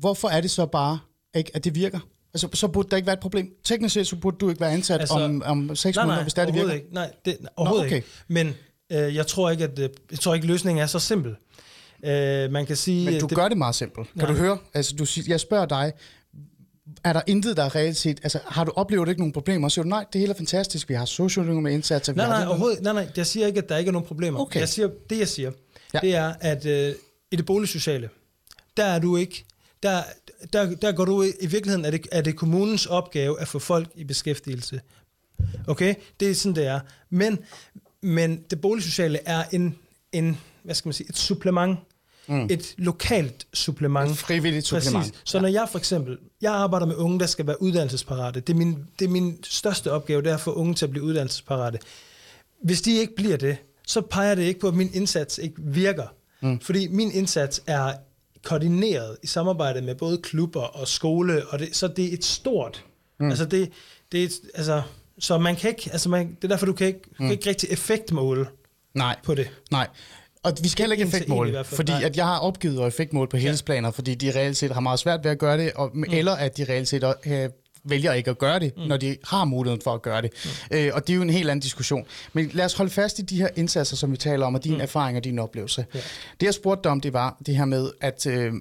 hvorfor 0.00 0.28
er 0.28 0.40
det 0.40 0.50
så 0.50 0.66
bare, 0.66 0.98
ikke, 1.34 1.50
at 1.54 1.64
det 1.64 1.74
virker? 1.74 1.98
Altså, 2.34 2.48
så 2.54 2.68
burde 2.68 2.88
der 2.90 2.96
ikke 2.96 3.06
være 3.06 3.14
et 3.14 3.20
problem. 3.20 3.50
Teknisk 3.64 3.94
set, 3.94 4.06
så 4.06 4.16
burde 4.16 4.36
du 4.40 4.48
ikke 4.48 4.60
være 4.60 4.72
ansat 4.72 5.00
altså, 5.00 5.14
om, 5.14 5.42
om 5.46 5.76
6 5.76 5.96
nej, 5.96 6.04
måneder, 6.04 6.22
hvis 6.22 6.34
det, 6.34 6.42
er, 6.42 6.46
det 6.46 6.54
virker. 6.54 6.72
Ikke. 6.72 6.86
Nej, 6.92 7.10
det, 7.24 7.36
overhovedet 7.56 7.84
Nå, 7.84 7.86
okay. 7.86 7.96
ikke. 7.96 8.08
Men 8.28 8.54
øh, 8.92 9.14
jeg 9.14 9.26
tror 9.26 9.50
ikke, 9.50 9.64
at 9.64 9.78
øh, 9.78 9.88
jeg 10.10 10.18
tror 10.18 10.34
ikke, 10.34 10.46
løsningen 10.46 10.82
er 10.82 10.86
så 10.86 10.98
simpel. 10.98 11.36
Øh, 12.04 12.50
man 12.50 12.66
kan 12.66 12.76
sige... 12.76 13.04
Men 13.10 13.20
du 13.20 13.26
det, 13.26 13.36
gør 13.36 13.48
det 13.48 13.58
meget 13.58 13.74
simpelt. 13.74 14.08
Kan 14.08 14.22
nej. 14.22 14.32
du 14.32 14.38
høre? 14.38 14.58
Altså, 14.74 14.96
du, 14.96 15.06
jeg 15.28 15.40
spørger 15.40 15.66
dig, 15.66 15.92
er 17.04 17.12
der 17.12 17.20
intet, 17.26 17.56
der 17.56 17.62
er 17.62 17.74
reelt 17.74 17.96
set... 17.96 18.20
Altså, 18.22 18.40
har 18.46 18.64
du 18.64 18.72
oplevet 18.76 19.08
ikke 19.08 19.20
nogen 19.20 19.32
problemer? 19.32 19.68
Så 19.68 19.74
siger 19.74 19.82
du, 19.82 19.88
nej, 19.88 20.04
det 20.12 20.20
hele 20.20 20.32
er 20.32 20.36
fantastisk. 20.36 20.88
Vi 20.88 20.94
har 20.94 21.60
med 21.60 21.72
indsatser. 21.72 22.14
Nej, 22.14 22.28
nej, 22.28 22.46
overhovedet, 22.46 22.82
nej, 22.82 22.92
nej. 22.92 23.08
Jeg 23.16 23.26
siger 23.26 23.46
ikke, 23.46 23.58
at 23.58 23.68
der 23.68 23.76
ikke 23.76 23.88
er 23.88 23.92
nogen 23.92 24.06
problemer. 24.06 24.40
Okay. 24.40 24.60
Jeg 24.60 24.68
siger, 24.68 24.88
det, 25.10 25.18
jeg 25.18 25.28
siger, 25.28 25.50
ja. 25.94 25.98
det 25.98 26.14
er, 26.14 26.34
at 26.40 26.66
øh, 26.66 26.94
i 27.30 27.36
det 27.36 27.46
boligsociale, 27.46 28.08
der 28.76 28.84
er 28.84 28.98
du 28.98 29.16
ikke... 29.16 29.44
Der, 29.82 30.02
der, 30.52 30.74
der 30.74 30.92
går 30.92 31.04
du 31.04 31.22
i 31.22 31.46
virkeligheden, 31.46 31.84
er 31.84 31.90
det, 31.90 32.06
er 32.12 32.20
det 32.20 32.36
kommunens 32.36 32.86
opgave 32.86 33.40
at 33.40 33.48
få 33.48 33.58
folk 33.58 33.88
i 33.94 34.04
beskæftigelse. 34.04 34.80
Okay? 35.66 35.94
Det 36.20 36.30
er 36.30 36.34
sådan, 36.34 36.56
det 36.56 36.66
er. 36.66 36.80
Men, 37.10 37.38
men 38.02 38.44
det 38.50 38.60
boligsociale 38.60 39.18
er 39.26 39.44
en, 39.52 39.76
en, 40.12 40.38
hvad 40.62 40.74
skal 40.74 40.88
man 40.88 40.92
sige, 40.92 41.08
et 41.08 41.16
supplement 41.16 41.78
Mm. 42.28 42.46
Et 42.50 42.74
lokalt 42.78 43.46
supplement. 43.54 44.10
Et 44.10 44.18
frivilligt 44.18 44.66
supplement. 44.66 45.04
Præcis. 45.04 45.22
Så 45.24 45.40
når 45.40 45.48
jeg 45.48 45.68
for 45.70 45.78
eksempel, 45.78 46.18
jeg 46.42 46.52
arbejder 46.52 46.86
med 46.86 46.96
unge, 46.96 47.20
der 47.20 47.26
skal 47.26 47.46
være 47.46 47.62
uddannelsesparate. 47.62 48.40
Det 48.40 48.52
er 48.52 48.56
min, 48.56 48.86
det 48.98 49.04
er 49.04 49.08
min 49.08 49.38
største 49.44 49.92
opgave, 49.92 50.22
det 50.22 50.30
er 50.30 50.34
at 50.34 50.40
få 50.40 50.52
unge 50.52 50.74
til 50.74 50.84
at 50.86 50.90
blive 50.90 51.04
uddannelsesparate. 51.04 51.78
Hvis 52.62 52.82
de 52.82 52.96
ikke 52.96 53.14
bliver 53.16 53.36
det, 53.36 53.56
så 53.86 54.00
peger 54.00 54.34
det 54.34 54.42
ikke 54.42 54.60
på, 54.60 54.68
at 54.68 54.74
min 54.74 54.90
indsats 54.92 55.38
ikke 55.38 55.56
virker. 55.58 56.06
Mm. 56.40 56.60
Fordi 56.60 56.88
min 56.88 57.12
indsats 57.12 57.62
er 57.66 57.92
koordineret 58.42 59.16
i 59.22 59.26
samarbejde 59.26 59.82
med 59.82 59.94
både 59.94 60.18
klubber 60.18 60.60
og 60.62 60.88
skole, 60.88 61.46
og 61.48 61.58
det, 61.58 61.76
så 61.76 61.88
det 61.88 62.04
er 62.04 62.12
et 62.12 62.24
stort. 62.24 62.84
Mm. 63.20 63.28
Altså 63.28 63.44
det, 63.44 63.72
det 64.12 64.20
er 64.20 64.24
et, 64.24 64.40
altså, 64.54 64.82
så 65.18 65.38
man 65.38 65.56
kan 65.56 65.70
ikke, 65.70 65.88
altså 65.92 66.08
man, 66.08 66.28
det 66.34 66.44
er 66.44 66.48
derfor, 66.48 66.66
du 66.66 66.72
kan 66.72 66.86
ikke, 66.86 67.00
mm. 67.10 67.16
kan 67.16 67.30
ikke 67.30 67.48
rigtig 67.48 67.68
effektmåle 67.70 68.46
Nej. 68.94 69.16
på 69.24 69.34
det. 69.34 69.50
Nej, 69.70 69.88
og 70.48 70.58
vi 70.62 70.68
skal 70.68 70.82
heller 70.82 70.94
ikke 70.94 71.04
effektmål, 71.04 71.64
fordi 71.64 71.92
at 72.02 72.16
jeg 72.16 72.24
har 72.24 72.38
opgivet 72.38 72.80
at 72.80 72.86
effektmål 72.86 73.28
på 73.28 73.36
helhedsplaner, 73.36 73.90
fordi 73.90 74.14
de 74.14 74.30
reelt 74.30 74.56
set 74.56 74.70
har 74.70 74.80
meget 74.80 74.98
svært 74.98 75.24
ved 75.24 75.30
at 75.30 75.38
gøre 75.38 75.58
det, 75.58 75.72
og, 75.72 75.90
mm. 75.94 76.04
eller 76.12 76.32
at 76.32 76.56
de 76.56 76.64
reelt 76.64 76.88
set 76.88 77.14
øh, 77.26 77.48
vælger 77.84 78.12
ikke 78.12 78.30
at 78.30 78.38
gøre 78.38 78.58
det, 78.58 78.72
mm. 78.76 78.82
når 78.82 78.96
de 78.96 79.16
har 79.24 79.44
muligheden 79.44 79.82
for 79.84 79.94
at 79.94 80.02
gøre 80.02 80.22
det. 80.22 80.30
Mm. 80.70 80.76
Øh, 80.76 80.90
og 80.94 81.06
det 81.06 81.12
er 81.12 81.16
jo 81.16 81.22
en 81.22 81.30
helt 81.30 81.50
anden 81.50 81.62
diskussion. 81.62 82.06
Men 82.32 82.50
lad 82.52 82.64
os 82.64 82.74
holde 82.74 82.90
fast 82.90 83.18
i 83.18 83.22
de 83.22 83.36
her 83.36 83.48
indsatser, 83.56 83.96
som 83.96 84.12
vi 84.12 84.16
taler 84.16 84.46
om, 84.46 84.54
og 84.54 84.64
din 84.64 84.74
mm. 84.74 84.80
erfaring 84.80 85.16
og 85.16 85.24
din 85.24 85.38
oplevelse. 85.38 85.86
Ja. 85.94 86.00
Det 86.40 86.46
jeg 86.46 86.54
spurgte 86.54 86.82
dig 86.84 86.90
om, 86.92 87.00
det 87.00 87.12
var 87.12 87.36
det 87.46 87.56
her 87.56 87.64
med, 87.64 87.90
at 88.00 88.26
øh, 88.26 88.52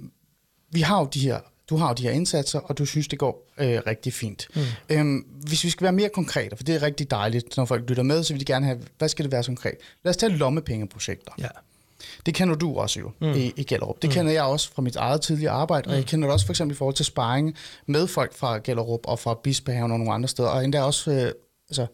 vi 0.71 0.81
har 0.81 0.99
jo 0.99 1.09
de 1.13 1.19
her 1.19 1.39
du 1.69 1.77
har 1.77 1.87
jo 1.87 1.93
de 1.93 2.03
her 2.03 2.11
indsatser, 2.11 2.59
og 2.59 2.77
du 2.77 2.85
synes, 2.85 3.07
det 3.07 3.19
går 3.19 3.47
øh, 3.57 3.81
rigtig 3.87 4.13
fint. 4.13 4.47
Mm. 4.55 4.61
Øhm, 4.89 5.17
hvis 5.17 5.63
vi 5.63 5.69
skal 5.69 5.83
være 5.83 5.91
mere 5.91 6.09
konkrete, 6.09 6.55
for 6.55 6.63
det 6.63 6.75
er 6.75 6.81
rigtig 6.81 7.11
dejligt, 7.11 7.57
når 7.57 7.65
folk 7.65 7.89
lytter 7.89 8.03
med, 8.03 8.23
så 8.23 8.33
vil 8.33 8.39
de 8.39 8.45
gerne 8.45 8.65
have, 8.65 8.79
hvad 8.97 9.09
skal 9.09 9.23
det 9.25 9.31
være 9.31 9.43
så 9.43 9.47
konkret? 9.47 9.75
Lad 10.03 10.09
os 10.09 10.17
tage 10.17 10.37
lommepengeprojekter. 10.37 11.31
Ja. 11.39 11.47
Det 12.25 12.33
kender 12.33 12.55
du 12.55 12.75
også 12.75 12.99
jo 12.99 13.11
mm. 13.21 13.31
i, 13.31 13.53
i 13.55 13.63
Gellerup. 13.63 14.01
Det 14.01 14.07
mm. 14.07 14.13
kender 14.13 14.31
jeg 14.31 14.43
også 14.43 14.71
fra 14.73 14.81
mit 14.81 14.95
eget 14.95 15.21
tidligere 15.21 15.53
arbejde, 15.53 15.83
mm. 15.85 15.91
og 15.91 15.97
jeg 15.97 16.05
kender 16.05 16.27
det 16.27 16.33
også 16.33 16.45
for 16.45 16.53
eksempel 16.53 16.75
i 16.75 16.77
forhold 16.77 16.95
til 16.95 17.05
sparring 17.05 17.55
med 17.85 18.07
folk 18.07 18.33
fra 18.33 18.57
Gellerup 18.57 19.01
og 19.03 19.19
fra 19.19 19.39
Bispehaven 19.43 19.91
og 19.91 19.99
nogle 19.99 20.13
andre 20.13 20.29
steder, 20.29 20.49
og 20.49 20.63
endda 20.63 20.81
også 20.83 21.11
øh, 21.11 21.31
altså, 21.69 21.85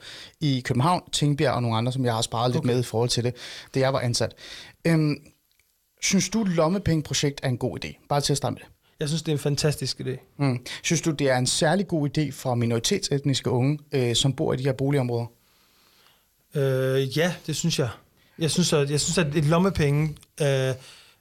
i 0.42 0.62
København, 0.66 1.02
Tingbjerg 1.12 1.54
og 1.54 1.62
nogle 1.62 1.78
andre, 1.78 1.92
som 1.92 2.06
jeg 2.06 2.14
har 2.14 2.22
sparet 2.22 2.52
lidt 2.52 2.58
okay. 2.60 2.68
med 2.68 2.80
i 2.80 2.84
forhold 2.84 3.10
til 3.10 3.24
det, 3.24 3.36
det 3.74 3.80
jeg 3.80 3.94
var 3.94 4.00
ansat. 4.00 4.34
Øhm, 4.86 5.16
synes 6.02 6.30
du, 6.30 6.44
lommepengeprojekt 6.44 7.40
er 7.44 7.50
en 7.50 7.58
god 7.58 7.86
idé? 7.86 8.06
Bare 8.10 8.22
til 8.22 8.34
at 8.34 8.38
starte 8.38 8.54
med 8.54 8.62
det. 8.62 8.68
Jeg 9.00 9.08
synes, 9.08 9.22
det 9.22 9.32
er 9.32 9.36
en 9.36 9.40
fantastisk 9.40 10.02
idé. 10.02 10.36
Mm. 10.38 10.66
Synes 10.84 11.02
du, 11.02 11.12
det 11.12 11.30
er 11.30 11.38
en 11.38 11.48
særlig 11.48 11.88
god 11.88 12.10
idé 12.18 12.32
for 12.32 12.56
minoritetsetniske 12.56 13.50
unge, 13.50 13.80
øh, 13.92 14.16
som 14.16 14.34
bor 14.34 14.54
i 14.54 14.58
de 14.58 14.64
her 14.64 14.74
boligområder? 14.74 15.26
Øh, 16.56 17.18
ja, 17.18 17.34
det 17.48 17.56
synes 17.56 17.80
jeg. 17.80 17.90
Jeg 18.40 18.52
synes, 18.52 18.74
at, 18.74 18.90
jeg 18.90 19.02
synes, 19.02 19.18
at 19.18 19.36
et 19.36 19.46
lommepenge, 19.46 20.16
øh, 20.42 20.48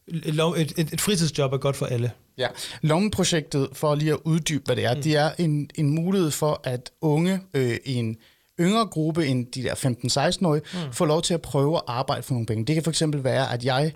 et, 0.07 0.73
et, 0.77 0.93
et 0.93 1.01
fritidsjob 1.01 1.53
er 1.53 1.57
godt 1.57 1.77
for 1.77 1.87
alle. 1.87 2.13
Ja, 2.39 2.49
lommeprojektet, 2.83 3.69
for 3.73 3.95
lige 3.95 4.13
at 4.13 4.19
uddybe, 4.25 4.63
hvad 4.65 4.77
det 4.77 4.85
er, 4.85 4.95
mm. 4.95 5.03
det 5.03 5.17
er 5.17 5.31
en, 5.39 5.71
en 5.75 5.91
mulighed 5.91 6.31
for, 6.31 6.61
at 6.65 6.91
unge 7.01 7.41
øh, 7.55 7.77
i 7.85 7.95
en 7.95 8.17
yngre 8.61 8.87
gruppe 8.87 9.27
end 9.27 9.47
de 9.47 9.63
der 9.63 9.75
15-16-årige 9.75 10.63
mm. 10.75 10.93
får 10.93 11.07
lov 11.07 11.23
til 11.23 11.35
at 11.35 11.43
prøve 11.43 11.77
at 11.77 11.83
arbejde 11.87 12.23
for 12.23 12.33
nogle 12.33 12.47
penge. 12.47 12.65
Det 12.65 12.75
kan 12.75 12.83
for 12.83 12.91
eksempel 12.91 13.25
være, 13.25 13.53
at 13.53 13.65
jeg 13.65 13.93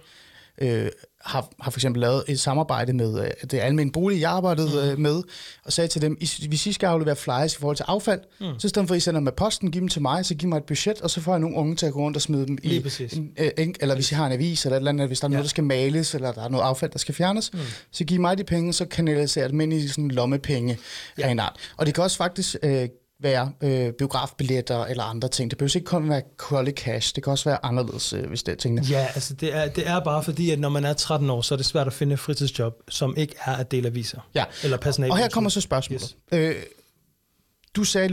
øh, 0.58 0.90
har, 1.26 1.48
har 1.60 1.70
for 1.70 1.78
eksempel 1.78 2.00
lavet 2.00 2.24
et 2.28 2.40
samarbejde 2.40 2.92
med 2.92 3.20
øh, 3.24 3.30
det 3.50 3.58
almindelige 3.60 3.92
bolig, 3.92 4.20
jeg 4.20 4.30
arbejdede 4.30 4.90
øh, 4.92 4.98
med, 4.98 5.22
og 5.64 5.72
sagde 5.72 5.88
til 5.88 6.02
dem, 6.02 6.16
"I- 6.20 6.46
hvis 6.48 6.66
I 6.66 6.72
skal 6.72 6.86
aflevere 6.86 7.16
flyers 7.16 7.54
i 7.54 7.58
forhold 7.58 7.76
til 7.76 7.84
affald, 7.88 8.20
mm. 8.40 8.46
så 8.58 8.66
i 8.66 8.68
stedet 8.68 8.88
for, 8.88 8.94
at 8.94 8.98
I 8.98 9.00
sender 9.00 9.20
med 9.20 9.32
posten, 9.32 9.70
giv 9.70 9.80
dem 9.80 9.88
til 9.88 10.02
mig, 10.02 10.26
så 10.26 10.34
giv 10.34 10.48
mig 10.48 10.56
et 10.56 10.64
budget, 10.64 11.00
og 11.00 11.10
så 11.10 11.20
får 11.20 11.32
jeg 11.32 11.40
nogle 11.40 11.56
unge 11.56 11.76
til 11.76 11.86
at 11.86 11.92
gå 11.92 12.00
rundt 12.00 12.16
og 12.16 12.22
smide 12.22 12.46
dem 12.46 12.58
i, 12.62 12.68
Lige 12.68 12.82
præcis. 12.82 13.12
en, 13.12 13.30
øh, 13.38 13.50
en, 13.58 13.74
eller 13.80 13.94
hvis 13.94 14.10
jeg 14.12 14.18
har 14.18 14.26
en 14.26 14.32
avis, 14.32 14.64
eller 14.64 14.76
et 14.76 14.80
eller 14.80 14.90
andet, 14.90 15.06
hvis 15.06 15.20
der 15.20 15.24
er 15.26 15.30
noget, 15.30 15.44
der 15.44 15.48
skal 15.48 15.64
males, 15.64 16.14
eller 16.14 16.32
der 16.32 16.44
er 16.44 16.48
noget 16.48 16.64
affald, 16.64 16.90
der 16.90 16.98
skal 16.98 17.14
fjernes, 17.14 17.52
mm. 17.52 17.58
så 17.92 18.04
giv 18.04 18.20
mig 18.20 18.38
de 18.38 18.44
penge, 18.44 18.72
så 18.72 18.84
kanaliserer 18.84 19.44
jeg 19.44 19.50
dem 19.50 19.60
ind 19.60 19.72
i 19.72 19.88
sådan 19.88 20.08
lommepenge 20.10 20.78
ja. 21.18 21.26
af 21.26 21.30
en 21.30 21.38
art. 21.38 21.56
Og 21.76 21.86
det 21.86 21.94
kan 21.94 22.04
også 22.04 22.16
faktisk 22.16 22.56
øh, 22.62 22.88
være 23.20 23.52
øh, 23.62 23.92
biografbilletter 23.92 24.84
eller 24.84 25.04
andre 25.04 25.28
ting. 25.28 25.50
Det 25.50 25.58
behøver 25.58 25.76
ikke 25.76 25.86
kun 25.86 26.08
være 26.08 26.22
kolde 26.36 26.70
cash. 26.70 27.14
Det 27.14 27.24
kan 27.24 27.30
også 27.30 27.48
være 27.48 27.64
anderledes, 27.64 28.12
øh, 28.12 28.26
hvis 28.26 28.42
det 28.42 28.52
er 28.52 28.56
tingene. 28.56 28.86
Ja, 28.90 29.06
altså 29.14 29.34
det 29.34 29.54
er, 29.54 29.68
det 29.68 29.88
er 29.88 30.00
bare 30.00 30.22
fordi, 30.22 30.50
at 30.50 30.58
når 30.58 30.68
man 30.68 30.84
er 30.84 30.92
13 30.92 31.30
år, 31.30 31.40
så 31.40 31.54
er 31.54 31.56
det 31.56 31.66
svært 31.66 31.86
at 31.86 31.92
finde 31.92 32.12
et 32.12 32.20
fritidsjob, 32.20 32.82
som 32.88 33.14
ikke 33.16 33.34
er 33.44 33.52
at 33.52 33.70
dele 33.70 33.88
aviser. 33.88 34.28
Ja. 34.34 34.44
Eller 34.64 34.76
personale. 34.76 35.12
Og 35.12 35.18
her 35.18 35.28
kommer 35.28 35.50
så 35.50 35.60
spørgsmålet. 35.60 36.16
Yes. 36.34 36.40
Øh, 36.40 36.54
du 37.76 37.84
sagde, 37.84 38.04
at 38.04 38.10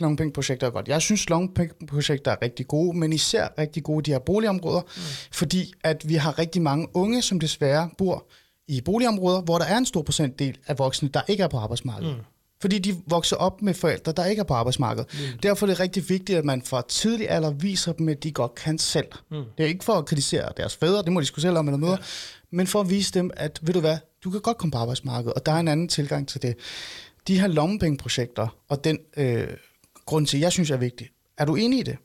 longpengeprojekter 0.00 0.66
er 0.66 0.70
godt. 0.70 0.88
Jeg 0.88 1.02
synes, 1.02 1.28
longpengeprojekter 1.28 2.30
er 2.30 2.36
rigtig 2.42 2.66
gode, 2.66 2.98
men 2.98 3.12
især 3.12 3.48
rigtig 3.58 3.82
gode 3.82 3.98
i 3.98 4.04
de 4.04 4.10
her 4.10 4.18
boligområder, 4.18 4.80
mm. 4.80 5.02
fordi 5.32 5.72
at 5.84 6.08
vi 6.08 6.14
har 6.14 6.38
rigtig 6.38 6.62
mange 6.62 6.88
unge, 6.94 7.22
som 7.22 7.40
desværre 7.40 7.90
bor 7.98 8.26
i 8.68 8.80
boligområder, 8.80 9.40
hvor 9.40 9.58
der 9.58 9.64
er 9.64 9.78
en 9.78 9.86
stor 9.86 10.02
procentdel 10.02 10.58
af 10.66 10.78
voksne, 10.78 11.08
der 11.08 11.20
ikke 11.28 11.42
er 11.42 11.48
på 11.48 11.56
arbejdsmarkedet. 11.56 12.16
Mm. 12.16 12.22
Fordi 12.62 12.78
de 12.78 12.96
vokser 13.06 13.36
op 13.36 13.62
med 13.62 13.74
forældre, 13.74 14.12
der 14.12 14.24
ikke 14.24 14.40
er 14.40 14.44
på 14.44 14.54
arbejdsmarkedet. 14.54 15.08
Mm. 15.12 15.38
Derfor 15.38 15.66
er 15.66 15.70
det 15.70 15.80
rigtig 15.80 16.08
vigtigt, 16.08 16.38
at 16.38 16.44
man 16.44 16.62
fra 16.62 16.82
tidlig 16.88 17.30
alder 17.30 17.50
viser 17.50 17.92
dem, 17.92 18.08
at 18.08 18.22
de 18.22 18.32
godt 18.32 18.54
kan 18.54 18.78
selv. 18.78 19.06
Mm. 19.30 19.36
Det 19.58 19.64
er 19.64 19.68
ikke 19.68 19.84
for 19.84 19.92
at 19.92 20.06
kritisere 20.06 20.48
deres 20.56 20.76
fædre, 20.76 21.02
det 21.02 21.12
må 21.12 21.20
de 21.20 21.26
skulle 21.26 21.42
selv 21.42 21.56
om 21.56 21.68
eller 21.68 21.78
noget, 21.78 21.98
ja. 21.98 22.04
men 22.50 22.66
for 22.66 22.80
at 22.80 22.90
vise 22.90 23.12
dem, 23.14 23.30
at 23.36 23.58
ved 23.62 23.74
du 23.74 23.80
hvad, 23.80 23.96
du 24.24 24.30
kan 24.30 24.40
godt 24.40 24.58
komme 24.58 24.72
på 24.72 24.78
arbejdsmarkedet, 24.78 25.34
og 25.34 25.46
der 25.46 25.52
er 25.52 25.60
en 25.60 25.68
anden 25.68 25.88
tilgang 25.88 26.28
til 26.28 26.42
det. 26.42 26.56
De 27.28 27.40
her 27.40 27.46
lommepengeprojekter, 27.46 28.56
og 28.68 28.84
den 28.84 28.98
øh, 29.16 29.48
grund 30.06 30.26
til, 30.26 30.40
jeg 30.40 30.52
synes 30.52 30.70
er 30.70 30.76
vigtig. 30.76 31.08
Er 31.38 31.44
du 31.44 31.54
enig 31.54 31.78
i 31.78 31.82
det? 31.82 31.96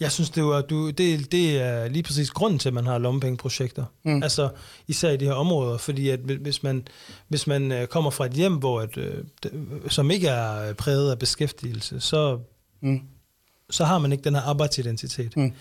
Jeg 0.00 0.12
synes, 0.12 0.30
det, 0.30 0.44
var, 0.44 0.60
du, 0.60 0.90
det, 0.90 1.32
det 1.32 1.60
er 1.60 1.88
lige 1.88 2.02
præcis 2.02 2.30
grunden 2.30 2.58
til, 2.58 2.68
at 2.68 2.74
man 2.74 2.86
har 2.86 2.98
lommepengeprojekter. 2.98 3.84
Mm. 4.04 4.22
Altså 4.22 4.48
især 4.86 5.10
i 5.10 5.16
de 5.16 5.24
her 5.24 5.32
områder, 5.32 5.78
fordi 5.78 6.08
at 6.08 6.20
hvis 6.20 6.62
man, 6.62 6.86
hvis 7.28 7.46
man 7.46 7.72
øh, 7.72 7.86
kommer 7.86 8.10
fra 8.10 8.26
et 8.26 8.32
hjem, 8.32 8.54
hvor 8.56 8.82
et, 8.82 8.96
øh, 8.96 9.24
som 9.88 10.10
ikke 10.10 10.28
er 10.28 10.72
præget 10.72 11.10
af 11.10 11.18
beskæftigelse, 11.18 12.00
så, 12.00 12.38
Mm. 12.80 13.00
så 13.70 13.84
har 13.84 13.98
man 13.98 14.12
ikke 14.12 14.24
den 14.24 14.34
her 14.34 14.42
arbejdsidentitet. 14.42 15.36
Mm. 15.36 15.52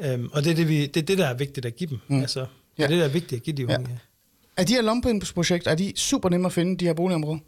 Øhm, 0.00 0.28
og 0.32 0.44
det 0.44 0.50
er 0.50 0.54
det, 0.56 0.68
vi, 0.68 0.86
det 0.86 0.96
er 1.02 1.06
det, 1.06 1.18
der 1.18 1.26
er 1.26 1.34
vigtigt 1.34 1.66
at 1.66 1.76
give 1.76 1.90
dem. 1.90 1.98
Mm. 2.08 2.20
Altså, 2.20 2.40
det 2.40 2.48
Ja. 2.78 2.84
er 2.84 2.88
det, 2.88 2.98
der 2.98 3.04
er 3.04 3.08
vigtigt 3.08 3.38
at 3.38 3.42
give 3.42 3.56
de 3.56 3.62
Ja. 3.72 3.78
unge. 3.78 3.98
Er 4.56 4.64
de 4.64 4.72
her 4.72 4.82
lommepengeprojekter, 4.82 5.70
er 5.70 5.74
de 5.74 5.92
super 5.96 6.28
nemme 6.28 6.46
at 6.46 6.52
finde, 6.52 6.76
de 6.76 6.84
her 6.84 6.94
boligområder? 6.94 7.38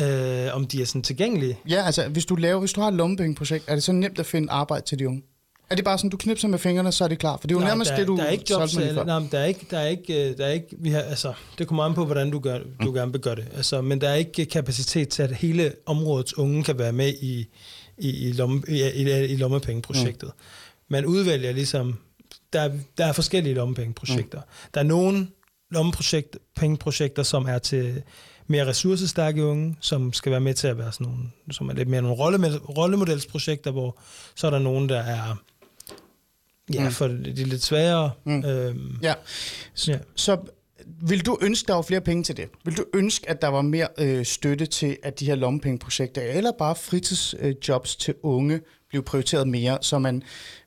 Øh, 0.00 0.54
om 0.56 0.66
de 0.66 0.82
er 0.82 0.86
sådan 0.86 1.02
tilgængelige. 1.02 1.58
Ja, 1.68 1.82
altså 1.86 2.08
hvis 2.08 2.26
du, 2.26 2.34
laver, 2.34 2.58
hvis 2.60 2.72
du 2.72 2.80
har 2.80 2.88
et 2.88 2.94
lommepengeprojekt, 2.94 3.64
er 3.68 3.74
det 3.74 3.82
så 3.82 3.92
nemt 3.92 4.18
at 4.18 4.26
finde 4.26 4.50
arbejde 4.52 4.84
til 4.86 4.98
de 4.98 5.08
unge? 5.08 5.22
Er 5.70 5.74
det 5.74 5.84
bare 5.84 5.98
sådan, 5.98 6.10
du 6.10 6.16
knipser 6.16 6.48
med 6.48 6.58
fingrene, 6.58 6.92
så 6.92 7.04
er 7.04 7.08
det 7.08 7.18
klar? 7.18 7.36
For 7.36 7.46
det 7.48 7.54
er 7.54 7.56
jo 7.56 7.60
Nej, 7.60 7.68
nærmest 7.70 7.90
der, 7.90 7.96
det, 7.96 8.06
du 8.06 8.16
der 8.16 8.22
er 8.24 8.30
ikke 8.30 8.44
jobs, 8.50 8.74
før. 8.76 9.04
nej, 9.04 9.18
men 9.18 9.28
der 9.32 9.38
er 9.38 9.44
ikke, 9.44 9.66
der 9.70 9.78
er 9.78 9.86
ikke, 9.86 10.30
øh, 10.30 10.36
der 10.38 10.46
er 10.46 10.50
ikke, 10.52 10.66
vi 10.78 10.90
har, 10.90 11.00
altså, 11.00 11.32
det 11.58 11.66
kommer 11.66 11.84
an 11.84 11.94
på, 11.94 12.04
hvordan 12.04 12.30
du, 12.30 12.38
gør, 12.38 12.58
du 12.82 12.92
gerne 12.92 13.12
vil 13.12 13.20
gøre 13.20 13.36
det. 13.36 13.48
Altså, 13.56 13.80
men 13.82 14.00
der 14.00 14.08
er 14.08 14.14
ikke 14.14 14.44
kapacitet 14.46 15.08
til, 15.08 15.22
at 15.22 15.32
hele 15.36 15.72
områdets 15.86 16.38
unge 16.38 16.64
kan 16.64 16.78
være 16.78 16.92
med 16.92 17.14
i, 17.22 17.46
i, 17.98 18.28
i, 18.28 18.32
lomme, 18.32 18.62
i, 18.68 18.82
i, 18.82 19.24
i 19.24 19.36
lommepengeprojektet. 19.36 20.28
Mm. 20.36 20.42
Man 20.88 21.06
udvælger 21.06 21.52
ligesom, 21.52 21.98
der, 22.52 22.60
er- 22.60 22.72
der 22.98 23.06
er 23.06 23.12
forskellige 23.12 23.54
lommepengeprojekter. 23.54 24.38
Mm. 24.38 24.70
Der 24.74 24.80
er 24.80 24.84
nogle 24.84 25.26
lommepengeprojekter, 25.70 27.22
som 27.22 27.44
er 27.48 27.58
til 27.58 28.02
mere 28.50 28.66
ressourcestærke 28.66 29.44
unge, 29.44 29.76
som 29.80 30.12
skal 30.12 30.32
være 30.32 30.40
med 30.40 30.54
til 30.54 30.66
at 30.68 30.78
være 30.78 30.92
sådan 30.92 31.06
nogle, 31.06 31.22
som 31.50 31.68
er 31.68 31.72
lidt 31.74 31.88
mere 31.88 32.02
nogle 32.02 32.16
rolle, 32.16 32.58
rollemodelsprojekter, 32.58 33.70
hvor 33.70 33.98
så 34.34 34.46
er 34.46 34.50
der 34.50 34.58
nogen, 34.58 34.88
der 34.88 34.98
er 35.00 35.36
Ja, 36.72 36.84
Mm. 36.84 36.90
for 36.92 37.06
de 37.08 37.44
lidt 37.44 37.62
sværere. 37.62 38.10
Mm. 38.24 38.44
Øhm, 38.44 38.96
Ja. 39.02 39.14
ja. 39.88 39.98
Så 40.16 40.36
vil 41.02 41.26
du 41.26 41.38
ønske, 41.42 41.66
der 41.66 41.74
var 41.74 41.82
flere 41.82 42.00
penge 42.00 42.22
til 42.24 42.36
det? 42.36 42.48
Vil 42.64 42.76
du 42.76 42.84
ønske, 42.94 43.30
at 43.30 43.42
der 43.42 43.48
var 43.48 43.62
mere 43.62 43.88
øh, 43.98 44.24
støtte 44.26 44.66
til, 44.66 44.96
at 45.02 45.20
de 45.20 45.26
her 45.26 45.34
lommepengeprojekter, 45.34 46.22
eller 46.22 46.52
bare 46.58 46.74
fritidsjobs 46.76 47.96
til 47.96 48.14
unge, 48.22 48.60
blev 48.88 49.02
prioriteret 49.02 49.48
mere, 49.48 49.78
så 49.82 49.98
man 49.98 50.22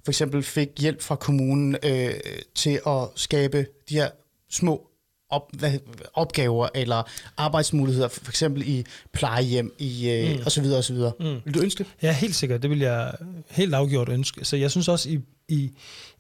for 0.06 0.12
eksempel 0.12 0.44
fik 0.44 0.68
hjælp 0.80 1.02
fra 1.02 1.16
kommunen 1.16 1.76
øh, 1.84 2.14
til 2.56 2.80
at 2.88 3.08
skabe 3.16 3.66
de 3.90 3.96
her 3.96 4.10
små 4.52 4.88
op, 5.34 5.50
hvad, 5.54 5.74
opgaver 6.14 6.68
eller 6.76 7.04
arbejdsmuligheder, 7.38 8.08
for 8.08 8.32
eksempel 8.32 8.68
i 8.68 8.86
plejehjem 9.12 9.74
i, 9.80 10.10
øh, 10.10 10.36
mm. 10.36 10.42
og 10.46 10.52
så 10.52 10.62
videre 10.62 10.78
og 10.78 10.84
så 10.84 10.94
videre. 10.94 11.12
Mm. 11.20 11.36
Vil 11.46 11.54
du 11.54 11.62
ønske 11.62 11.84
det? 11.84 11.92
ja, 12.02 12.12
helt 12.12 12.36
sikkert. 12.36 12.62
Det 12.62 12.70
vil 12.70 12.80
jeg 12.80 13.14
helt 13.50 13.74
afgjort 13.74 14.10
ønske. 14.10 14.46
Så 14.46 14.58
jeg 14.58 14.72
synes 14.72 14.88
også, 14.88 15.10
i, 15.10 15.20
i, 15.48 15.72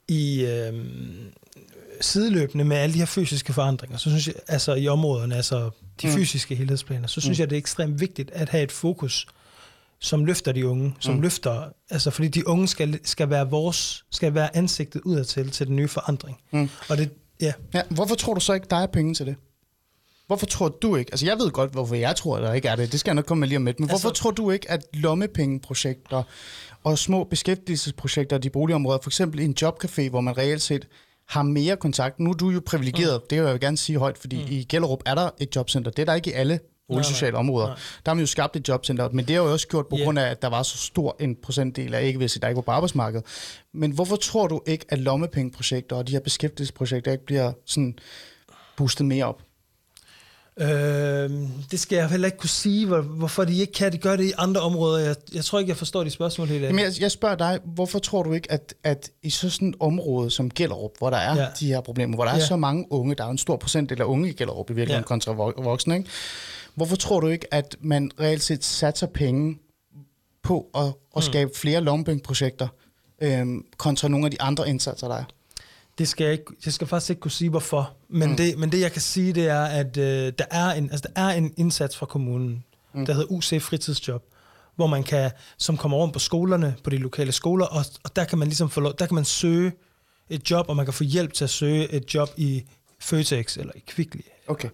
i 0.07 0.45
øhm, 0.45 1.33
sideløbende 2.01 2.65
med 2.65 2.77
alle 2.77 2.93
de 2.93 2.99
her 2.99 3.05
fysiske 3.05 3.53
forandringer, 3.53 3.97
så 3.97 4.09
synes 4.09 4.27
jeg, 4.27 4.35
altså 4.47 4.73
i 4.73 4.87
områderne, 4.87 5.35
altså 5.35 5.69
de 6.01 6.07
Mm. 6.07 6.13
fysiske 6.13 6.55
helhedsplaner, 6.55 7.07
så 7.07 7.21
synes 7.21 7.37
mm. 7.37 7.41
jeg, 7.41 7.49
det 7.49 7.55
er 7.55 7.59
ekstremt 7.59 7.99
vigtigt 7.99 8.31
at 8.31 8.49
have 8.49 8.63
et 8.63 8.71
fokus, 8.71 9.27
som 9.99 10.25
løfter 10.25 10.51
de 10.51 10.67
unge, 10.67 10.95
som 10.99 11.15
mm. 11.15 11.21
løfter, 11.21 11.63
altså 11.89 12.11
fordi 12.11 12.27
de 12.27 12.47
unge 12.47 12.67
skal, 12.67 12.99
skal 13.03 13.29
være 13.29 13.49
vores, 13.49 14.05
skal 14.11 14.33
være 14.33 14.57
ansigtet 14.57 15.01
udadtil 15.01 15.51
til 15.51 15.67
den 15.67 15.75
nye 15.75 15.87
forandring. 15.87 16.37
Mm. 16.51 16.69
Og 16.89 16.97
det, 16.97 17.09
ja, 17.43 17.53
Ja, 17.73 17.81
hvorfor 17.89 18.15
tror 18.15 18.33
du 18.33 18.39
så 18.39 18.53
ikke, 18.53 18.67
der 18.69 18.75
er 18.75 18.85
penge 18.85 19.13
til 19.13 19.25
det? 19.25 19.35
Hvorfor 20.27 20.45
tror 20.45 20.69
du 20.69 20.95
ikke? 20.95 21.11
Altså, 21.11 21.25
jeg 21.25 21.37
ved 21.37 21.51
godt, 21.51 21.71
hvorfor 21.71 21.95
jeg 21.95 22.15
tror, 22.15 22.39
der 22.39 22.53
ikke 22.53 22.67
er 22.67 22.75
det. 22.75 22.91
Det 22.91 22.99
skal 22.99 23.11
jeg 23.11 23.15
nok 23.15 23.25
komme 23.25 23.39
med 23.39 23.47
lige 23.47 23.57
om 23.57 23.65
lidt. 23.65 23.79
Men 23.79 23.89
altså, 23.89 24.03
hvorfor 24.03 24.13
tror 24.13 24.31
du 24.31 24.51
ikke, 24.51 24.71
at 24.71 24.85
lommepengeprojekter 24.93 26.23
og 26.83 26.97
små 26.97 27.23
beskæftigelsesprojekter 27.23 28.37
i 28.37 28.39
de 28.39 28.49
boligområder, 28.49 28.99
for 29.03 29.09
eksempel 29.09 29.39
en 29.39 29.55
jobcafé, 29.61 30.09
hvor 30.09 30.21
man 30.21 30.37
reelt 30.37 30.61
set 30.61 30.87
har 31.27 31.43
mere 31.43 31.77
kontakt. 31.77 32.19
Nu 32.19 32.29
er 32.29 32.33
du 32.33 32.49
jo 32.49 32.61
privilegeret, 32.65 33.21
mm. 33.21 33.27
det 33.29 33.41
vil 33.41 33.49
jeg 33.49 33.59
gerne 33.59 33.77
sige 33.77 33.97
højt, 33.97 34.17
fordi 34.17 34.35
mm. 34.35 34.47
i 34.49 34.63
Gellerup 34.63 35.03
er 35.05 35.15
der 35.15 35.29
et 35.39 35.55
jobcenter. 35.55 35.91
Det 35.91 35.99
er 36.01 36.05
der 36.05 36.13
ikke 36.13 36.29
i 36.29 36.33
alle 36.33 36.59
boligsociale 36.93 37.37
områder. 37.37 37.67
nej. 37.67 37.75
Der 38.05 38.11
har 38.11 38.13
man 38.13 38.21
jo 38.21 38.27
skabt 38.27 38.55
et 38.55 38.67
jobcenter, 38.67 39.09
men 39.09 39.25
det 39.27 39.35
har 39.35 39.43
jo 39.43 39.51
også 39.51 39.67
gjort 39.67 39.87
på 39.87 39.97
Ja. 39.97 40.03
grund 40.03 40.19
af, 40.19 40.29
at 40.29 40.41
der 40.41 40.47
var 40.47 40.63
så 40.63 40.77
stor 40.77 41.15
en 41.19 41.35
procentdel 41.43 41.93
af 41.93 42.03
ikke 42.05 42.17
hvis 42.17 42.33
der 42.41 42.47
ikke 42.47 42.55
var 42.55 42.61
på 42.61 42.71
arbejdsmarkedet. 42.71 43.25
Men 43.73 43.91
hvorfor 43.91 44.15
tror 44.15 44.47
du 44.47 44.61
ikke, 44.67 44.85
at 44.89 44.99
lommepengeprojekter 44.99 45.95
og 45.95 46.07
de 46.07 46.11
her 46.11 46.19
beskæftigelsesprojekter 46.19 47.11
ikke 47.11 47.25
bliver 47.25 47.51
sådan 47.65 47.95
boostet 48.77 49.05
mere 49.05 49.25
op? 49.25 49.41
Øh, 50.59 50.67
det 51.71 51.79
skal 51.79 51.95
jeg 51.95 52.09
heller 52.09 52.25
ikke 52.25 52.37
kunne 52.37 52.49
sige, 52.49 52.85
hvor, 52.85 53.01
hvorfor 53.01 53.43
de 53.43 53.57
ikke 53.57 53.73
kan 53.73 53.91
det, 53.91 54.01
gøre 54.01 54.17
det 54.17 54.23
i 54.23 54.31
andre 54.37 54.61
områder. 54.61 54.99
Jeg, 55.05 55.15
jeg 55.33 55.45
tror 55.45 55.59
ikke, 55.59 55.69
jeg 55.69 55.77
forstår 55.77 56.03
de 56.03 56.09
spørgsmål 56.09 56.47
helt 56.47 56.63
Jamen, 56.63 56.79
af. 56.79 56.83
jeg, 56.83 57.01
jeg 57.01 57.11
spørger 57.11 57.35
dig, 57.35 57.59
hvorfor 57.65 57.99
tror 57.99 58.23
du 58.23 58.33
ikke, 58.33 58.51
at, 58.51 58.73
at 58.83 59.09
i 59.23 59.29
så 59.29 59.49
sådan 59.49 59.67
et 59.69 59.75
område 59.79 60.31
som 60.31 60.49
Gellerup, 60.49 60.91
hvor 60.97 61.09
der 61.09 61.17
er 61.17 61.35
ja. 61.41 61.47
De 61.59 61.67
her 61.67 61.81
problemer, 61.81 62.15
hvor 62.15 62.25
der 62.25 62.31
ja. 62.31 62.39
er 62.41 62.45
så 62.45 62.55
mange 62.55 62.85
unge, 62.89 63.15
der 63.15 63.25
er 63.25 63.29
en 63.29 63.37
stor 63.37 63.57
procentdel 63.57 64.01
af 64.01 64.05
unge 64.05 64.29
i 64.29 64.33
Gellerup 64.33 64.69
i 64.69 64.73
virkeligheden 64.73 65.03
ja. 65.03 65.07
Kontra 65.07 65.31
vo- 65.33 65.61
voksne, 65.63 65.97
ikke? 65.97 66.09
Hvorfor 66.75 66.95
tror 66.95 67.19
du 67.19 67.27
ikke, 67.27 67.53
at 67.53 67.75
man 67.81 68.11
reelt 68.19 68.43
set 68.43 68.63
satser 68.63 69.07
penge 69.07 69.59
på 70.43 70.69
at, 70.75 70.83
at 70.83 70.93
Mm. 71.15 71.21
skabe 71.21 71.51
flere 71.55 71.81
lommepenge-projekter 71.81 72.67
øhm, 73.21 73.65
kontra 73.77 74.07
nogle 74.07 74.25
af 74.25 74.31
de 74.31 74.41
andre 74.41 74.69
indsatser, 74.69 75.07
der 75.07 75.15
er? 75.15 75.23
Det 75.97 76.07
skal 76.07 76.23
jeg, 76.23 76.33
ikke, 76.33 76.45
jeg 76.65 76.73
skal 76.73 76.87
faktisk 76.87 77.09
ikke 77.09 77.19
kunne 77.19 77.31
sige, 77.31 77.49
hvorfor. 77.49 77.93
Men, 78.09 78.29
mm. 78.29 78.35
det, 78.35 78.57
men 78.57 78.71
det, 78.71 78.79
jeg 78.79 78.91
kan 78.91 79.01
sige, 79.01 79.33
det 79.33 79.47
er, 79.47 79.63
at 79.63 79.97
øh, 79.97 80.33
der, 80.37 80.45
er 80.51 80.71
en, 80.71 80.89
altså, 80.91 81.09
der 81.15 81.21
er 81.21 81.29
en 81.29 81.53
indsats 81.57 81.97
fra 81.97 82.05
kommunen, 82.05 82.63
mm. 82.93 83.05
der 83.05 83.13
hedder 83.13 83.31
UC 83.31 83.61
Fritidsjob, 83.61 84.23
hvor 84.75 84.87
man 84.87 85.03
kan, 85.03 85.31
som 85.57 85.77
kommer 85.77 85.97
rundt 85.97 86.13
på 86.13 86.19
skolerne, 86.19 86.75
på 86.83 86.89
de 86.89 86.97
lokale 86.97 87.31
skoler, 87.31 87.65
og, 87.65 87.85
og 88.03 88.15
der 88.15 88.23
kan 88.25 88.37
man 88.37 88.47
ligesom 88.47 88.69
få 88.69 88.81
lov, 88.81 88.93
der 88.99 89.05
kan 89.05 89.15
man 89.15 89.25
søge 89.25 89.71
et 90.29 90.51
job, 90.51 90.69
og 90.69 90.75
man 90.75 90.85
kan 90.85 90.93
få 90.93 91.03
hjælp 91.03 91.33
til 91.33 91.43
at 91.43 91.49
søge 91.49 91.91
et 91.91 92.13
job 92.13 92.29
i 92.37 92.63
Føtex 93.03 93.57
eller 93.57 93.73
i 93.75 93.83
Kvickly, 93.87 94.21
Okay. 94.47 94.67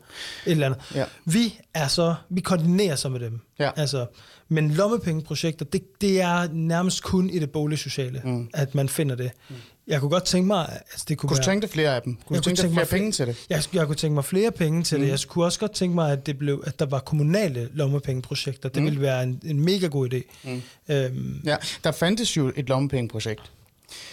et 0.45 0.51
eller 0.51 0.65
andet. 0.65 0.81
Ja. 0.95 1.05
Vi 1.25 1.59
er 1.73 1.87
så, 1.87 2.15
vi 2.29 2.41
koordinerer 2.41 2.95
så 2.95 3.09
med 3.09 3.19
dem. 3.19 3.39
Ja. 3.59 3.71
Altså, 3.75 4.05
men 4.49 4.71
lommepengeprojekter, 4.71 5.65
det, 5.65 6.01
det 6.01 6.21
er 6.21 6.47
nærmest 6.51 7.03
kun 7.03 7.29
i 7.29 7.39
det 7.39 7.51
boligsociale, 7.51 8.21
mm. 8.25 8.49
at 8.53 8.75
man 8.75 8.89
finder 8.89 9.15
det. 9.15 9.31
Mm. 9.49 9.55
Jeg 9.87 9.99
kunne 9.99 10.09
godt 10.09 10.23
tænke 10.25 10.47
mig, 10.47 10.69
altså 10.91 11.05
det 11.09 11.17
kunne, 11.17 11.27
Kunne 11.27 11.35
du 11.37 11.39
være, 11.39 11.51
tænke 11.53 11.61
dig 11.61 11.69
flere 11.69 11.95
af 11.95 12.01
dem? 12.01 12.15
Kunne 12.15 12.35
Jeg 12.35 12.45
du 12.45 12.49
tænke 12.49 12.61
dig 12.61 12.71
flere 12.71 12.85
penge 12.85 13.11
til 13.11 13.27
det? 13.27 13.45
Jeg, 13.49 13.63
jeg 13.73 13.85
kunne 13.85 13.95
tænke 13.95 14.13
mig 14.15 14.25
flere 14.25 14.51
penge 14.51 14.83
til 14.83 14.97
mm. 14.97 15.03
det. 15.03 15.11
Jeg 15.11 15.19
kunne 15.27 15.45
også 15.45 15.59
godt 15.59 15.71
tænke 15.71 15.95
mig, 15.95 16.11
at, 16.11 16.25
det 16.25 16.37
blev, 16.37 16.63
at 16.67 16.79
der 16.79 16.85
var 16.85 16.99
kommunale 16.99 17.69
lommepengeprojekter. 17.73 18.69
Det 18.69 18.81
mm. 18.81 18.85
ville 18.85 19.01
være 19.01 19.23
en, 19.23 19.41
en 19.45 19.59
mega 19.65 19.87
god 19.87 20.13
idé. 20.13 20.49
Mm. 20.49 20.61
Øhm, 20.89 21.41
Ja, 21.45 21.57
der 21.83 21.91
fandtes 21.91 22.37
jo 22.37 22.51
et 22.55 22.69
lommepengeprojekt 22.69 23.51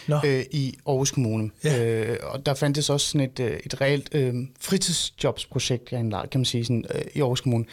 Nå. 0.07 0.21
øh, 0.25 0.45
i 0.51 0.79
Aarhus 0.87 1.11
Kommune. 1.11 1.51
Ja. 1.65 1.85
Øh, 1.85 2.17
og 2.23 2.47
der 2.47 2.55
fandtes 2.55 2.91
også 2.91 3.07
sådan 3.07 3.21
et, 3.21 3.41
øh, 3.41 3.61
et 3.67 3.81
reelt 3.81 4.09
øh, 4.12 4.35
fritidsjobsprojekt, 4.61 5.85
kan 5.85 6.11
man 6.35 6.45
sige, 6.45 6.65
sådan, 6.65 6.85
øh, 6.95 7.03
i 7.15 7.21
Aarhus 7.21 7.41
Kommune. 7.41 7.65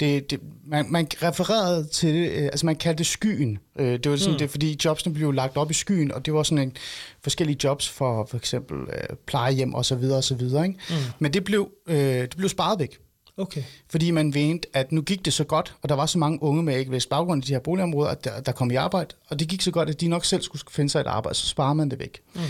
Det, 0.00 0.30
det, 0.30 0.40
man, 0.66 0.86
man 0.88 1.06
refererede 1.22 1.84
til 1.84 2.14
det, 2.14 2.30
øh, 2.30 2.44
altså 2.44 2.66
man 2.66 2.76
kaldte 2.76 2.98
det 2.98 3.06
skyen. 3.06 3.58
Øh, 3.78 3.98
det 3.98 4.10
var 4.10 4.16
sådan, 4.16 4.32
mm. 4.32 4.38
det, 4.38 4.50
fordi 4.50 4.78
jobsene 4.84 5.14
blev 5.14 5.32
lagt 5.32 5.56
op 5.56 5.70
i 5.70 5.74
skyen, 5.74 6.12
og 6.12 6.26
det 6.26 6.34
var 6.34 6.42
sådan 6.42 6.68
en 6.68 6.76
forskellige 7.22 7.58
jobs 7.64 7.88
for 7.88 8.26
for 8.30 8.36
eksempel 8.36 8.78
øh, 8.78 9.16
plejehjem 9.26 9.74
og 9.74 9.84
så 9.84 9.94
videre 9.94 10.16
og 10.16 10.24
så 10.24 10.34
videre. 10.34 10.66
Ikke? 10.66 10.78
Mm. 10.90 10.94
Men 11.18 11.32
det 11.32 11.44
blev, 11.44 11.68
øh, 11.86 11.96
det 11.96 12.36
blev 12.36 12.48
sparet 12.48 12.78
væk. 12.80 12.98
Okay. 13.36 13.62
Fordi 13.90 14.10
man 14.10 14.32
mente, 14.34 14.68
at 14.72 14.92
nu 14.92 15.02
gik 15.02 15.24
det 15.24 15.32
så 15.32 15.44
godt, 15.44 15.76
og 15.82 15.88
der 15.88 15.94
var 15.94 16.06
så 16.06 16.18
mange 16.18 16.42
unge 16.42 16.62
med 16.62 16.78
ikke 16.78 17.00
baggrund 17.10 17.44
i 17.44 17.46
de 17.46 17.52
her 17.52 17.60
boligområder, 17.60 18.10
at 18.10 18.24
der, 18.24 18.40
der 18.40 18.52
kom 18.52 18.70
i 18.70 18.74
arbejde, 18.74 19.14
og 19.28 19.38
det 19.38 19.48
gik 19.48 19.62
så 19.62 19.70
godt, 19.70 19.88
at 19.88 20.00
de 20.00 20.08
nok 20.08 20.24
selv 20.24 20.42
skulle 20.42 20.62
finde 20.70 20.90
sig 20.90 21.00
et 21.00 21.06
arbejde, 21.06 21.38
så 21.38 21.46
sparer 21.46 21.72
man 21.72 21.90
det 21.90 21.98
væk. 21.98 22.22
Mm. 22.34 22.40
Ved 22.40 22.48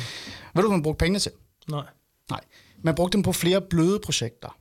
du, 0.54 0.60
hvad 0.60 0.70
man 0.70 0.82
brugte 0.82 0.98
pengene 0.98 1.18
til? 1.18 1.32
Nej. 1.70 1.86
Nej. 2.30 2.40
Man 2.82 2.94
brugte 2.94 3.16
dem 3.16 3.22
på 3.22 3.32
flere 3.32 3.60
bløde 3.60 4.00
projekter. 4.04 4.58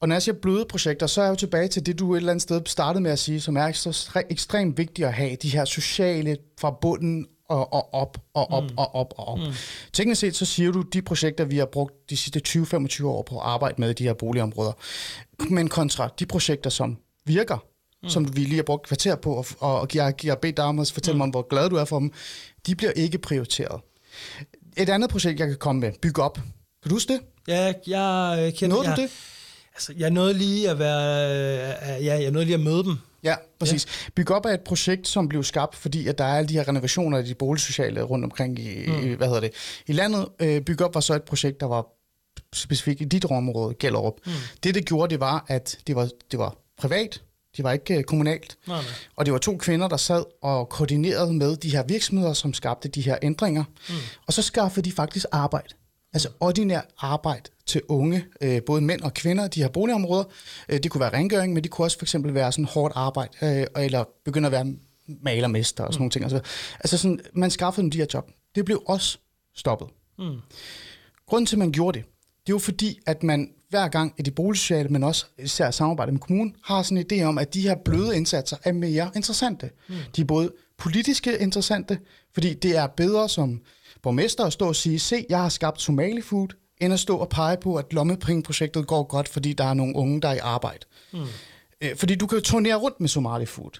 Og 0.00 0.08
når 0.08 0.14
jeg 0.14 0.22
siger 0.22 0.34
bløde 0.42 0.64
projekter, 0.64 1.06
så 1.06 1.20
er 1.20 1.24
jeg 1.24 1.30
jo 1.30 1.36
tilbage 1.36 1.68
til 1.68 1.86
det, 1.86 1.98
du 1.98 2.14
et 2.14 2.16
eller 2.16 2.30
andet 2.30 2.42
sted 2.42 2.62
startede 2.66 3.02
med 3.02 3.10
at 3.10 3.18
sige, 3.18 3.40
som 3.40 3.56
er 3.56 3.72
så 3.72 4.22
ekstremt 4.30 4.78
vigtigt 4.78 5.08
at 5.08 5.14
have, 5.14 5.36
de 5.36 5.48
her 5.48 5.64
sociale 5.64 6.36
fra 6.58 6.70
bunden 6.70 7.26
og, 7.48 7.72
og 7.72 7.94
op 7.94 8.18
og 8.34 8.50
op 8.50 8.62
mm. 8.62 8.78
og 8.78 8.94
op 8.94 9.14
og 9.16 9.28
op. 9.28 9.38
Mm. 9.38 9.52
Teknisk 9.92 10.20
set, 10.20 10.36
så 10.36 10.44
siger 10.44 10.72
du, 10.72 10.82
de 10.82 11.02
projekter, 11.02 11.44
vi 11.44 11.58
har 11.58 11.66
brugt 11.66 12.10
de 12.10 12.16
sidste 12.16 12.40
20-25 12.48 13.06
år 13.06 13.22
på 13.22 13.40
at 13.40 13.46
arbejde 13.46 13.74
med 13.78 13.90
i 13.90 13.92
de 13.92 14.04
her 14.04 14.14
boligområder, 14.14 14.72
men 15.50 15.68
kontra 15.68 16.08
de 16.18 16.26
projekter, 16.26 16.70
som 16.70 16.96
virker, 17.24 17.58
mm. 18.02 18.08
som 18.08 18.36
vi 18.36 18.40
lige 18.40 18.56
har 18.56 18.62
brugt 18.62 18.86
kvarter 18.86 19.16
på, 19.16 19.44
og, 19.60 19.80
og 19.80 19.88
jeg 19.94 20.14
har 20.24 20.34
bedt 20.34 20.56
dig 20.56 20.64
om 20.64 20.78
at 20.78 20.92
fortælle 20.92 21.14
mm. 21.14 21.18
mig, 21.18 21.24
om, 21.24 21.30
hvor 21.30 21.48
glad 21.48 21.70
du 21.70 21.76
er 21.76 21.84
for 21.84 21.98
dem, 21.98 22.12
de 22.66 22.74
bliver 22.74 22.92
ikke 22.92 23.18
prioriteret. 23.18 23.80
Et 24.76 24.88
andet 24.88 25.10
projekt, 25.10 25.40
jeg 25.40 25.48
kan 25.48 25.56
komme 25.56 25.80
med, 25.80 25.92
bygge 26.02 26.22
op. 26.22 26.34
Kan 26.34 26.90
du 26.90 26.94
huske 26.94 27.12
det? 27.12 27.20
Ja, 27.48 27.72
jeg 27.86 28.54
kender... 28.54 28.76
Nåede 28.76 28.88
jeg, 28.88 28.96
du 28.96 29.02
det? 29.02 29.10
Altså, 29.74 29.92
jeg 29.96 30.10
nåede 30.10 30.34
lige 30.34 30.70
at 30.70 30.78
være... 30.78 31.20
Ja, 32.02 32.20
jeg 32.22 32.30
nåede 32.30 32.44
lige 32.44 32.54
at 32.54 32.60
møde 32.60 32.84
dem. 32.84 32.96
Ja, 33.22 33.34
præcis. 33.58 33.86
Ja. 33.86 34.10
Bygge 34.14 34.34
op 34.34 34.44
er 34.44 34.50
et 34.50 34.60
projekt, 34.60 35.08
som 35.08 35.28
blev 35.28 35.44
skabt, 35.44 35.76
fordi 35.76 36.08
at 36.08 36.18
der 36.18 36.24
er 36.24 36.36
alle 36.38 36.48
de 36.48 36.54
her 36.54 36.68
renovationer 36.68 37.18
af 37.18 37.24
de 37.24 37.34
boligsociale 37.34 38.02
rundt 38.02 38.24
omkring 38.24 38.58
i, 38.58 38.86
mm. 38.86 39.06
i 39.06 39.12
hvad 39.12 39.26
hedder 39.26 39.40
det, 39.40 39.52
i 39.86 39.92
landet. 39.92 40.28
Øh, 40.40 40.60
Bygge 40.60 40.84
op 40.84 40.94
var 40.94 41.00
så 41.00 41.14
et 41.14 41.22
projekt, 41.22 41.60
der 41.60 41.66
var 41.66 41.86
specifikt 42.54 43.00
i 43.00 43.04
dit 43.04 43.24
område, 43.24 43.74
Gellerup. 43.80 44.14
Mm. 44.26 44.32
Det, 44.62 44.74
det 44.74 44.86
gjorde, 44.86 45.10
det 45.10 45.20
var, 45.20 45.44
at 45.48 45.78
det 45.86 45.96
var, 45.96 46.08
det 46.30 46.38
var 46.38 46.56
privat, 46.78 47.22
det 47.56 47.64
var 47.64 47.72
ikke 47.72 47.98
uh, 47.98 48.02
kommunalt. 48.02 48.56
Nej, 48.66 48.76
nej. 48.76 48.84
Og 49.16 49.26
det 49.26 49.32
var 49.32 49.38
to 49.38 49.56
kvinder, 49.56 49.88
der 49.88 49.96
sad 49.96 50.24
og 50.42 50.68
koordinerede 50.68 51.32
med 51.32 51.56
de 51.56 51.70
her 51.70 51.82
virksomheder, 51.82 52.32
som 52.32 52.54
skabte 52.54 52.88
de 52.88 53.00
her 53.00 53.16
ændringer. 53.22 53.64
Mm. 53.88 53.94
Og 54.26 54.32
så 54.32 54.42
skaffede 54.42 54.90
de 54.90 54.92
faktisk 54.92 55.26
arbejde. 55.32 55.74
Altså 56.16 56.28
ordinær 56.40 56.80
arbejde 56.98 57.50
til 57.66 57.82
unge, 57.88 58.24
øh, 58.40 58.62
både 58.62 58.80
mænd 58.80 59.00
og 59.00 59.14
kvinder 59.14 59.48
de 59.48 59.62
her 59.62 59.68
boligområder. 59.68 60.24
Øh, 60.68 60.78
det 60.82 60.90
kunne 60.90 61.00
være 61.00 61.12
rengøring, 61.12 61.52
men 61.52 61.62
det 61.62 61.70
kunne 61.70 61.84
også 61.84 61.98
for 61.98 62.04
eksempel 62.04 62.34
være 62.34 62.52
sådan 62.52 62.64
hårdt 62.64 62.92
arbejde, 62.96 63.30
øh, 63.42 63.84
eller 63.84 64.04
begynde 64.24 64.46
at 64.46 64.52
være 64.52 64.74
malermester 65.06 65.84
og 65.84 65.92
sådan 65.92 65.98
mm. 65.98 66.02
nogle 66.02 66.10
ting. 66.10 66.24
Altså, 66.24 66.40
altså 66.80 66.98
sådan, 66.98 67.20
man 67.32 67.50
skaffede 67.50 67.82
dem 67.82 67.90
de 67.90 67.98
her 67.98 68.06
job. 68.14 68.30
Det 68.54 68.64
blev 68.64 68.82
også 68.86 69.18
stoppet. 69.56 69.88
Mm. 70.18 70.36
Grunden 71.26 71.46
til, 71.46 71.56
at 71.56 71.58
man 71.58 71.72
gjorde 71.72 71.98
det, 71.98 72.06
det 72.46 72.52
er 72.52 72.54
jo 72.54 72.58
fordi, 72.58 72.98
at 73.06 73.22
man 73.22 73.50
hver 73.68 73.88
gang 73.88 74.14
i 74.18 74.22
de 74.22 74.30
boligsociale, 74.30 74.88
men 74.88 75.02
også 75.02 75.26
især 75.38 75.70
samarbejde 75.70 76.12
med 76.12 76.20
kommunen, 76.20 76.56
har 76.64 76.82
sådan 76.82 76.98
en 76.98 77.06
idé 77.12 77.24
om, 77.24 77.38
at 77.38 77.54
de 77.54 77.60
her 77.60 77.76
bløde 77.84 78.16
indsatser 78.16 78.56
er 78.64 78.72
mere 78.72 79.10
interessante. 79.16 79.70
Mm. 79.88 79.94
De 80.16 80.20
er 80.20 80.24
både 80.24 80.52
politiske 80.78 81.38
interessante, 81.38 81.98
fordi 82.34 82.54
det 82.54 82.76
er 82.76 82.86
bedre 82.86 83.28
som 83.28 83.60
borgmester 84.06 84.44
at 84.44 84.52
stå 84.52 84.68
og 84.68 84.76
sige, 84.76 84.98
se, 84.98 85.26
jeg 85.28 85.38
har 85.38 85.48
skabt 85.48 85.80
Somali 85.80 86.20
Food, 86.20 86.48
end 86.80 86.92
at 86.92 87.00
stå 87.00 87.16
og 87.16 87.28
pege 87.28 87.56
på, 87.56 87.76
at 87.76 87.92
lommepringeprojektet 87.92 88.86
går 88.86 89.02
godt, 89.02 89.28
fordi 89.28 89.52
der 89.52 89.64
er 89.64 89.74
nogle 89.74 89.96
unge, 89.96 90.20
der 90.20 90.28
er 90.28 90.34
i 90.34 90.38
arbejde. 90.38 90.86
Mm. 91.12 91.26
Fordi 91.96 92.14
du 92.14 92.26
kan 92.26 92.38
jo 92.38 92.44
turnere 92.44 92.74
rundt 92.74 93.00
med 93.00 93.08
Somali 93.08 93.46
Food. 93.46 93.70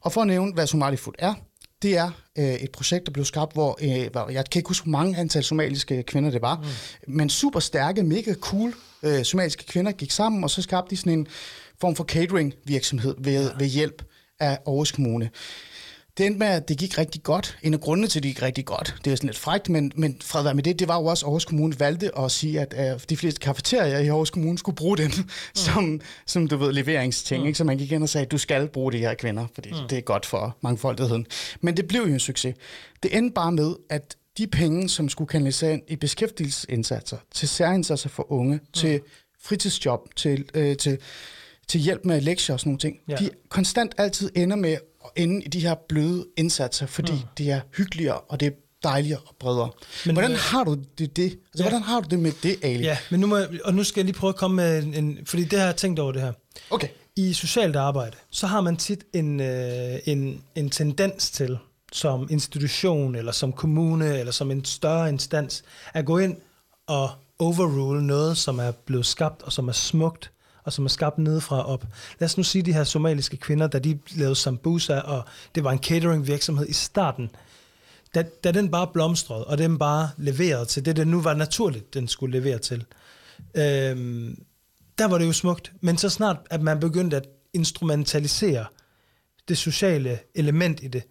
Og 0.00 0.12
for 0.12 0.20
at 0.20 0.26
nævne, 0.26 0.52
hvad 0.52 0.66
Somali 0.66 0.96
Food 0.96 1.14
er, 1.18 1.34
det 1.82 1.96
er 1.96 2.10
øh, 2.38 2.54
et 2.54 2.70
projekt, 2.70 3.06
der 3.06 3.12
blev 3.12 3.24
skabt, 3.24 3.52
hvor, 3.52 3.78
øh, 3.82 4.34
jeg 4.34 4.44
kan 4.50 4.58
ikke 4.58 4.68
huske, 4.68 4.84
hvor 4.84 4.98
mange 4.98 5.18
antal 5.18 5.44
somaliske 5.44 6.02
kvinder 6.02 6.30
det 6.30 6.42
var, 6.42 6.56
mm. 6.56 7.14
men 7.14 7.30
super 7.30 7.60
stærke, 7.60 8.02
mega 8.02 8.34
cool 8.34 8.74
øh, 9.02 9.24
somaliske 9.24 9.66
kvinder 9.66 9.92
gik 9.92 10.10
sammen, 10.10 10.44
og 10.44 10.50
så 10.50 10.62
skabte 10.62 10.90
de 10.90 10.96
sådan 10.96 11.18
en 11.18 11.26
form 11.80 11.96
for 11.96 12.04
catering 12.04 12.54
virksomhed 12.64 13.14
ved, 13.18 13.50
ja. 13.50 13.56
ved 13.58 13.66
hjælp 13.66 14.02
af 14.40 14.58
Aarhus 14.66 14.92
Kommune. 14.92 15.30
Det 16.18 16.26
endte 16.26 16.38
med, 16.38 16.46
at 16.46 16.68
det 16.68 16.78
gik 16.78 16.98
rigtig 16.98 17.22
godt. 17.22 17.58
En 17.62 17.74
af 17.74 17.80
grundene 17.80 18.08
til, 18.08 18.18
at 18.18 18.22
det 18.22 18.28
gik 18.34 18.42
rigtig 18.42 18.64
godt, 18.64 18.94
det 19.04 19.12
er 19.12 19.16
sådan 19.16 19.28
lidt 19.28 19.38
frækt, 19.38 19.68
men, 19.68 19.92
men 19.96 20.16
fred 20.20 20.54
med 20.54 20.62
det, 20.62 20.78
det 20.78 20.88
var 20.88 21.00
jo 21.00 21.04
også, 21.04 21.26
at 21.26 21.28
Aarhus 21.28 21.44
Kommune 21.44 21.80
valgte 21.80 22.18
at 22.18 22.30
sige, 22.30 22.60
at 22.60 22.94
uh, 22.94 23.00
de 23.08 23.16
fleste 23.16 23.40
kafeterier 23.40 23.98
i 23.98 24.08
Aarhus 24.08 24.30
Kommune 24.30 24.58
skulle 24.58 24.76
bruge 24.76 24.96
den 24.96 25.12
mm. 25.16 25.28
som, 25.54 26.00
som, 26.26 26.48
du 26.48 26.56
ved, 26.56 26.72
leveringsting. 26.72 27.42
Mm. 27.42 27.46
Ikke? 27.46 27.58
Så 27.58 27.64
man 27.64 27.78
gik 27.78 27.92
ind 27.92 28.02
og 28.02 28.08
sagde, 28.08 28.24
at 28.24 28.32
du 28.32 28.38
skal 28.38 28.68
bruge 28.68 28.92
de 28.92 28.98
her 28.98 29.14
kvinder, 29.14 29.46
fordi 29.54 29.70
mm. 29.70 29.88
det 29.90 29.98
er 29.98 30.02
godt 30.02 30.26
for 30.26 30.56
mangfoldigheden. 30.60 31.26
Men 31.60 31.76
det 31.76 31.88
blev 31.88 32.02
jo 32.02 32.12
en 32.12 32.20
succes. 32.20 32.54
Det 33.02 33.16
endte 33.16 33.34
bare 33.34 33.52
med, 33.52 33.74
at 33.90 34.16
de 34.38 34.46
penge, 34.46 34.88
som 34.88 35.08
skulle 35.08 35.28
kanalisere 35.28 35.72
ind 35.72 35.82
i 35.88 35.96
beskæftigelsesindsatser, 35.96 37.16
til 37.34 37.48
særindsatser 37.48 38.08
for 38.08 38.32
unge, 38.32 38.54
mm. 38.54 38.66
til 38.72 39.00
fritidsjob, 39.42 40.14
til, 40.16 40.44
øh, 40.54 40.76
til, 40.76 40.98
til 41.68 41.80
hjælp 41.80 42.04
med 42.04 42.20
lektier 42.20 42.54
og 42.54 42.60
sådan 42.60 42.70
nogle 42.70 42.78
ting, 42.78 42.96
ja. 43.08 43.16
de 43.16 43.30
konstant 43.48 43.94
altid 43.98 44.30
ender 44.34 44.56
med 44.56 44.76
inde 45.16 45.42
i 45.44 45.48
de 45.48 45.60
her 45.60 45.74
bløde 45.88 46.26
indsatser, 46.36 46.86
fordi 46.86 47.12
mm. 47.12 47.18
det 47.38 47.50
er 47.50 47.60
hyggeligere, 47.76 48.18
og 48.18 48.40
det 48.40 48.46
er 48.46 48.52
dejligere 48.82 49.20
og 49.26 49.34
bredere. 49.38 49.70
Men, 50.06 50.14
hvordan 50.14 50.32
øh, 50.32 50.38
har 50.40 50.64
du 50.64 50.76
det, 50.98 51.16
det? 51.16 51.24
Altså, 51.24 51.38
ja. 51.58 51.62
hvordan 51.62 51.82
har 51.82 52.00
du 52.00 52.08
det 52.10 52.18
med 52.18 52.32
det, 52.42 52.56
Ali? 52.62 52.82
Ja, 52.82 52.98
men 53.10 53.20
nu 53.20 53.26
må 53.26 53.36
jeg, 53.36 53.48
og 53.64 53.74
nu 53.74 53.84
skal 53.84 54.00
jeg 54.00 54.04
lige 54.04 54.18
prøve 54.18 54.28
at 54.28 54.36
komme 54.36 54.56
med 54.56 54.82
en, 54.82 54.94
en 54.94 55.18
fordi 55.26 55.44
det 55.44 55.58
har 55.58 55.66
jeg 55.66 55.76
tænkt 55.76 56.00
over 56.00 56.12
det 56.12 56.22
her. 56.22 56.32
Okay. 56.70 56.88
I 57.16 57.32
socialt 57.32 57.76
arbejde, 57.76 58.16
så 58.30 58.46
har 58.46 58.60
man 58.60 58.76
tit 58.76 59.04
en, 59.12 59.40
øh, 59.40 59.98
en, 60.04 60.42
en 60.54 60.70
tendens 60.70 61.30
til, 61.30 61.58
som 61.92 62.26
institution, 62.30 63.14
eller 63.14 63.32
som 63.32 63.52
kommune, 63.52 64.18
eller 64.18 64.32
som 64.32 64.50
en 64.50 64.64
større 64.64 65.08
instans, 65.08 65.62
at 65.94 66.04
gå 66.04 66.18
ind 66.18 66.36
og 66.86 67.10
overrule 67.38 68.06
noget, 68.06 68.38
som 68.38 68.58
er 68.58 68.70
blevet 68.70 69.06
skabt, 69.06 69.42
og 69.42 69.52
som 69.52 69.68
er 69.68 69.72
smukt, 69.72 70.30
og 70.64 70.72
som 70.72 70.84
er 70.84 70.88
skabt 70.88 71.18
nedefra 71.18 71.68
op. 71.68 71.84
Lad 72.18 72.28
os 72.28 72.36
nu 72.36 72.42
sige, 72.42 72.62
de 72.62 72.72
her 72.72 72.84
somaliske 72.84 73.36
kvinder, 73.36 73.66
da 73.66 73.78
de 73.78 73.98
lavede 74.14 74.36
sambusa, 74.36 74.98
og 74.98 75.24
det 75.54 75.64
var 75.64 75.72
en 75.72 75.78
catering 75.78 76.26
virksomhed 76.26 76.68
i 76.68 76.72
starten, 76.72 77.30
da, 78.14 78.22
da 78.44 78.52
den 78.52 78.70
bare 78.70 78.86
blomstrede, 78.92 79.44
og 79.44 79.58
den 79.58 79.78
bare 79.78 80.10
leverede 80.16 80.64
til 80.64 80.84
det, 80.84 80.96
det 80.96 81.06
nu 81.06 81.20
var 81.20 81.34
naturligt, 81.34 81.94
den 81.94 82.08
skulle 82.08 82.38
levere 82.40 82.58
til, 82.58 82.84
øhm, 83.54 84.42
der 84.98 85.04
var 85.04 85.18
det 85.18 85.26
jo 85.26 85.32
smukt. 85.32 85.72
Men 85.80 85.98
så 85.98 86.08
snart, 86.08 86.36
at 86.50 86.62
man 86.62 86.80
begyndte 86.80 87.16
at 87.16 87.28
instrumentalisere 87.52 88.64
det 89.48 89.58
sociale 89.58 90.18
element 90.34 90.82
i 90.82 90.88
det, 90.88 91.02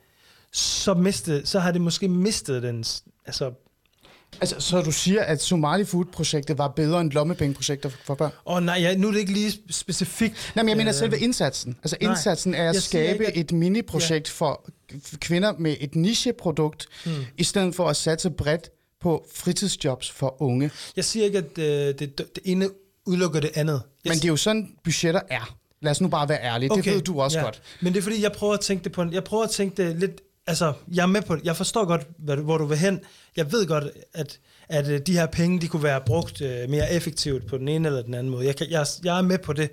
så, 0.52 0.94
mistede, 0.94 1.46
så 1.46 1.60
har 1.60 1.72
det 1.72 1.82
måske 1.82 2.08
mistet 2.08 2.64
dens, 2.64 3.04
altså 3.26 3.52
Altså, 4.41 4.60
så 4.60 4.82
du 4.82 4.91
siger, 4.91 5.24
at 5.24 5.41
Somali 5.41 5.86
Food-projektet 5.86 6.58
var 6.58 6.67
bedre 6.67 7.02
end 7.02 7.12
lommepengeprojekter 7.12 7.89
for 8.04 8.15
børn? 8.15 8.32
Åh 8.46 8.56
oh, 8.56 8.63
nej, 8.63 8.78
ja, 8.80 8.96
nu 8.96 9.08
er 9.08 9.12
det 9.12 9.20
ikke 9.20 9.32
lige 9.32 9.54
specifikt. 9.70 10.52
Nej, 10.56 10.63
men 10.63 10.70
jeg 10.70 10.78
mener 10.78 10.91
øh, 10.91 11.00
selve 11.00 11.20
indsatsen. 11.20 11.78
Altså 11.84 11.98
nej, 12.02 12.12
indsatsen 12.12 12.56
er 12.56 12.70
at 12.70 12.84
skabe 12.84 13.26
ikke, 13.26 13.28
at, 13.28 13.38
et 13.38 13.52
mini-projekt 13.52 14.28
ja. 14.28 14.34
for 14.34 14.70
kvinder 15.20 15.54
med 15.58 15.76
et 15.80 15.96
nicheprodukt, 15.96 16.88
hmm. 17.06 17.26
i 17.38 17.44
stedet 17.44 17.76
for 17.76 17.89
at 17.89 17.96
satse 17.96 18.30
bredt 18.30 18.70
på 19.02 19.26
fritidsjobs 19.36 20.12
for 20.12 20.41
unge. 20.41 20.72
Jeg 20.96 21.06
siger 21.06 21.26
ikke, 21.26 21.38
at 21.38 21.58
øh, 21.58 22.00
det, 22.00 22.17
det 22.17 22.39
ene 22.44 22.70
udelukker 23.06 23.39
det 23.39 23.52
andet. 23.56 23.82
Jeg 24.06 24.12
men 24.12 24.17
det 24.17 24.24
er 24.24 24.30
jo 24.30 24.38
sådan, 24.38 24.70
budgetter 24.84 25.22
er. 25.30 25.58
Lad 25.82 25.91
os 25.91 26.02
nu 26.02 26.08
bare 26.08 26.30
være 26.30 26.44
ærlige. 26.44 26.72
Okay, 26.72 26.84
det 26.84 26.94
ved 26.94 27.02
du 27.02 27.22
også 27.22 27.38
ja. 27.38 27.44
godt. 27.44 27.62
Men 27.82 27.94
det 27.94 28.00
er 28.00 28.04
fordi, 28.04 28.24
jeg 28.24 28.32
prøver 28.32 28.54
at 28.54 28.60
tænke 28.60 28.84
det 28.84 28.91
på 28.91 29.02
en, 29.02 29.13
jeg 29.13 29.24
prøver 29.24 29.44
at 29.44 29.50
tænke 29.50 29.84
det 29.84 30.00
lidt 30.00 30.22
altså, 30.47 30.73
jeg 30.93 31.04
er 31.04 31.08
med 31.08 31.21
på. 31.21 31.38
Jeg 31.43 31.56
forstår 31.56 31.86
godt, 31.86 32.08
hvad, 32.17 32.38
hvor 32.38 32.58
du 32.58 32.65
vil 32.65 32.77
hen. 32.77 32.99
Jeg 33.36 33.51
ved 33.51 33.67
godt, 33.67 33.84
at, 34.13 34.39
at 34.69 34.89
øh, 34.89 34.99
de 34.99 35.13
her 35.13 35.25
penge, 35.25 35.62
de 35.62 35.67
kunne 35.67 35.84
være 35.84 36.01
brugt 36.06 36.41
uh, 36.41 36.47
mere 36.47 36.93
effektivt 36.93 37.47
på 37.47 37.58
den 37.58 37.67
ene 37.67 37.88
eller 37.88 38.01
den 38.01 38.13
anden 38.13 38.32
måde. 38.32 38.45
Jeg, 38.45 38.56
kan, 38.56 38.67
jeg, 38.69 38.86
jeg 39.04 39.17
er 39.17 39.21
med 39.21 39.38
på 39.38 39.54
det. 39.54 39.71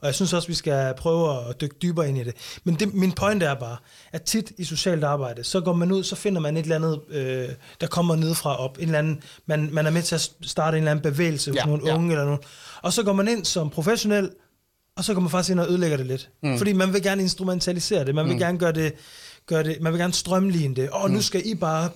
Og 0.00 0.06
jeg 0.06 0.14
synes 0.14 0.32
også, 0.32 0.48
vi 0.48 0.54
skal 0.54 0.94
prøve 0.96 1.48
at 1.48 1.60
dykke 1.60 1.76
dybere 1.82 2.08
ind 2.08 2.18
i 2.18 2.24
det. 2.24 2.60
Men 2.64 2.74
det, 2.74 2.94
min 2.94 3.12
point 3.12 3.42
er 3.42 3.54
bare, 3.54 3.76
at 4.12 4.22
tit 4.22 4.52
i 4.58 4.64
socialt 4.64 5.04
arbejde, 5.04 5.44
så 5.44 5.60
går 5.60 5.72
man 5.72 5.92
ud, 5.92 6.04
så 6.04 6.16
finder 6.16 6.40
man 6.40 6.56
et 6.56 6.62
eller 6.62 6.76
andet, 6.76 7.00
øh, 7.10 7.48
der 7.80 7.86
kommer 7.86 8.16
nedefra 8.16 8.56
op. 8.56 8.78
En 8.78 8.84
eller 8.84 8.98
anden, 8.98 9.22
man, 9.46 9.68
man 9.72 9.86
er 9.86 9.90
med 9.90 10.02
til 10.02 10.14
at 10.14 10.30
starte 10.42 10.76
en 10.76 10.82
eller 10.82 10.90
anden 10.90 11.12
bevægelse 11.12 11.50
hos 11.50 11.56
ja, 11.56 11.66
nogle 11.66 11.82
ja. 11.86 11.94
unge 11.94 12.12
eller 12.12 12.24
nogen. 12.24 12.40
Og 12.82 12.92
så 12.92 13.02
går 13.02 13.12
man 13.12 13.28
ind 13.28 13.44
som 13.44 13.70
professionel, 13.70 14.30
og 14.96 15.04
så 15.04 15.14
går 15.14 15.20
man 15.20 15.30
faktisk 15.30 15.50
ind 15.50 15.60
og 15.60 15.68
ødelægger 15.68 15.96
det 15.96 16.06
lidt. 16.06 16.30
Mm. 16.42 16.58
Fordi 16.58 16.72
man 16.72 16.92
vil 16.92 17.02
gerne 17.02 17.22
instrumentalisere 17.22 18.04
det. 18.04 18.14
Man 18.14 18.26
vil 18.26 18.32
mm. 18.32 18.38
gerne 18.38 18.58
gøre 18.58 18.72
det 18.72 18.94
gør 19.46 19.62
det, 19.62 19.76
man 19.80 19.92
vil 19.92 20.00
gerne 20.00 20.12
strømligne 20.12 20.74
det. 20.74 20.90
Og 20.90 21.08
mm. 21.08 21.14
nu 21.14 21.22
skal 21.22 21.42
I 21.44 21.54
bare 21.54 21.90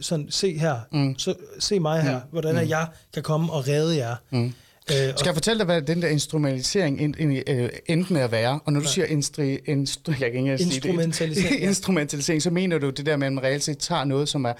sådan, 0.00 0.26
se 0.30 0.58
her, 0.58 0.76
mm. 0.92 1.18
så, 1.18 1.34
se 1.58 1.80
mig 1.80 2.02
her, 2.02 2.16
mm. 2.16 2.24
hvordan 2.30 2.54
mm. 2.54 2.70
jeg 2.70 2.86
kan 3.14 3.22
komme 3.22 3.52
og 3.52 3.68
redde 3.68 3.96
jer. 3.96 4.16
Mm. 4.30 4.52
Øh, 4.90 4.96
Skal 4.96 5.24
jeg 5.24 5.34
fortælle 5.34 5.58
dig, 5.58 5.64
hvad 5.64 5.82
den 5.82 6.02
der 6.02 6.08
instrumentalisering 6.08 7.00
end, 7.00 7.14
end, 7.18 7.50
øh, 7.50 7.68
endte 7.86 8.12
med 8.12 8.20
at 8.20 8.32
være? 8.32 8.60
Og 8.64 8.72
når 8.72 8.80
du 8.80 8.86
ja. 8.86 8.90
siger 8.90 9.06
instri, 9.06 9.58
instru, 9.66 10.12
jeg 10.20 10.32
kan 10.32 10.40
ikke 10.40 10.64
instrumentalisering, 10.64 11.60
det, 11.60 11.66
instrumentalisering, 11.68 12.42
så 12.42 12.50
mener 12.50 12.78
du 12.78 12.90
det 12.90 13.06
der 13.06 13.16
med, 13.16 13.26
at 13.26 13.32
man 13.32 13.44
reelt 13.44 13.62
set 13.62 13.78
tager 13.78 14.04
noget, 14.04 14.28
som 14.28 14.44
er 14.44 14.52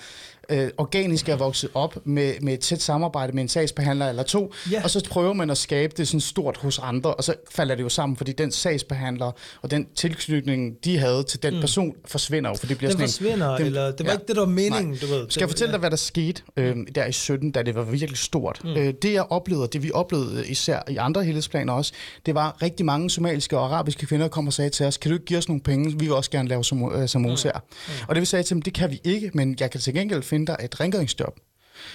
øh, 0.49 0.68
organisk 0.78 1.28
er 1.28 1.36
vokset 1.36 1.70
op 1.74 1.97
med, 2.07 2.32
med 2.40 2.55
et 2.55 2.61
tæt 2.61 2.82
samarbejde 2.82 3.32
med 3.32 3.42
en 3.42 3.49
sagsbehandler 3.49 4.09
eller 4.09 4.22
to, 4.22 4.53
Ja. 4.72 4.82
og 4.84 4.90
så 4.90 5.07
prøver 5.11 5.32
man 5.32 5.51
at 5.51 5.59
skabe 5.59 5.94
det 5.97 6.09
sådan 6.09 6.20
stort 6.20 6.57
hos 6.57 6.78
andre, 6.78 7.14
og 7.14 7.24
så 7.24 7.34
falder 7.51 7.74
det 7.74 7.82
jo 7.82 7.88
sammen, 7.88 8.16
fordi 8.16 8.32
den 8.32 8.53
sagsbehandler 8.53 9.30
og 9.62 9.70
den 9.70 9.86
tilknytning, 9.94 10.74
de 10.84 10.99
havde 10.99 11.22
til 11.24 11.42
den 11.42 11.61
person, 11.61 11.94
forsvinder 12.07 12.51
jo, 12.51 12.57
for 12.57 12.66
det 12.66 12.78
bliver 12.78 12.90
Den 12.90 12.99
sådan 12.99 13.05
en- 13.05 13.09
forsvinder, 13.09 13.57
den- 13.57 13.66
eller 13.66 13.86
det 13.90 14.07
var 14.07 14.12
ja. 14.12 14.12
ikke 14.12 14.26
det, 14.28 14.36
der 14.36 14.42
var 14.42 14.49
meningen, 14.49 14.90
Nej. 14.90 14.99
du 15.01 15.07
ved. 15.07 15.26
Skal 15.30 15.40
jeg 15.40 15.49
fortælle 15.49 15.72
dig, 15.72 15.80
hvad 15.80 15.90
der 15.90 15.97
skete 15.97 16.42
øh, 16.57 16.76
der 16.94 17.07
i 17.07 17.12
17, 17.12 17.51
da 17.51 17.62
det 17.62 17.74
var 17.74 17.82
virkelig 17.82 18.18
stort? 18.18 18.61
Mm. 18.64 18.70
Øh, 18.70 18.94
det 19.03 19.12
jeg 19.12 19.22
oplevede, 19.30 19.68
det 19.72 19.82
vi 19.82 19.90
oplevede 19.94 20.40
øh, 20.40 20.51
især 20.51 20.80
i 20.90 20.97
andre 20.97 21.24
helhedsplaner 21.24 21.72
også, 21.72 21.92
det 22.26 22.34
var 22.34 22.62
rigtig 22.62 22.86
mange 22.86 23.11
somaliske 23.11 23.59
og 23.59 23.64
arabiske 23.64 24.07
kvinder, 24.07 24.24
der 24.26 24.30
kom 24.30 24.47
og 24.47 24.53
sagde 24.53 24.70
til 24.70 24.86
os, 24.86 24.97
kan 24.97 25.11
du 25.11 25.14
ikke 25.14 25.26
give 25.26 25.38
os 25.38 25.49
nogle 25.49 25.62
penge? 25.62 25.90
Vi 25.90 25.97
vil 26.05 26.12
også 26.12 26.30
gerne 26.30 26.49
lave 26.49 26.64
som, 26.64 26.92
øh, 26.94 27.05
samosa'er. 27.05 27.59
Mm. 27.88 27.92
Og 28.09 28.14
det 28.14 28.20
vi 28.20 28.26
sagde 28.26 28.42
til 28.42 28.55
dem, 28.55 28.62
det 28.62 28.74
kan 28.74 28.90
vi 28.90 29.01
ikke, 29.05 29.30
men 29.34 29.57
jeg 29.61 29.70
kan 29.70 29.80
til 29.80 29.94
gengæld 29.94 30.22
finde 30.22 30.36
dig 30.45 30.57
et 30.64 30.80
rengøringsjob. 30.80 31.41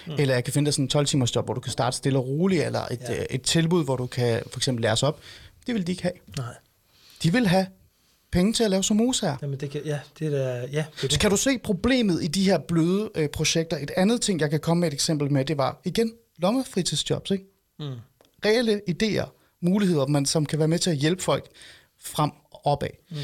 Mm. 0.08 0.14
Eller 0.20 0.34
jeg 0.34 0.44
kan 0.44 0.54
finde 0.54 0.66
dig 0.66 0.74
sådan 0.74 0.86
en 0.86 0.89
12 0.89 1.06
timers 1.06 1.36
job, 1.36 1.46
hvor 1.46 1.54
du 1.54 1.60
kan 1.60 1.72
starte 1.72 1.98
stille 1.98 2.20
og 2.20 2.28
roligt, 2.28 2.64
eller 2.66 2.82
et, 2.92 3.00
ja. 3.02 3.20
øh, 3.20 3.26
et 3.30 3.42
tilbud, 3.42 3.84
hvor 3.84 3.96
du 3.96 4.08
kan 4.08 4.42
for 4.52 4.60
eksempel 4.60 4.82
læres 4.82 5.04
op. 5.04 5.20
Det 5.68 5.76
vil 5.76 5.88
de 5.88 5.92
ikke 5.92 6.04
have. 6.04 6.14
Nej, 6.38 6.54
De 7.24 7.32
vil 7.32 7.48
have 7.48 7.68
penge 8.32 8.54
til 8.54 8.64
at 8.64 8.70
lave 8.70 8.84
somosa'er. 8.84 9.38
jamen 9.42 9.60
det 9.60 9.70
kan, 9.70 9.82
ja, 9.86 10.00
det 10.20 10.28
er 10.28 10.56
ja, 10.56 10.66
det 10.68 10.78
er 10.78 10.84
Så 10.98 11.08
det. 11.08 11.20
kan 11.20 11.30
du 11.32 11.38
se 11.38 11.58
problemet 11.58 12.24
i 12.24 12.28
de 12.28 12.44
her 12.44 12.58
bløde 12.68 13.10
øh, 13.16 13.30
projekter? 13.30 13.78
Et 13.78 13.92
andet 13.98 14.22
ting, 14.22 14.39
jeg 14.39 14.50
kan 14.50 14.60
komme 14.60 14.82
med 14.82 14.88
et 14.88 14.94
eksempel 14.94 15.32
med, 15.32 15.46
det 15.46 15.58
var 15.58 15.82
igen 15.86 16.14
lommefritidsjobs. 16.38 17.32
Ikke? 17.32 17.44
Mm. 17.80 17.86
Reelle 18.46 18.82
idéer, 18.89 19.30
muligheder, 19.62 20.06
man, 20.08 20.26
som 20.26 20.46
kan 20.46 20.60
være 20.60 20.68
med 20.68 20.80
til 20.80 20.89
at 20.89 20.96
hjælpe 20.98 21.24
folk 21.24 21.46
frem 22.04 22.32
opad. 22.64 22.89
Mm. 23.12 23.18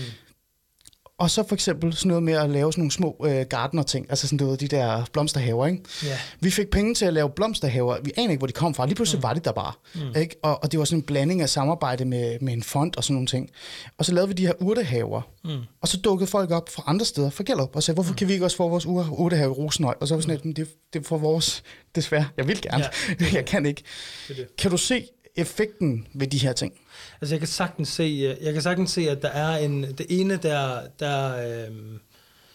Og 1.20 1.30
så 1.32 1.48
for 1.48 1.56
eksempel 1.56 1.94
sådan 1.94 2.08
noget 2.08 2.24
med 2.24 2.34
at 2.34 2.50
lave 2.50 2.74
sådan 2.74 2.82
nogle 2.82 2.92
små 2.92 3.26
øh, 3.26 3.46
gardener-ting, 3.50 4.06
altså 4.10 4.28
sådan 4.28 4.46
noget, 4.46 4.60
de 4.60 4.68
der 4.68 5.06
blomsterhaver, 5.14 5.66
ikke? 5.68 5.84
Ja. 6.04 6.18
Vi 6.40 6.52
fik 6.52 6.70
penge 6.70 6.94
til 6.94 7.06
at 7.06 7.14
lave 7.14 7.30
blomsterhaver. 7.30 7.98
Vi 8.04 8.12
aner 8.18 8.30
ikke, 8.30 8.40
hvor 8.40 8.48
de 8.48 8.54
kom 8.54 8.74
fra. 8.74 8.86
Lige 8.86 8.96
pludselig 8.96 9.20
mm. 9.20 9.24
var 9.24 9.34
de 9.34 9.40
der 9.40 9.52
bare. 9.52 9.72
Mm. 9.96 10.02
Ikke? 10.22 10.36
Og, 10.44 10.64
og 10.64 10.72
det 10.72 10.80
var 10.80 10.86
sådan 10.86 11.00
en 11.00 11.04
blanding 11.04 11.42
af 11.42 11.50
samarbejde 11.50 12.06
med, 12.06 12.40
med 12.42 12.54
en 12.54 12.64
fond 12.64 12.94
og 12.98 13.04
sådan 13.04 13.14
nogle 13.14 13.28
ting. 13.28 13.50
Og 13.98 14.06
så 14.06 14.14
lavede 14.14 14.28
vi 14.28 14.34
de 14.34 14.46
her 14.46 14.54
urtehaver. 14.60 15.22
Mm. 15.44 15.52
Og 15.82 15.88
så 15.88 15.98
dukkede 15.98 16.30
folk 16.30 16.52
op 16.52 16.70
fra 16.70 16.84
andre 16.88 17.06
steder, 17.06 17.30
fra 17.30 17.44
Gellerup, 17.48 17.76
og 17.76 17.84
sagde, 17.84 17.96
hvorfor 17.96 18.14
kan 18.14 18.28
vi 18.28 18.34
ikke 18.34 18.46
også 18.46 18.58
få 18.58 18.70
vores 18.70 18.86
ur- 18.86 19.20
urtehave 19.20 19.50
i 19.50 19.54
Rosenhøj? 19.54 19.96
Og 20.02 20.08
så 20.08 20.16
var 20.16 20.22
sådan, 20.22 20.40
lidt, 20.44 20.58
det, 20.58 20.68
det 20.94 21.00
er 21.00 21.04
for 21.04 21.18
vores, 21.18 21.64
desværre. 21.96 22.28
Jeg 22.38 22.48
vil 22.48 22.62
gerne, 22.62 22.84
ja. 23.20 23.26
jeg 23.38 23.46
kan 23.46 23.66
ikke. 23.66 23.84
Det 24.28 24.38
det. 24.38 24.56
Kan 24.58 24.72
du 24.72 24.78
se 24.78 25.08
effekten 25.38 26.08
ved 26.14 26.28
de 26.28 26.38
her 26.38 26.54
ting? 26.54 26.74
Altså 27.22 27.36
jeg 27.36 27.40
kan 27.40 27.48
sagtens 27.48 27.90
se, 27.90 28.04
øh, 28.04 28.46
jeg 28.46 28.54
kan 28.54 28.62
sagtens 28.62 28.92
se, 28.92 29.10
at 29.10 29.22
der 29.22 29.30
er 29.30 29.58
en, 29.58 29.84
det 29.84 30.06
ene 30.10 30.38
der, 30.38 30.82
der 31.00 31.48
øhm, 31.68 32.00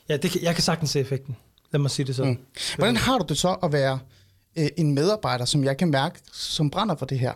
ja, 0.08 0.16
det 0.16 0.30
kan, 0.30 0.42
jeg 0.42 0.54
kan 0.54 0.62
sagtens 0.62 0.90
se 0.90 1.00
effekten. 1.00 1.36
Lad 1.70 1.80
mig 1.80 1.90
sige 1.90 2.06
det 2.06 2.16
sådan. 2.16 2.32
Mm. 2.32 2.38
Hvordan 2.76 2.96
har 2.96 3.18
du 3.18 3.24
det 3.28 3.38
så 3.38 3.56
at 3.62 3.72
være 3.72 3.98
øh, 4.58 4.68
en 4.76 4.94
medarbejder, 4.94 5.44
som 5.44 5.64
jeg 5.64 5.76
kan 5.76 5.90
mærke, 5.90 6.20
som 6.32 6.70
brænder 6.70 6.96
for 6.96 7.06
det 7.06 7.18
her? 7.18 7.32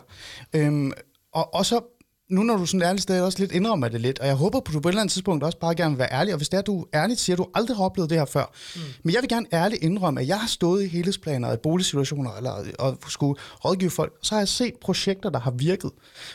Øhm, 0.53 0.91
og, 1.31 1.53
og 1.53 1.65
så, 1.65 1.81
nu 2.29 2.43
når 2.43 2.57
du 2.57 2.65
sådan 2.65 2.87
ærligt 2.87 3.03
sted 3.03 3.21
også 3.21 3.39
lidt 3.39 3.51
indrømmer 3.51 3.87
det 3.87 4.01
lidt, 4.01 4.19
og 4.19 4.27
jeg 4.27 4.35
håber 4.35 4.59
på, 4.59 4.69
at 4.69 4.73
du 4.73 4.79
på 4.79 4.89
et 4.89 4.91
eller 4.91 5.01
andet 5.01 5.13
tidspunkt 5.13 5.43
også 5.43 5.59
bare 5.59 5.75
gerne 5.75 5.91
vil 5.91 5.99
være 5.99 6.13
ærlig, 6.13 6.33
og 6.33 6.37
hvis 6.37 6.49
det 6.49 6.57
er, 6.57 6.61
du 6.61 6.85
ærligt 6.93 7.19
siger, 7.19 7.35
at 7.35 7.37
du 7.37 7.47
aldrig 7.53 7.77
har 7.77 7.83
oplevet 7.83 8.09
det 8.09 8.17
her 8.17 8.25
før, 8.25 8.45
mm. 8.75 8.81
men 9.03 9.13
jeg 9.13 9.21
vil 9.21 9.29
gerne 9.29 9.45
ærligt 9.53 9.83
indrømme, 9.83 10.21
at 10.21 10.27
jeg 10.27 10.39
har 10.39 10.47
stået 10.47 10.83
i 10.83 10.87
helhedsplaner, 10.87 11.53
i 11.53 11.57
boligsituationer, 11.57 12.31
eller, 12.31 12.63
og 12.79 12.97
skulle 13.07 13.39
rådgive 13.65 13.91
folk, 13.91 14.13
så 14.21 14.35
har 14.35 14.39
jeg 14.39 14.47
set 14.47 14.73
projekter, 14.81 15.29
der 15.29 15.39
har 15.39 15.51
virket, 15.51 15.91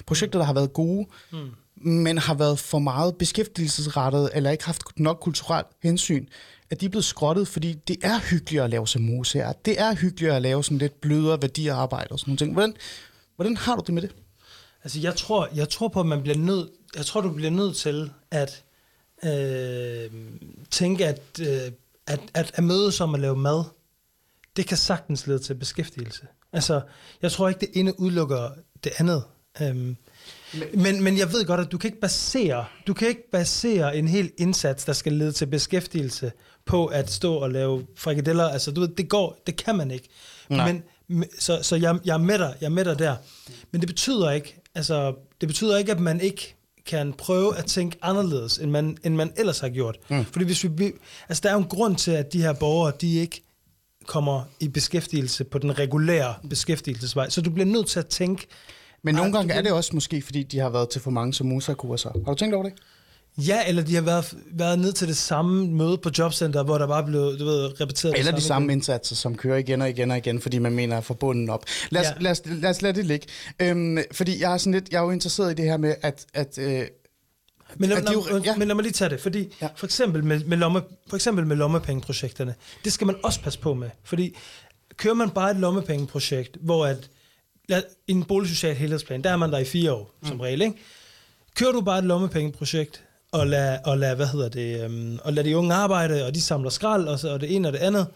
projekter, 0.07 0.39
der 0.39 0.47
har 0.47 0.55
været 0.55 0.73
gode, 0.73 1.07
mm. 1.33 1.39
men 1.85 2.19
har 2.19 2.35
været 2.35 2.59
for 2.59 2.79
meget 2.79 3.17
beskæftigelsesrettet, 3.17 4.31
eller 4.35 4.51
ikke 4.51 4.65
haft 4.65 4.83
nok 4.97 5.19
kulturelt 5.21 5.67
hensyn, 5.83 6.27
at 6.71 6.81
de 6.81 6.87
er 6.87 6.91
blevet 6.91 7.05
skrottet, 7.05 7.49
fordi 7.49 7.73
det 7.73 7.97
er 8.03 8.19
hyggeligere 8.19 8.65
at 8.65 8.71
lave 8.71 8.89
som 8.89 9.03
museer. 9.03 9.53
Det 9.53 9.81
er 9.81 9.95
hyggeligere 9.95 10.37
at 10.37 10.43
lave 10.43 10.65
sådan 10.65 10.79
lidt 10.79 11.01
blødere 11.01 11.43
værdiarbejde 11.43 12.09
og 12.11 12.19
sådan 12.19 12.31
nogle 12.31 12.39
ting. 12.39 12.53
Hvordan, 12.53 12.75
hvordan 13.37 13.57
har 13.57 13.77
du 13.77 13.83
det 13.87 13.95
med 13.95 14.03
det? 14.03 14.11
Altså 14.85 15.01
jeg 15.01 15.17
tror, 15.17 15.49
jeg 15.55 15.69
tror 15.69 15.89
på, 15.89 16.01
at 16.01 16.07
man 16.07 16.23
bliver 16.23 16.39
nødt, 16.39 16.71
jeg 16.97 17.07
tror, 17.07 17.21
du 17.21 17.33
bliver 17.33 17.51
nødt 17.51 17.77
til 17.77 18.11
at 18.31 18.65
øh, 19.25 20.11
tænke, 20.71 21.07
at, 21.07 21.23
øh, 21.41 21.73
at, 22.07 22.21
at, 22.35 22.53
at 22.55 22.65
mødes 22.65 23.01
om 23.01 23.15
at 23.15 23.21
lave 23.21 23.37
mad, 23.37 23.65
det 24.57 24.67
kan 24.67 24.77
sagtens 24.77 25.27
lede 25.27 25.39
til 25.39 25.55
beskæftigelse. 25.55 26.27
Altså, 26.53 26.81
jeg 27.23 27.33
tror 27.33 27.49
ikke, 27.49 27.61
det 27.61 27.71
ene 27.75 28.01
udelukker 28.01 28.51
det 28.85 28.93
andet. 28.99 29.25
Øhm, 29.63 29.97
men, 30.75 31.03
men 31.03 31.19
jeg 31.19 31.33
ved 31.33 31.45
godt, 31.45 31.61
at 31.61 31.73
du 31.73 31.79
kan 31.79 31.89
ikke 31.89 32.01
basere, 32.01 32.65
du 32.87 32.95
kan 32.95 33.09
ikke 33.09 33.31
basere 33.31 33.97
en 33.97 34.09
hel 34.09 34.31
indsats, 34.39 34.85
der 34.85 34.93
skal 34.93 35.13
lede 35.13 35.33
til 35.33 35.47
beskæftigelse, 35.47 36.33
på 36.65 36.87
at 36.87 37.11
stå 37.11 37.35
og 37.35 37.51
lave 37.51 37.87
frikadeller. 37.97 38.49
Altså, 38.49 38.71
du 38.71 38.81
ved, 38.81 38.89
det 38.89 39.09
går, 39.09 39.43
det 39.47 39.57
kan 39.57 39.77
man 39.77 39.91
ikke. 39.91 40.09
Nej. 40.49 40.73
Men, 40.73 40.83
så, 41.39 41.59
så 41.63 41.77
jeg, 41.77 41.99
jeg, 42.05 42.15
er 42.15 42.19
med 42.19 42.39
dig, 42.39 42.55
jeg 42.61 42.67
er 42.67 42.71
med 42.71 42.85
dig 42.85 42.99
der. 42.99 43.17
Men 43.71 43.81
det 43.81 43.89
betyder 43.89 44.31
ikke, 44.31 44.62
altså, 44.75 45.15
det 45.41 45.49
betyder 45.49 45.79
ikke, 45.79 45.93
at 45.93 46.01
man 46.01 46.21
ikke 46.21 46.55
kan 46.87 47.13
prøve 47.13 47.57
at 47.57 47.67
tænke 47.67 47.99
anderledes, 48.03 48.59
end 48.59 48.71
man, 48.71 48.97
end 49.05 49.15
man 49.15 49.33
ellers 49.37 49.61
har 49.61 49.69
gjort. 49.69 49.99
Mm. 50.11 50.25
Fordi 50.25 50.45
hvis 50.45 50.65
vi, 50.65 50.93
altså, 51.29 51.41
der 51.43 51.49
er 51.49 51.53
jo 51.53 51.59
en 51.59 51.69
grund 51.69 51.97
til, 51.97 52.11
at 52.11 52.33
de 52.33 52.43
her 52.43 52.53
borgere, 52.53 52.93
de 53.01 53.15
ikke 53.15 53.43
kommer 54.07 54.43
i 54.61 54.69
beskæftigelse 54.69 55.45
på 55.45 55.59
den 55.59 55.79
regulære 55.79 56.35
beskæftigelsesvej. 56.51 57.29
Så 57.29 57.41
du 57.41 57.51
bliver 57.51 57.67
nødt 57.67 57.87
til 57.87 57.99
at 57.99 58.07
tænke, 58.07 58.47
Men 59.03 59.15
nogle 59.15 59.33
gange 59.33 59.55
er 59.55 59.63
det 59.63 59.73
også 59.73 59.91
måske, 59.95 60.23
fordi 60.23 60.43
de 60.43 60.59
har 60.59 60.69
været 60.69 60.89
til 60.89 61.01
for 61.01 61.11
mange 61.11 61.35
som 61.35 61.61
kurser. 61.77 62.11
Har 62.25 62.33
du 62.33 62.39
tænkt 62.39 62.55
over 62.55 62.65
det? 62.65 62.73
Ja, 63.39 63.69
eller 63.69 63.83
de 63.83 63.95
har 63.95 64.03
været, 64.03 64.35
været 64.53 64.79
ned 64.79 64.93
til 64.93 65.09
det 65.09 65.17
samme 65.17 65.67
møde 65.67 65.99
på 65.99 66.11
jobcenter, 66.19 66.63
hvor 66.63 66.79
der 66.79 66.87
bare 66.87 67.05
blev, 67.05 67.39
du 67.39 67.45
ved, 67.45 67.81
repeteret 67.81 68.19
Eller 68.19 68.31
det 68.33 68.41
de 68.41 68.45
samme 68.45 68.67
igen. 68.67 68.79
indsatser, 68.79 69.17
som 69.17 69.37
kører 69.37 69.57
igen 69.59 69.83
og 69.83 69.91
igen 69.91 70.11
og 70.11 70.17
igen, 70.17 70.41
fordi 70.41 70.59
man 70.59 70.73
mener 70.75 70.99
at 70.99 71.05
få 71.05 71.15
bunden 71.15 71.51
op. 71.51 71.65
Lad 71.91 72.01
os, 72.01 72.07
Ja. 72.07 72.13
lad 72.21 72.31
os, 72.31 72.43
lad 72.47 72.71
os 72.71 72.83
lade 72.83 72.93
det 72.97 73.07
ligge. 73.07 73.27
Øhm, 73.61 73.99
fordi 74.13 74.41
jeg 74.41 74.53
er, 74.53 74.57
sådan 74.57 74.73
lidt, 74.73 74.89
jeg 74.93 74.99
er 74.99 75.03
jo 75.03 75.11
interesseret 75.11 75.51
i 75.51 75.55
det 75.55 75.65
her 75.65 75.77
med, 75.77 75.95
at, 76.03 76.27
at 76.35 76.59
øh, 76.59 76.87
Men 77.77 77.89
lad, 77.89 78.03
det 78.03 78.13
jo- 78.13 78.25
lad, 78.31 78.41
ja. 78.41 78.57
men 78.57 78.69
lad 78.69 78.75
mig 78.75 78.83
lige 78.83 78.93
tage 78.93 79.11
det, 79.11 79.21
fordi 79.21 79.55
Ja. 79.63 79.69
for 79.77 79.87
eksempel 79.87 80.25
med, 80.25 80.45
med, 80.45 80.57
lomme, 80.57 80.83
for 81.09 81.17
eksempel 81.17 81.47
med 81.47 81.57
lommepengeprojekterne, 81.57 82.55
det 82.85 82.93
skal 82.93 83.07
man 83.07 83.17
også 83.23 83.41
passe 83.41 83.59
på 83.59 83.75
med, 83.75 83.91
fordi 84.05 84.37
kører 84.97 85.15
man 85.15 85.31
bare 85.31 85.51
et 85.51 85.57
lommepengeprojekt, 85.57 86.57
hvor 86.61 86.87
at, 86.87 87.11
lad, 87.69 87.83
en 88.07 88.25
boligsocial 88.25 88.75
helhedsplan, 88.77 89.23
der 89.23 89.31
er 89.31 89.37
man 89.37 89.53
der 89.53 89.59
i 89.59 89.65
fire 89.65 89.93
år, 89.93 90.15
mm. 90.23 90.29
som 90.29 90.41
regel, 90.41 90.63
ikke? 90.63 90.75
Kører 91.57 91.73
du 91.73 91.81
bare 91.81 91.99
et 91.99 92.05
lommepengeprojekt, 92.05 93.03
og 93.33 93.47
lad, 93.47 93.79
og 93.85 93.99
lad, 93.99 94.17
hvad 94.17 94.27
hedder 94.27 94.49
det, 94.49 94.87
um, 94.87 95.19
og 95.25 95.33
lad 95.33 95.45
de 95.45 95.57
unge 95.57 95.75
arbejde, 95.75 96.27
og 96.27 96.35
de 96.35 96.41
samler 96.41 96.71
skrald, 96.71 97.09
og, 97.09 97.19
så, 97.19 97.33
og 97.33 97.41
det 97.41 97.57
ene 97.57 97.69
og 97.69 97.73
det 97.73 97.79
andet, 97.79 98.07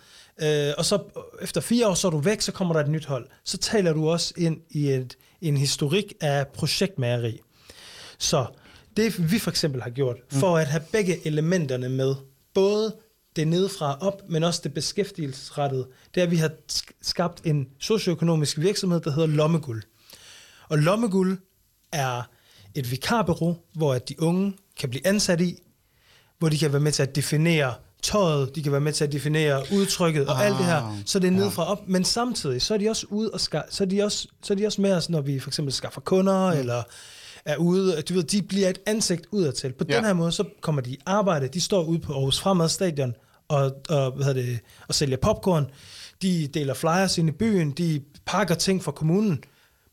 øh, 0.43 0.73
og 0.79 0.85
så 0.85 1.03
efter 1.43 1.61
fire 1.61 1.89
år, 1.89 1.95
så 1.95 2.07
er 2.07 2.11
du 2.11 2.19
væk, 2.19 2.41
så 2.41 2.53
kommer 2.53 2.75
der 2.75 2.81
et 2.81 2.91
nyt 2.91 3.05
hold. 3.05 3.27
Så 3.45 3.59
taler 3.59 3.93
du 3.93 4.09
også 4.11 4.35
ind 4.37 4.61
i 4.71 4.89
et, 4.89 5.17
en 5.41 5.57
historik 5.57 6.13
af 6.21 6.49
projektmageri. 6.49 7.41
Så 8.19 8.47
det 8.97 9.33
vi 9.33 9.39
for 9.39 9.51
eksempel 9.51 9.83
har 9.83 9.91
gjort, 9.91 10.17
for 10.31 10.57
at 10.59 10.67
have 10.67 10.83
begge 10.93 11.27
elementerne 11.27 11.89
med, 11.89 12.15
både 12.55 12.97
det 13.37 13.49
nedefra 13.49 13.99
op, 14.01 14.23
men 14.29 14.45
også 14.45 14.61
det 14.65 14.75
beskæftigelsesrettede, 14.75 15.87
det 16.15 16.21
er, 16.21 16.25
at 16.25 16.31
vi 16.31 16.37
har 16.37 16.51
sk- 16.73 16.99
skabt 17.03 17.41
en 17.45 17.69
socioøkonomisk 17.79 18.59
virksomhed, 18.59 19.01
der 19.01 19.11
hedder 19.11 19.29
Lommeguld. 19.29 19.83
Og 20.69 20.79
Lommeguld 20.79 21.39
er 21.93 22.23
et 22.75 22.91
vikarbureau, 22.91 23.57
hvor 23.75 23.95
at 23.95 24.09
de 24.09 24.23
unge 24.23 24.53
kan 24.81 24.89
blive 24.91 25.07
ansat 25.07 25.41
i, 25.41 25.59
hvor 26.39 26.49
de 26.49 26.59
kan 26.59 26.73
være 26.73 26.81
med 26.81 26.93
til 26.93 27.03
at 27.03 27.17
definere 27.17 27.75
tøjet, 28.03 28.55
de 28.57 28.63
kan 28.63 28.73
være 28.73 28.81
med 28.81 28.93
til 28.93 29.05
at 29.05 29.13
definere 29.13 29.63
udtrykket 29.73 30.27
og 30.29 30.35
Ah, 30.41 30.47
alt 30.47 30.57
det 30.59 30.65
her, 30.65 30.97
så 31.07 31.19
det 31.19 31.29
er 31.29 31.33
ja. 31.33 31.39
nedefra 31.39 31.65
op, 31.71 31.89
men 31.89 32.05
samtidig 32.05 32.63
så 32.63 32.75
er 32.75 32.79
de 32.79 32.89
også 32.89 33.07
ude 33.11 33.31
og 33.31 33.41
ska- 33.41 33.67
så 33.71 33.85
er 33.85 33.89
de 33.89 34.03
også, 34.03 34.29
så 34.43 34.53
er 34.53 34.57
de 34.57 34.67
også 34.67 34.81
med 34.81 34.93
os, 34.93 35.09
når 35.11 35.21
vi 35.21 35.41
for 35.41 35.51
eksempel 35.51 35.73
skaffer 35.75 36.01
kunder, 36.01 36.53
mm. 36.53 36.59
eller 36.59 36.83
er 37.45 37.57
ude, 37.57 38.03
du 38.03 38.15
ved, 38.15 38.23
de 38.23 38.43
bliver 38.43 38.69
et 38.69 38.79
ansigt 38.87 39.27
udadtil. 39.31 39.73
På 39.73 39.85
Ja. 39.89 39.97
den 39.97 40.05
her 40.05 40.13
måde, 40.13 40.33
så 40.33 40.45
kommer 40.61 40.83
de 40.83 40.91
i 40.91 40.99
arbejde, 41.07 41.49
de 41.49 41.61
står 41.61 41.85
ude 41.85 41.99
på 41.99 42.13
Aarhus 42.13 42.41
Fremad 42.41 42.69
Stadion 42.69 43.15
og, 43.49 43.73
og, 43.89 44.13
hvad 44.13 44.25
hedder 44.27 44.43
det, 44.43 44.59
og 44.89 44.95
sælger 44.95 45.17
popcorn, 45.17 45.67
de 46.23 46.49
deler 46.55 46.75
flyers 46.75 47.19
ind 47.19 47.29
i 47.29 47.33
byen, 47.33 47.71
de 47.71 48.01
pakker 48.27 48.55
ting 48.55 48.85
for 48.85 48.93
kommunen, 48.93 49.43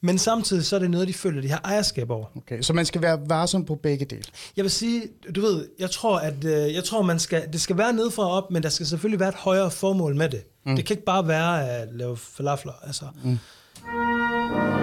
men 0.04 0.18
samtidig 0.18 0.66
så 0.66 0.76
er 0.76 0.80
det 0.80 0.92
noget, 0.92 1.08
de 1.08 1.14
føler, 1.14 1.42
de 1.42 1.50
har 1.50 1.62
ejerskab 1.64 2.10
over. 2.10 2.26
okay, 2.38 2.62
så 2.62 2.74
man 2.74 2.86
skal 2.86 3.02
være 3.02 3.20
varsom 3.26 3.66
på 3.66 3.76
begge 3.76 4.06
dele. 4.06 4.24
Jeg 4.58 4.64
vil 4.64 4.72
sige, 4.72 5.04
du 5.36 5.42
ved, 5.42 5.68
jeg 5.80 5.92
tror, 5.92 6.18
at 6.20 6.44
øh, 6.44 6.74
jeg 6.74 6.84
tror, 6.84 7.02
man 7.02 7.20
skal, 7.20 7.44
det 7.54 7.62
skal 7.62 7.78
være 7.78 7.94
nedefra 7.94 8.24
og 8.24 8.32
op, 8.32 8.52
men 8.52 8.64
der 8.64 8.70
skal 8.70 8.86
selvfølgelig 8.86 9.20
være 9.20 9.30
et 9.30 9.36
højere 9.36 9.72
formål 9.72 10.16
med 10.16 10.30
det. 10.30 10.44
Mm. 10.66 10.76
Det 10.76 10.86
kan 10.86 10.94
ikke 10.94 11.06
bare 11.06 11.28
være 11.28 11.70
at 11.70 11.88
lave 11.92 12.18
falafler. 12.18 12.74
Altså. 12.84 13.06
Mm. 13.24 14.83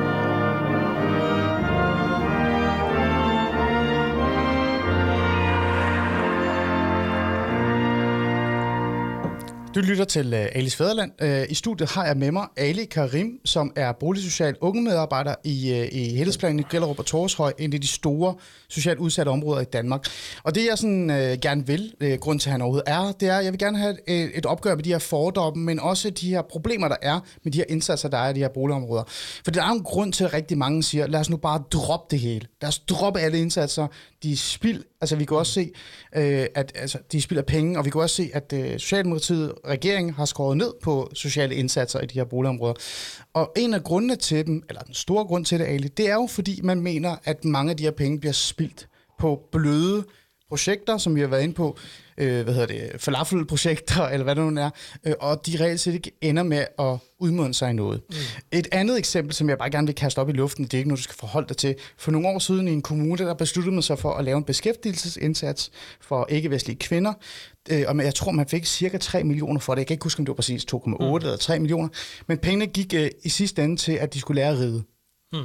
Du 9.81 9.85
lytter 9.85 10.05
til 10.05 10.35
øh, 10.35 10.41
uh, 10.41 10.47
Alice 10.53 10.77
Fæderland. 10.77 11.13
Uh, 11.23 11.51
I 11.51 11.55
studiet 11.55 11.91
har 11.91 12.07
jeg 12.07 12.17
med 12.17 12.33
mig 12.33 12.47
Ali 12.57 12.85
Karim, 12.85 13.41
som 13.45 13.73
er 13.77 13.93
boligsocial 13.93 14.57
unge 14.61 14.83
medarbejder 14.83 15.35
i, 15.45 15.71
uh, 15.73 15.99
i 15.99 16.17
Helhedsplanen 16.17 16.61
i 16.61 16.63
Gellerup 16.71 16.99
og 16.99 17.07
Torshøj, 17.07 17.53
en 17.59 17.73
af 17.73 17.81
de 17.81 17.87
store 17.87 18.35
socialt 18.69 18.99
udsatte 18.99 19.31
områder 19.31 19.61
i 19.61 19.65
Danmark. 19.65 20.07
Og 20.43 20.55
det 20.55 20.67
jeg 20.67 20.79
sådan 20.79 21.11
uh, 21.11 21.17
gerne 21.17 21.67
vil, 21.67 21.95
uh, 22.05 22.13
grund 22.13 22.41
til 22.41 22.49
at 22.49 22.53
han 22.53 22.63
overhovedet 22.63 22.89
er, 22.91 23.13
det 23.13 23.29
er, 23.29 23.39
at 23.39 23.45
jeg 23.45 23.53
vil 23.53 23.59
gerne 23.59 23.79
have 23.79 23.97
et, 24.09 24.31
et 24.35 24.47
opgør 24.47 24.75
med 24.75 24.85
de 24.85 24.91
her 24.91 24.99
fordomme, 24.99 25.65
men 25.65 25.81
også 25.81 26.11
de 26.11 26.31
her 26.31 26.43
problemer, 26.43 26.89
der 26.89 26.97
er 27.03 27.21
med 27.45 27.53
de 27.53 27.59
her 27.59 27.65
indsatser, 27.69 28.09
der 28.09 28.19
er 28.19 28.31
i 28.31 28.33
de 28.33 28.41
her 28.41 28.49
boligområder. 28.49 29.03
For 29.45 29.51
der 29.51 29.63
er 29.63 29.69
jo 29.69 29.75
en 29.75 29.83
grund 29.83 30.13
til, 30.13 30.25
at 30.25 30.33
rigtig 30.33 30.59
mange 30.59 30.83
siger, 30.83 31.07
lad 31.07 31.21
os 31.21 31.31
nu 31.31 31.37
bare 31.37 31.63
droppe 31.73 32.07
det 32.11 32.21
hele. 32.21 32.47
Lad 32.63 32.69
os 32.69 32.79
droppe 32.79 33.21
alle 33.21 33.39
indsatser. 33.39 33.87
De 34.23 34.33
er 34.33 34.37
spild. 34.37 34.85
Altså 35.01 35.17
vi 35.17 35.25
kan 35.25 35.37
også 35.37 35.53
se, 35.53 35.71
øh, 36.17 36.47
at 36.55 36.73
altså, 36.75 36.99
de 37.13 37.23
spilder 37.23 37.43
penge, 37.43 37.79
og 37.79 37.85
vi 37.85 37.91
kan 37.91 38.01
også 38.01 38.17
se, 38.17 38.31
at 38.33 38.53
øh, 38.53 38.79
Socialdemokratiet, 38.79 39.53
regeringen, 39.67 40.15
har 40.15 40.25
skåret 40.25 40.57
ned 40.57 40.73
på 40.83 41.11
sociale 41.15 41.55
indsatser 41.55 42.01
i 42.01 42.07
de 42.07 42.15
her 42.15 42.25
boligområder. 42.25 42.75
Og 43.35 43.53
en 43.57 43.75
af 43.75 43.85
grundene 43.85 44.17
til 44.17 44.47
dem, 44.47 44.63
eller 44.69 44.83
den 44.83 44.95
store 44.95 45.25
grund 45.25 45.45
til 45.45 45.59
det, 45.59 45.65
Ali, 45.67 45.89
det 45.89 46.09
er 46.09 46.15
jo 46.15 46.27
fordi, 46.31 46.61
man 46.63 46.81
mener, 46.81 47.17
at 47.25 47.45
mange 47.45 47.71
af 47.71 47.77
de 47.77 47.83
her 47.83 47.91
penge 47.91 48.21
bliver 48.21 48.33
spildt 48.33 48.89
på 49.19 49.43
bløde 49.53 50.05
projekter, 50.49 50.99
som 50.99 51.15
vi 51.15 51.21
har 51.21 51.29
været 51.29 51.43
inde 51.43 51.55
på, 51.55 51.79
øh, 52.21 52.45
hvad 52.45 52.55
hedder 52.55 52.67
det, 52.67 53.01
falafelprojekter, 53.01 54.03
eller 54.03 54.25
hvad 54.25 54.35
det 54.35 54.53
nu 54.53 54.61
er, 54.61 54.71
øh, 55.05 55.15
og 55.21 55.47
de 55.47 55.65
reelt 55.65 55.81
set 55.81 55.95
ikke 55.95 56.13
ender 56.21 56.43
med 56.43 56.65
at 56.79 56.99
udmåne 57.19 57.55
sig 57.55 57.71
i 57.71 57.73
noget. 57.73 58.03
Mm. 58.11 58.17
Et 58.53 58.69
andet 58.73 58.99
eksempel, 58.99 59.35
som 59.35 59.49
jeg 59.49 59.59
bare 59.59 59.71
gerne 59.71 59.87
vil 59.87 59.95
kaste 59.95 60.19
op 60.19 60.29
i 60.29 60.33
luften, 60.33 60.65
det 60.65 60.75
er 60.75 60.79
ikke 60.79 60.89
noget, 60.89 60.99
du 60.99 61.03
skal 61.03 61.17
forholde 61.17 61.49
dig 61.49 61.57
til. 61.57 61.75
For 61.97 62.11
nogle 62.11 62.29
år 62.29 62.39
siden 62.39 62.69
i 62.69 62.73
en 62.73 62.83
kommune, 62.83 63.19
der 63.19 63.35
besluttede 63.35 63.75
man 63.75 63.83
sig 63.83 63.99
for 63.99 64.13
at 64.13 64.25
lave 64.25 64.39
en 64.39 64.45
beskæftigelsesindsats 64.45 65.71
for 66.01 66.27
ikke-vestlige 66.31 66.79
kvinder, 66.79 67.13
øh, 67.71 67.85
og 67.89 67.97
jeg 67.97 68.15
tror, 68.15 68.33
man 68.33 68.49
fik 68.49 68.65
cirka 68.67 68.99
3 68.99 69.25
millioner 69.25 69.61
for 69.61 69.75
det. 69.75 69.79
Jeg 69.79 69.87
kan 69.87 69.95
ikke 69.95 70.05
huske, 70.05 70.21
om 70.21 70.25
det 70.25 70.31
var 70.31 70.37
præcis 70.37 70.65
2,8 70.75 70.87
mm. 70.87 71.15
eller 71.15 71.37
3 71.37 71.59
millioner, 71.59 71.89
men 72.27 72.39
pengene 72.39 72.67
gik 72.67 72.95
øh, 72.95 73.11
i 73.23 73.29
sidste 73.29 73.65
ende 73.65 73.77
til, 73.77 73.93
at 73.93 74.15
de 74.15 74.21
skulle 74.21 74.41
lære 74.41 74.53
at 74.53 74.59
ride. 74.59 74.83
Mm. 75.33 75.39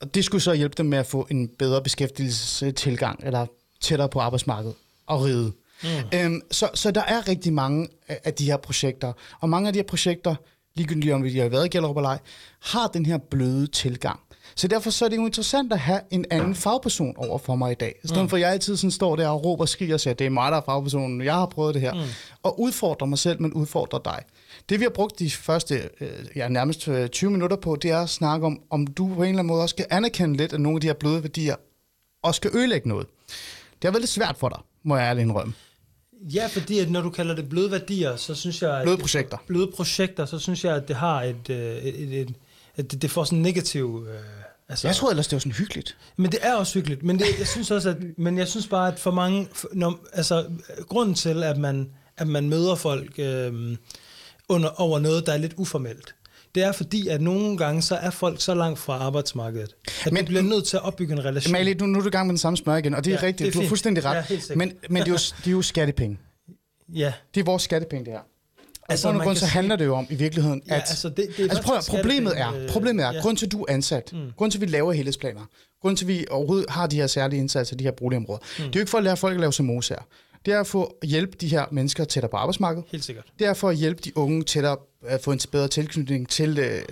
Og 0.00 0.14
det 0.14 0.24
skulle 0.24 0.42
så 0.42 0.52
hjælpe 0.52 0.74
dem 0.78 0.86
med 0.86 0.98
at 0.98 1.06
få 1.06 1.26
en 1.30 1.48
bedre 1.48 1.82
beskæftigelsestilgang, 1.82 3.20
eller 3.24 3.46
tættere 3.80 4.08
på 4.08 4.20
arbejdsmarkedet 4.20 4.74
og 5.06 5.22
ride. 5.22 5.52
Mm. 5.84 6.18
Øhm, 6.18 6.40
så, 6.50 6.68
så 6.74 6.90
der 6.90 7.02
er 7.02 7.28
rigtig 7.28 7.52
mange 7.52 7.88
af, 8.08 8.20
af 8.24 8.34
de 8.34 8.44
her 8.44 8.56
projekter, 8.56 9.12
og 9.40 9.48
mange 9.48 9.66
af 9.66 9.72
de 9.72 9.78
her 9.78 9.86
projekter, 9.86 10.34
ligegyldigt 10.74 11.14
om 11.14 11.24
vi 11.24 11.38
har 11.38 11.48
været 11.48 11.66
i 11.66 11.68
Gellerup 11.68 11.96
eller 11.96 12.08
ej, 12.08 12.18
har 12.60 12.86
den 12.86 13.06
her 13.06 13.18
bløde 13.18 13.66
tilgang. 13.66 14.20
Så 14.54 14.68
derfor 14.68 14.90
så 14.90 15.04
er 15.04 15.08
det 15.08 15.16
jo 15.16 15.26
interessant 15.26 15.72
at 15.72 15.78
have 15.78 16.00
en 16.10 16.24
anden 16.30 16.54
fagperson 16.54 17.14
over 17.16 17.38
for 17.38 17.54
mig 17.54 17.72
i 17.72 17.74
dag. 17.74 17.94
I 18.04 18.08
stedet 18.08 18.22
mm. 18.22 18.28
for, 18.28 18.36
at 18.36 18.40
jeg 18.40 18.50
altid 18.50 18.76
sådan 18.76 18.90
står 18.90 19.16
der 19.16 19.28
og 19.28 19.44
råber 19.44 19.64
og 19.64 19.68
skriger 19.68 19.94
og 19.94 20.00
siger, 20.00 20.14
det 20.14 20.26
er 20.26 20.30
mig, 20.30 20.52
der 20.52 20.58
er 20.58 20.62
fagpersonen, 20.66 21.20
jeg 21.24 21.34
har 21.34 21.46
prøvet 21.46 21.74
det 21.74 21.82
her. 21.82 21.94
Mm. 21.94 22.00
Og 22.42 22.60
udfordrer 22.60 23.06
mig 23.06 23.18
selv, 23.18 23.42
men 23.42 23.52
udfordrer 23.52 23.98
dig. 23.98 24.22
Det 24.68 24.80
vi 24.80 24.84
har 24.84 24.90
brugt 24.90 25.18
de 25.18 25.30
første 25.30 25.90
øh, 26.00 26.08
ja, 26.36 26.48
nærmest 26.48 26.88
20 27.12 27.28
øh, 27.28 27.32
minutter 27.32 27.56
på, 27.56 27.76
det 27.76 27.90
er 27.90 28.00
at 28.00 28.08
snakke 28.08 28.46
om, 28.46 28.60
om 28.70 28.86
du 28.86 29.06
på 29.06 29.14
en 29.14 29.20
eller 29.20 29.28
anden 29.28 29.46
måde 29.46 29.62
også 29.62 29.72
skal 29.72 29.86
anerkende 29.90 30.36
lidt, 30.36 30.52
at 30.52 30.60
nogle 30.60 30.76
af 30.76 30.80
de 30.80 30.86
her 30.86 30.94
bløde 30.94 31.22
værdier 31.22 31.56
også 32.22 32.36
skal 32.36 32.50
ødelægge 32.54 32.88
noget. 32.88 33.06
Det 33.72 33.84
har 33.84 33.90
været 33.90 34.02
lidt 34.02 34.10
svært 34.10 34.36
for 34.38 34.48
dig, 34.48 34.58
må 34.84 34.96
jeg 34.96 35.04
ærligt 35.04 35.24
indrømme. 35.24 35.54
Ja, 36.22 36.46
fordi 36.46 36.78
at 36.78 36.90
når 36.90 37.00
du 37.00 37.10
kalder 37.10 37.34
det 37.34 37.48
bløde 37.48 37.70
værdier, 37.70 38.16
så 38.16 38.34
synes 38.34 38.62
jeg... 38.62 38.78
At 38.78 38.82
bløde 38.84 38.98
projekter. 38.98 39.36
Bløde 39.46 39.70
projekter, 39.76 40.26
så 40.26 40.38
synes 40.38 40.64
jeg, 40.64 40.76
at 40.76 40.88
det 40.88 40.96
har 40.96 41.22
et... 41.22 41.50
øh, 41.50 41.76
et, 41.76 42.02
et, 42.02 42.20
et, 42.20 42.34
et 42.76 43.02
det 43.02 43.10
får 43.10 43.24
sådan 43.24 43.38
en 43.38 43.42
negativ... 43.42 44.06
Øh, 44.10 44.20
altså, 44.68 44.88
jeg 44.88 44.96
tror 44.96 45.10
ellers, 45.10 45.26
det 45.26 45.36
var 45.36 45.40
sådan 45.40 45.52
hyggeligt. 45.52 45.96
Men 46.16 46.32
det 46.32 46.38
er 46.42 46.54
også 46.54 46.74
hyggeligt. 46.74 47.02
Men 47.02 47.18
det, 47.18 47.26
jeg 47.38 47.46
synes 47.46 47.70
også, 47.70 47.88
at, 47.90 47.96
men 48.18 48.38
jeg 48.38 48.48
synes 48.48 48.66
bare, 48.66 48.92
at 48.92 48.98
for 48.98 49.10
mange... 49.10 49.48
Når, 49.72 49.98
altså, 50.12 50.46
grunden 50.88 51.14
til, 51.14 51.42
at 51.42 51.58
man, 51.58 51.90
at 52.16 52.28
man 52.28 52.48
møder 52.48 52.74
folk 52.74 53.18
øh, 53.18 53.76
under, 54.48 54.68
over 54.80 54.98
noget, 54.98 55.26
der 55.26 55.32
er 55.32 55.38
lidt 55.38 55.54
uformelt, 55.56 56.14
det 56.54 56.62
er 56.62 56.72
fordi, 56.72 57.08
at 57.08 57.20
nogle 57.20 57.56
gange, 57.56 57.82
så 57.82 57.94
er 57.94 58.10
folk 58.10 58.40
så 58.40 58.54
langt 58.54 58.78
fra 58.78 58.92
arbejdsmarkedet, 58.92 59.76
at 60.04 60.12
men, 60.12 60.24
du 60.24 60.28
bliver 60.28 60.42
nødt 60.42 60.64
til 60.64 60.76
at 60.76 60.82
opbygge 60.82 61.12
en 61.12 61.24
relation. 61.24 61.52
Mali, 61.52 61.74
nu, 61.74 61.86
nu 61.86 61.98
er 61.98 62.02
du 62.02 62.08
i 62.08 62.10
gang 62.10 62.26
med 62.26 62.32
den 62.32 62.38
samme 62.38 62.56
smør 62.56 62.76
igen, 62.76 62.94
og 62.94 63.04
det 63.04 63.12
er 63.12 63.18
ja, 63.22 63.26
rigtigt, 63.26 63.46
det 63.46 63.48
er 63.48 63.52
du 63.52 63.60
har 63.60 63.68
fuldstændig 63.68 64.04
ret. 64.04 64.30
Ja, 64.30 64.54
men, 64.54 64.72
men 64.88 65.02
det, 65.02 65.08
er 65.08 65.12
jo, 65.12 65.18
det 65.38 65.46
er 65.46 65.50
jo 65.50 65.62
skattepenge. 65.62 66.18
Ja. 66.94 67.12
Det 67.34 67.40
er 67.40 67.44
vores 67.44 67.62
skattepenge, 67.62 68.04
det 68.04 68.12
her. 68.12 68.20
Altså, 68.88 69.08
altså 69.08 69.24
grund, 69.24 69.36
så 69.36 69.46
handler 69.46 69.76
det 69.76 69.84
jo 69.84 69.94
om 69.94 70.06
i 70.10 70.14
virkeligheden, 70.14 70.62
at... 70.64 70.70
Ja, 70.70 70.74
altså, 70.74 71.08
det, 71.08 71.16
det 71.16 71.38
er 71.38 71.42
altså 71.42 71.62
prøv 71.62 71.76
at, 71.76 71.86
problemet 71.88 72.40
er, 72.40 72.54
øh, 72.54 72.68
problemet 72.68 73.04
er, 73.04 73.12
ja. 73.12 73.20
grund 73.20 73.36
til, 73.36 73.46
at 73.46 73.52
du 73.52 73.62
er 73.62 73.72
ansat, 73.72 74.10
mm. 74.12 74.18
grund 74.36 74.50
til, 74.50 74.58
at 74.58 74.60
vi 74.60 74.66
laver 74.66 74.92
helhedsplaner, 74.92 75.40
grund 75.82 75.96
til, 75.96 76.04
at 76.04 76.08
vi 76.08 76.26
overhovedet 76.30 76.70
har 76.70 76.86
de 76.86 76.96
her 76.96 77.06
særlige 77.06 77.40
indsatser, 77.40 77.76
de 77.76 77.84
her 77.84 77.90
boligområder, 77.90 78.38
mm. 78.40 78.64
det 78.64 78.64
er 78.64 78.70
jo 78.74 78.80
ikke 78.80 78.90
for 78.90 78.98
at 78.98 79.04
lære 79.04 79.16
folk 79.16 79.34
at 79.34 79.40
lave 79.40 79.82
her. 79.88 80.06
Det 80.46 80.54
er 80.54 80.60
at 80.60 80.66
få 80.66 80.96
hjælpe 81.02 81.36
de 81.40 81.48
her 81.48 81.64
mennesker 81.72 82.04
tættere 82.04 82.30
på 82.30 82.36
arbejdsmarkedet. 82.36 82.84
Helt 82.92 83.04
sikkert. 83.04 83.24
Det 83.38 83.46
er 83.46 83.54
for 83.54 83.68
at 83.68 83.76
hjælpe 83.76 84.02
de 84.04 84.18
unge 84.18 84.42
tættere 84.42 84.76
at 85.06 85.22
få 85.22 85.32
en 85.32 85.40
bedre 85.52 85.68
tilknytning 85.68 86.28
til 86.28 86.58
øh, 86.58 86.82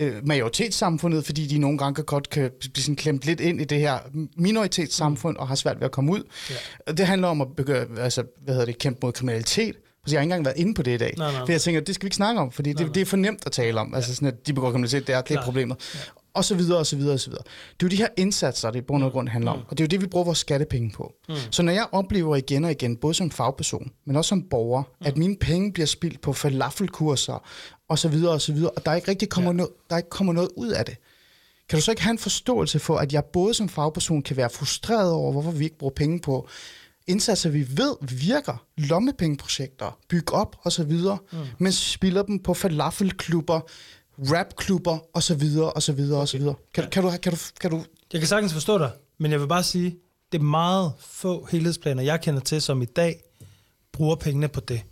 øh, 0.00 0.26
majoritetssamfundet, 0.26 1.24
fordi 1.24 1.46
de 1.46 1.58
nogle 1.58 1.78
gange 1.78 2.02
godt 2.02 2.30
kan 2.30 2.50
blive 2.58 2.82
sådan 2.82 2.96
klemt 2.96 3.26
lidt 3.26 3.40
ind 3.40 3.60
i 3.60 3.64
det 3.64 3.78
her 3.78 3.98
minoritetssamfund 4.36 5.36
og 5.36 5.48
har 5.48 5.54
svært 5.54 5.76
ved 5.76 5.84
at 5.84 5.92
komme 5.92 6.12
ud. 6.12 6.22
Ja. 6.50 6.92
Det 6.92 7.06
handler 7.06 7.28
om 7.28 7.40
at 7.40 7.48
begøre, 7.56 7.86
altså, 7.98 8.22
hvad 8.44 8.54
hedder 8.54 8.66
det, 8.66 8.78
kæmpe 8.78 8.98
mod 9.02 9.12
kriminalitet. 9.12 9.76
Jeg 10.06 10.18
har 10.18 10.20
ikke 10.20 10.22
engang 10.22 10.44
været 10.44 10.56
inde 10.56 10.74
på 10.74 10.82
det 10.82 10.94
i 10.94 10.96
dag. 10.96 11.14
Nej, 11.16 11.32
nej. 11.32 11.40
For 11.46 11.52
jeg 11.52 11.60
tænker, 11.60 11.80
det 11.80 11.94
skal 11.94 12.04
vi 12.04 12.06
ikke 12.06 12.16
snakke 12.16 12.40
om, 12.40 12.52
fordi 12.52 12.72
nej, 12.72 12.84
det, 12.84 12.94
det 12.94 13.00
er 13.00 13.04
for 13.04 13.16
nemt 13.16 13.46
at 13.46 13.52
tale 13.52 13.80
om. 13.80 13.94
Altså 13.94 14.14
sådan, 14.14 14.28
at 14.28 14.46
de 14.46 14.52
begår 14.52 14.70
kriminalitet, 14.70 15.06
det 15.06 15.14
er, 15.14 15.20
det 15.20 15.36
er 15.36 15.42
problemet. 15.42 15.76
Ja 15.94 16.00
og 16.34 16.44
så 16.44 16.54
videre, 16.54 16.78
og 16.78 16.86
så 16.86 16.96
videre, 16.96 17.14
og 17.14 17.20
så 17.20 17.30
videre. 17.30 17.42
Det 17.44 17.82
er 17.82 17.86
jo 17.86 17.88
de 17.88 17.96
her 17.96 18.08
indsatser, 18.16 18.70
det 18.70 18.78
i 18.78 18.82
bund 18.82 19.04
og 19.04 19.12
grund 19.12 19.28
handler 19.28 19.50
om, 19.50 19.58
mm. 19.58 19.64
og 19.68 19.78
det 19.78 19.84
er 19.84 19.84
jo 19.84 19.88
det, 19.88 20.00
vi 20.00 20.06
bruger 20.06 20.24
vores 20.24 20.38
skattepenge 20.38 20.90
på. 20.90 21.12
Mm. 21.28 21.34
Så 21.50 21.62
når 21.62 21.72
jeg 21.72 21.86
oplever 21.92 22.36
igen 22.36 22.64
og 22.64 22.70
igen, 22.70 22.96
både 22.96 23.14
som 23.14 23.30
fagperson, 23.30 23.90
men 24.06 24.16
også 24.16 24.28
som 24.28 24.42
borger, 24.50 24.82
mm. 24.82 25.06
at 25.06 25.16
mine 25.16 25.36
penge 25.36 25.72
bliver 25.72 25.86
spildt 25.86 26.20
på 26.20 26.32
falafelkurser, 26.32 27.46
og 27.88 27.98
så 27.98 28.08
videre, 28.08 28.32
og 28.32 28.40
så 28.40 28.52
videre, 28.52 28.70
og 28.70 28.84
der 28.84 28.94
ikke 28.94 29.08
rigtig 29.08 29.28
kommer, 29.28 29.50
ja. 29.50 29.56
noget, 29.56 29.72
der 29.90 29.96
ikke 29.96 30.10
kommer 30.10 30.32
noget 30.32 30.48
ud 30.56 30.68
af 30.68 30.84
det, 30.84 30.96
kan 31.68 31.78
du 31.78 31.82
så 31.82 31.90
ikke 31.90 32.02
have 32.02 32.10
en 32.10 32.18
forståelse 32.18 32.78
for, 32.78 32.96
at 32.96 33.12
jeg 33.12 33.24
både 33.24 33.54
som 33.54 33.68
fagperson 33.68 34.22
kan 34.22 34.36
være 34.36 34.50
frustreret 34.50 35.12
over, 35.12 35.32
hvorfor 35.32 35.50
vi 35.50 35.64
ikke 35.64 35.78
bruger 35.78 35.94
penge 35.94 36.20
på 36.20 36.48
indsatser, 37.06 37.50
vi 37.50 37.66
ved 37.76 37.96
virker, 38.00 38.64
lommepengeprojekter, 38.76 39.98
bygge 40.08 40.32
op 40.32 40.56
og 40.62 40.72
så 40.72 40.84
videre, 40.84 41.18
mm. 41.32 41.38
men 41.58 41.72
spilder 41.72 42.22
dem 42.22 42.38
på 42.38 42.54
falafelklubber, 42.54 43.60
rapklubber 44.32 44.98
og 45.16 45.22
så 45.22 45.34
videre 45.34 45.72
og 45.72 45.82
så 45.82 45.92
videre 45.92 46.20
og 46.20 46.28
så 46.28 46.38
videre. 46.38 46.54
Kan, 46.74 46.90
kan, 46.90 47.02
du, 47.02 47.10
kan, 47.22 47.32
du, 47.32 47.38
kan 47.60 47.70
du... 47.70 47.84
Jeg 48.12 48.20
kan 48.20 48.28
sagtens 48.28 48.52
forstå 48.52 48.78
dig, 48.78 48.90
men 49.18 49.30
jeg 49.30 49.40
vil 49.40 49.46
bare 49.46 49.62
sige, 49.62 49.96
det 50.32 50.38
er 50.38 50.42
meget 50.42 50.92
få 50.98 51.48
helhedsplaner, 51.50 52.02
jeg 52.02 52.20
kender 52.20 52.40
til, 52.40 52.62
som 52.62 52.82
i 52.82 52.84
dag 52.84 53.22
bruger 53.92 54.16
pengene 54.16 54.48
på 54.48 54.60
det. 54.60 54.82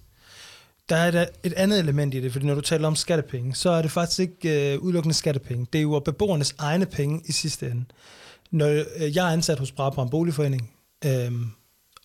Der 0.88 0.96
er 0.96 1.26
et 1.42 1.52
andet 1.52 1.78
element 1.78 2.14
i 2.14 2.20
det, 2.20 2.32
fordi 2.32 2.46
når 2.46 2.54
du 2.54 2.60
taler 2.60 2.88
om 2.88 2.96
skattepenge, 2.96 3.54
så 3.54 3.70
er 3.70 3.82
det 3.82 3.90
faktisk 3.90 4.20
ikke 4.20 4.72
øh, 4.74 4.78
udelukkende 4.78 5.14
skattepenge. 5.14 5.66
Det 5.72 5.78
er 5.78 5.82
jo 5.82 6.02
beboernes 6.04 6.54
egne 6.58 6.86
penge 6.86 7.22
i 7.24 7.32
sidste 7.32 7.70
ende. 7.70 7.84
Når 8.50 8.66
øh, 8.68 9.16
jeg 9.16 9.28
er 9.28 9.32
ansat 9.32 9.58
hos 9.58 9.72
Brabrand 9.72 10.10
Boligforening, 10.10 10.74
øh, 11.04 11.32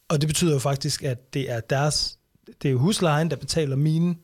og 0.07 0.21
det 0.21 0.27
betyder 0.27 0.53
jo 0.53 0.59
faktisk, 0.59 1.03
at 1.03 1.33
det 1.33 1.51
er 1.51 1.59
deres, 1.59 2.17
det 2.61 2.67
er 2.67 2.71
jo 2.71 2.79
huslejen, 2.79 3.29
der 3.29 3.35
betaler 3.35 3.75
mine 3.75 4.15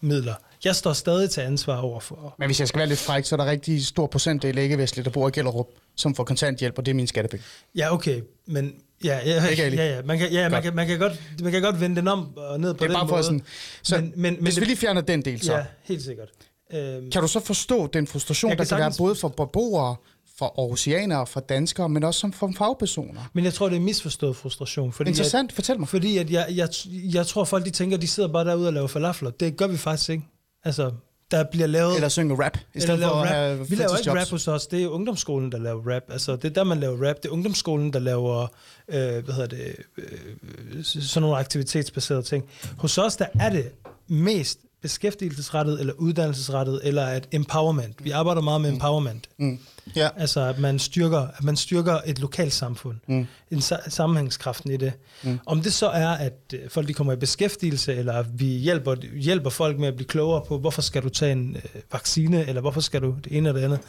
midler. 0.00 0.34
Jeg 0.64 0.76
står 0.76 0.92
stadig 0.92 1.30
til 1.30 1.40
ansvar 1.40 1.76
over 1.76 2.00
for... 2.00 2.34
Men 2.38 2.48
hvis 2.48 2.60
jeg 2.60 2.68
skal 2.68 2.78
være 2.78 2.88
lidt 2.88 2.98
fræk, 2.98 3.24
så 3.24 3.34
er 3.34 3.36
der 3.36 3.46
rigtig 3.46 3.86
stor 3.86 4.06
procentdel 4.06 4.58
ikke-vestlige, 4.58 5.04
der 5.04 5.10
bor 5.10 5.28
i 5.28 5.30
Gellerup, 5.30 5.66
som 5.96 6.14
får 6.14 6.24
kontanthjælp, 6.24 6.78
og 6.78 6.86
det 6.86 6.90
er 6.90 6.96
min 6.96 7.06
skattepenge. 7.06 7.44
Ja, 7.76 7.94
okay, 7.94 8.20
men 8.46 8.74
ja, 9.04 9.18
ja, 9.26 9.46
ikke 9.46 9.62
ja, 9.62 9.94
ja. 9.94 10.02
Man, 10.02 10.18
kan, 10.18 10.32
ja 10.32 10.48
man, 10.48 10.62
kan, 10.62 10.74
man, 10.74 10.86
kan 10.86 10.98
godt, 10.98 11.12
man 11.42 11.52
kan 11.52 11.62
godt 11.62 11.80
vende 11.80 11.96
den 11.96 12.08
om 12.08 12.36
og 12.36 12.60
ned 12.60 12.74
på 12.74 12.84
det 12.84 12.84
er 12.84 12.86
den 12.86 12.94
bare 12.94 13.08
for 13.08 13.14
måde. 13.14 13.24
Sådan, 13.24 13.42
så 13.82 13.96
men, 13.96 14.12
men, 14.16 14.36
hvis 14.40 14.56
men 14.56 14.60
vi 14.60 14.66
lige 14.66 14.76
fjerner 14.76 15.00
den 15.00 15.22
del, 15.22 15.42
så... 15.42 15.52
Ja, 15.52 15.64
helt 15.82 16.02
sikkert. 16.02 16.28
Øhm, 16.72 17.10
kan 17.10 17.22
du 17.22 17.28
så 17.28 17.40
forstå 17.40 17.86
den 17.86 18.06
frustration, 18.06 18.50
der 18.50 18.64
kan 18.64 18.78
være 18.78 18.92
både 18.98 19.14
for 19.14 19.28
beboere, 19.28 19.96
for 20.38 20.54
aarhusianere, 20.58 21.26
for 21.26 21.40
danskere, 21.40 21.88
men 21.88 22.04
også 22.04 22.20
som 22.20 22.32
for 22.32 22.52
fagpersoner. 22.58 23.20
Men 23.32 23.44
jeg 23.44 23.54
tror, 23.54 23.68
det 23.68 23.76
er 23.76 23.80
misforstået 23.80 24.36
frustration. 24.36 24.92
Fordi 24.92 25.10
Interessant, 25.10 25.50
at, 25.50 25.54
fortæl 25.54 25.78
mig. 25.78 25.88
Fordi 25.88 26.18
at 26.18 26.30
jeg, 26.30 26.46
jeg, 26.50 26.68
jeg 27.14 27.26
tror, 27.26 27.44
folk 27.44 27.64
de 27.64 27.70
tænker, 27.70 27.96
de 27.96 28.08
sidder 28.08 28.28
bare 28.28 28.44
derude 28.44 28.66
og 28.66 28.72
laver 28.72 28.86
falafler. 28.86 29.30
Det 29.30 29.56
gør 29.56 29.66
vi 29.66 29.76
faktisk 29.76 30.10
ikke. 30.10 30.24
Altså, 30.64 30.90
der 31.30 31.44
bliver 31.44 31.66
lavet... 31.66 31.94
Eller 31.94 32.08
synge 32.08 32.44
rap, 32.44 32.58
i 32.74 32.80
stedet 32.80 33.02
for 33.02 33.08
rap. 33.08 33.26
at 33.26 33.28
have 33.28 33.68
Vi 33.68 33.74
laver 33.74 33.96
ikke 33.96 34.20
rap 34.20 34.30
hos 34.30 34.48
os, 34.48 34.66
det 34.66 34.82
er 34.82 34.88
ungdomsskolen, 34.88 35.52
der 35.52 35.58
laver 35.58 35.94
rap. 35.94 36.02
Altså, 36.08 36.36
det 36.36 36.44
er 36.44 36.54
der, 36.54 36.64
man 36.64 36.80
laver 36.80 37.08
rap. 37.08 37.16
Det 37.16 37.24
er 37.24 37.32
ungdomsskolen, 37.32 37.92
der 37.92 37.98
laver, 37.98 38.46
øh, 38.88 39.24
hvad 39.24 39.34
hedder 39.34 39.46
det, 39.46 39.76
øh, 39.98 40.84
sådan 40.84 41.22
nogle 41.22 41.36
aktivitetsbaserede 41.36 42.22
ting. 42.22 42.44
Hos 42.78 42.98
os, 42.98 43.16
der 43.16 43.26
er 43.40 43.50
det 43.50 43.72
mest 44.08 44.58
beskæftigelsesrettet, 44.84 45.80
eller 45.80 45.92
uddannelsesrettet, 45.92 46.80
eller 46.82 47.06
et 47.06 47.28
empowerment. 47.32 48.04
Vi 48.04 48.10
arbejder 48.10 48.42
meget 48.42 48.60
med 48.60 48.70
mm. 48.70 48.74
empowerment. 48.74 49.28
Mm. 49.38 49.58
Ja. 49.96 50.08
Altså, 50.16 50.40
at 50.40 50.58
man 50.58 50.78
styrker, 50.78 51.18
at 51.18 51.44
man 51.44 51.56
styrker 51.56 52.00
et 52.06 52.18
lokalt 52.18 52.52
samfund. 52.52 52.96
Mm. 53.06 53.26
En 53.50 53.62
sammenhængskraften 53.88 54.70
i 54.70 54.76
det. 54.76 54.92
Mm. 55.22 55.38
Om 55.46 55.62
det 55.62 55.72
så 55.72 55.88
er, 55.88 56.08
at 56.08 56.54
øh, 56.54 56.70
folk 56.70 56.88
de 56.88 56.94
kommer 56.94 57.12
i 57.12 57.16
beskæftigelse, 57.16 57.94
eller 57.94 58.24
vi 58.34 58.46
hjælper, 58.46 58.94
hjælper 59.16 59.50
folk 59.50 59.78
med 59.78 59.88
at 59.88 59.96
blive 59.96 60.08
klogere 60.08 60.42
på, 60.48 60.58
hvorfor 60.58 60.82
skal 60.82 61.02
du 61.02 61.08
tage 61.08 61.32
en 61.32 61.56
øh, 61.56 61.80
vaccine, 61.92 62.48
eller 62.48 62.60
hvorfor 62.60 62.80
skal 62.80 63.02
du 63.02 63.14
det 63.24 63.32
ene 63.32 63.48
eller 63.48 63.60
det 63.60 63.64
andet. 63.64 63.80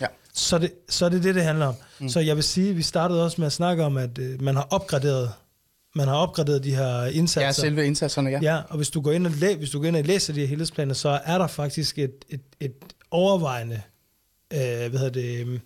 Ja. 0.00 0.06
Så, 0.34 0.58
det, 0.58 0.72
så 0.88 1.04
er 1.04 1.08
det 1.08 1.22
det, 1.22 1.34
det 1.34 1.42
handler 1.42 1.66
om. 1.66 1.74
Mm. 2.00 2.08
Så 2.08 2.20
jeg 2.20 2.36
vil 2.36 2.44
sige, 2.44 2.74
vi 2.74 2.82
startede 2.82 3.24
også 3.24 3.40
med 3.40 3.46
at 3.46 3.52
snakke 3.52 3.84
om, 3.84 3.96
at 3.96 4.18
øh, 4.18 4.42
man 4.42 4.56
har 4.56 4.66
opgraderet 4.70 5.30
Man 5.96 6.08
har 6.08 6.14
opgraderet 6.16 6.64
de 6.64 6.74
her 6.76 7.04
indsatser. 7.04 7.40
Ja, 7.46 7.52
selve 7.52 7.86
indsatserne, 7.86 8.30
ja. 8.30 8.38
Ja, 8.42 8.60
og 8.68 8.76
hvis 8.76 8.90
du 8.90 9.00
går 9.00 9.12
ind 9.12 9.26
og, 9.26 9.32
læ- 9.32 9.54
hvis 9.54 9.70
du 9.70 9.78
går 9.80 9.86
ind 9.88 9.96
og 9.96 10.04
læser 10.04 10.32
de 10.32 10.40
her 10.40 10.46
helhedsplaner, 10.46 10.94
så 10.94 11.20
er 11.24 11.38
der 11.38 11.46
faktisk 11.46 11.98
et, 11.98 12.24
et, 12.30 12.40
et 12.60 12.72
overvejende 13.10 13.80
øh, 14.52 14.58
hvad 14.60 14.90
hedder 14.90 15.10
det, 15.10 15.60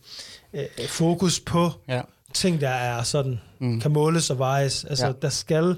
øh, 0.54 0.64
fokus 0.88 1.40
på 1.40 1.70
ja. 1.88 2.00
ting, 2.34 2.60
der 2.60 2.68
er 2.68 3.02
sådan, 3.02 3.40
mm. 3.60 3.80
kan 3.80 3.90
måles 3.90 4.30
og 4.30 4.38
vejes. 4.38 4.84
Altså, 4.84 5.06
Ja. 5.06 5.12
der 5.22 5.28
skal 5.28 5.76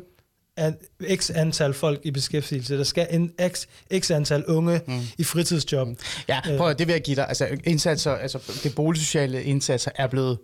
an, 0.56 0.76
x 1.16 1.30
antal 1.34 1.74
folk 1.74 2.00
i 2.04 2.10
beskæftigelse, 2.10 2.78
der 2.78 2.84
skal 2.84 3.06
en 3.10 3.32
x, 3.48 3.66
x 3.98 4.10
antal 4.10 4.44
unge 4.46 4.80
mm. 4.86 5.00
i 5.18 5.24
fritidsjob. 5.24 5.88
Ja, 6.28 6.40
prøv 6.56 6.68
at, 6.70 6.78
det 6.78 6.86
vil 6.86 6.92
jeg 6.92 7.02
give 7.02 7.16
dig. 7.16 7.28
Altså, 7.28 7.48
indsatser, 7.64 8.12
altså, 8.12 8.60
det 8.62 8.74
boligsociale 8.74 9.42
indsatser 9.44 9.90
er 9.94 10.06
blevet 10.06 10.38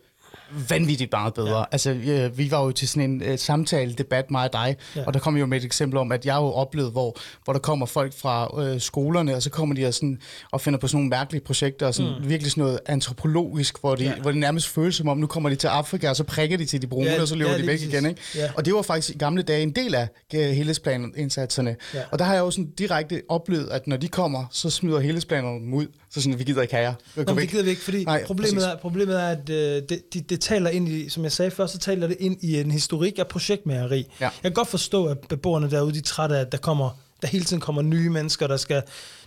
vanvittigt 0.69 1.13
meget 1.13 1.35
bedre. 1.35 1.59
Ja. 1.59 1.65
Altså, 1.73 1.91
øh, 1.91 2.39
vi 2.39 2.51
var 2.51 2.65
jo 2.65 2.73
til 2.73 2.89
sådan 2.89 3.11
en 3.11 3.23
øh, 3.23 3.39
samtale, 3.39 3.93
debat, 3.93 4.31
mig 4.31 4.45
og 4.45 4.53
dig, 4.53 4.77
ja. 4.97 5.05
Og 5.07 5.15
der 5.15 5.21
kom 5.21 5.37
jo 5.37 5.47
med 5.47 5.59
et 5.59 5.65
eksempel 5.65 5.99
om, 5.99 6.13
at 6.13 6.27
jeg 6.27 6.37
jo 6.37 6.53
oplevet, 6.53 6.93
hvor, 6.93 7.17
hvor 7.45 7.53
der 7.53 7.61
kommer 7.61 7.87
folk 7.87 8.13
fra 8.19 8.63
øh, 8.65 8.81
skolerne, 8.81 9.37
og 9.37 9.43
så 9.43 9.51
kommer 9.51 9.75
de 9.75 9.87
og, 9.87 9.95
sådan, 9.95 10.19
og 10.53 10.61
finder 10.61 10.79
på 10.79 10.89
sådan 10.89 10.97
nogle 10.97 11.11
mærkelige 11.11 11.45
projekter, 11.45 11.87
og 11.87 11.95
sådan, 11.95 12.13
mm. 12.23 12.29
virkelig 12.29 12.51
sådan 12.51 12.65
noget 12.65 12.81
antropologisk, 12.87 13.81
hvor, 13.81 13.95
de, 13.95 14.05
ja. 14.05 14.15
Hvor 14.15 14.31
det 14.31 14.41
nærmest 14.41 14.69
føles 14.69 14.95
som 14.95 15.09
om, 15.09 15.19
nu 15.19 15.27
kommer 15.27 15.49
de 15.49 15.57
til 15.57 15.67
Afrika, 15.67 16.09
og 16.09 16.17
så 16.17 16.25
prikker 16.25 16.57
de 16.57 16.67
til 16.67 16.83
de 16.83 16.87
brune, 16.87 17.11
ja, 17.11 17.21
og 17.21 17.29
så 17.29 17.37
løber 17.37 17.51
ja, 17.51 17.59
de 17.59 17.67
væk 17.67 17.77
præcis. 17.77 17.93
igen. 17.93 18.07
Ikke? 18.07 18.21
Ja. 18.35 18.51
Og 18.57 18.65
det 18.65 18.75
var 18.75 18.83
faktisk 18.83 19.15
i 19.15 19.19
gamle 19.19 19.43
dage 19.43 19.63
en 19.63 19.73
del 19.73 19.95
af 19.95 20.09
øh, 20.35 20.41
helhedsplanen-indsatserne. 20.41 21.77
Ja. 21.95 22.03
Og 22.11 22.19
der 22.19 22.25
har 22.25 22.35
jeg 22.35 22.41
jo 22.41 22.51
sådan 22.51 22.71
direkte 22.79 23.23
oplevet, 23.29 23.69
at 23.69 23.87
når 23.87 23.97
de 23.97 24.09
kommer, 24.09 24.45
så 24.51 24.71
smider 24.71 25.01
helhedsplanerne 25.01 25.61
dem 25.61 25.75
ud. 25.75 25.87
Så 26.11 26.23
sådan, 26.23 26.39
vi 26.39 26.45
gider 26.45 26.63
ikke 26.63 26.75
have 26.75 26.85
jer. 26.89 27.25
Gå 27.25 27.35
Nå, 27.35 27.41
det 27.41 27.49
gider 27.49 27.63
vi 27.65 27.71
ikke, 27.71 27.83
fordi 27.83 28.05
Nej, 28.05 28.25
problemet, 28.25 28.55
præcis. 28.55 28.67
er, 28.67 28.77
problemet 28.77 29.21
er, 29.23 29.29
at 29.29 29.51
øh, 29.51 29.83
det, 29.89 30.15
det, 30.15 30.31
det 30.31 30.41
taler 30.41 30.71
ind 30.71 30.89
i, 30.89 31.09
som 31.09 31.23
jeg 31.23 31.33
sagde 31.33 31.51
før, 31.51 31.67
så 31.67 31.79
taler 31.79 32.07
det 32.07 32.17
ind 32.21 32.37
i 32.45 32.61
en 32.61 32.71
historik 32.71 33.19
af 33.19 33.27
projektmageri. 33.29 34.07
Ja. 34.21 34.25
Jeg 34.25 34.33
kan 34.43 34.53
godt 34.53 34.69
forstå, 34.69 35.07
at 35.07 35.19
beboerne 35.29 35.71
derude, 35.71 35.93
de 35.93 35.99
er 35.99 36.03
trætte 36.03 36.37
af, 36.37 36.41
at 36.41 36.53
der, 36.53 36.59
kommer, 36.59 36.91
der 37.23 37.29
hele 37.29 37.45
tiden 37.45 37.61
kommer 37.61 37.83
nye 37.83 38.11
mennesker, 38.11 38.47
der 38.47 38.57
skal, 38.57 38.83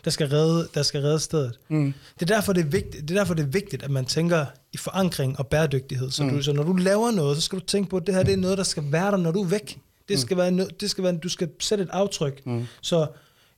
der 0.06 0.12
skal, 0.12 0.28
redde, 0.28 0.68
der 0.74 0.84
skal 0.84 1.02
redde 1.02 1.20
stedet. 1.20 1.60
Mm. 1.70 1.94
Det, 2.20 2.32
er 2.32 2.36
derfor, 2.36 2.54
det, 2.54 2.62
er 2.62 2.70
vigtigt, 2.70 3.08
det 3.08 3.12
er 3.12 3.20
derfor, 3.20 3.34
det 3.34 3.44
er 3.44 3.48
vigtigt, 3.48 3.84
at 3.84 3.92
man 3.92 4.06
tænker 4.06 4.46
i 4.74 4.78
forankring 4.78 5.40
og 5.40 5.48
bæredygtighed. 5.48 6.12
Så, 6.12 6.24
mm. 6.24 6.30
du, 6.30 6.42
så 6.42 6.54
når 6.54 6.64
du 6.64 6.74
laver 6.74 7.12
noget, 7.12 7.38
så 7.38 7.42
skal 7.42 7.60
du 7.60 7.66
tænke 7.66 7.90
på, 7.90 7.98
at 7.98 8.08
det 8.08 8.16
her 8.16 8.24
det 8.24 8.34
er 8.34 8.38
noget, 8.38 8.58
der 8.58 8.64
skal 8.64 8.84
være 8.92 9.12
der, 9.12 9.18
når 9.18 9.32
du 9.32 9.44
er 9.44 9.48
væk. 9.48 9.80
Det 10.10 10.20
skal, 10.20 10.38
være, 10.38 10.68
det 10.80 10.90
skal 10.90 11.04
være, 11.04 11.18
du 11.18 11.30
skal 11.30 11.50
sætte 11.60 11.84
et 11.84 11.90
aftryk. 11.92 12.46
Mm. 12.46 12.68
Så 12.82 13.08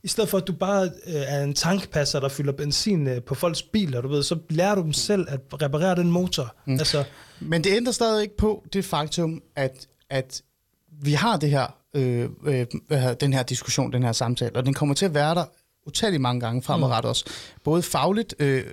i 0.04 0.08
stedet 0.08 0.30
for, 0.30 0.38
at 0.38 0.46
du 0.46 0.52
bare 0.52 0.84
øh, 0.84 1.14
er 1.14 1.42
en 1.44 1.54
tankpasser, 1.54 2.20
der 2.20 2.28
fylder 2.28 2.52
benzin 2.52 3.06
øh, 3.06 3.22
på 3.22 3.34
folks 3.34 3.62
biler, 3.62 4.00
du 4.00 4.08
ved, 4.08 4.22
så 4.22 4.38
lærer 4.50 4.74
du 4.74 4.82
dem 4.82 4.92
selv 4.92 5.26
at 5.28 5.40
reparere 5.62 5.96
den 5.96 6.10
motor. 6.10 6.54
Mm. 6.66 6.72
Altså, 6.72 7.04
Men 7.40 7.64
det 7.64 7.76
ændrer 7.76 7.92
stadig 7.92 8.22
ikke 8.22 8.36
på 8.36 8.64
det 8.72 8.84
faktum, 8.84 9.42
at, 9.56 9.86
at 10.10 10.42
vi 11.02 11.12
har 11.12 11.36
det 11.36 11.50
her, 11.50 11.66
øh, 11.94 12.28
øh, 12.44 12.66
den 13.20 13.32
her 13.32 13.42
diskussion, 13.42 13.92
den 13.92 14.02
her 14.02 14.12
samtale, 14.12 14.56
og 14.56 14.66
den 14.66 14.74
kommer 14.74 14.94
til 14.94 15.04
at 15.04 15.14
være 15.14 15.34
der 15.34 15.44
utallige 15.86 16.20
mange 16.20 16.40
gange 16.40 16.62
fremadrettet 16.62 17.08
også. 17.08 17.24
Både 17.64 17.82
fagligt, 17.82 18.34
øh, 18.38 18.64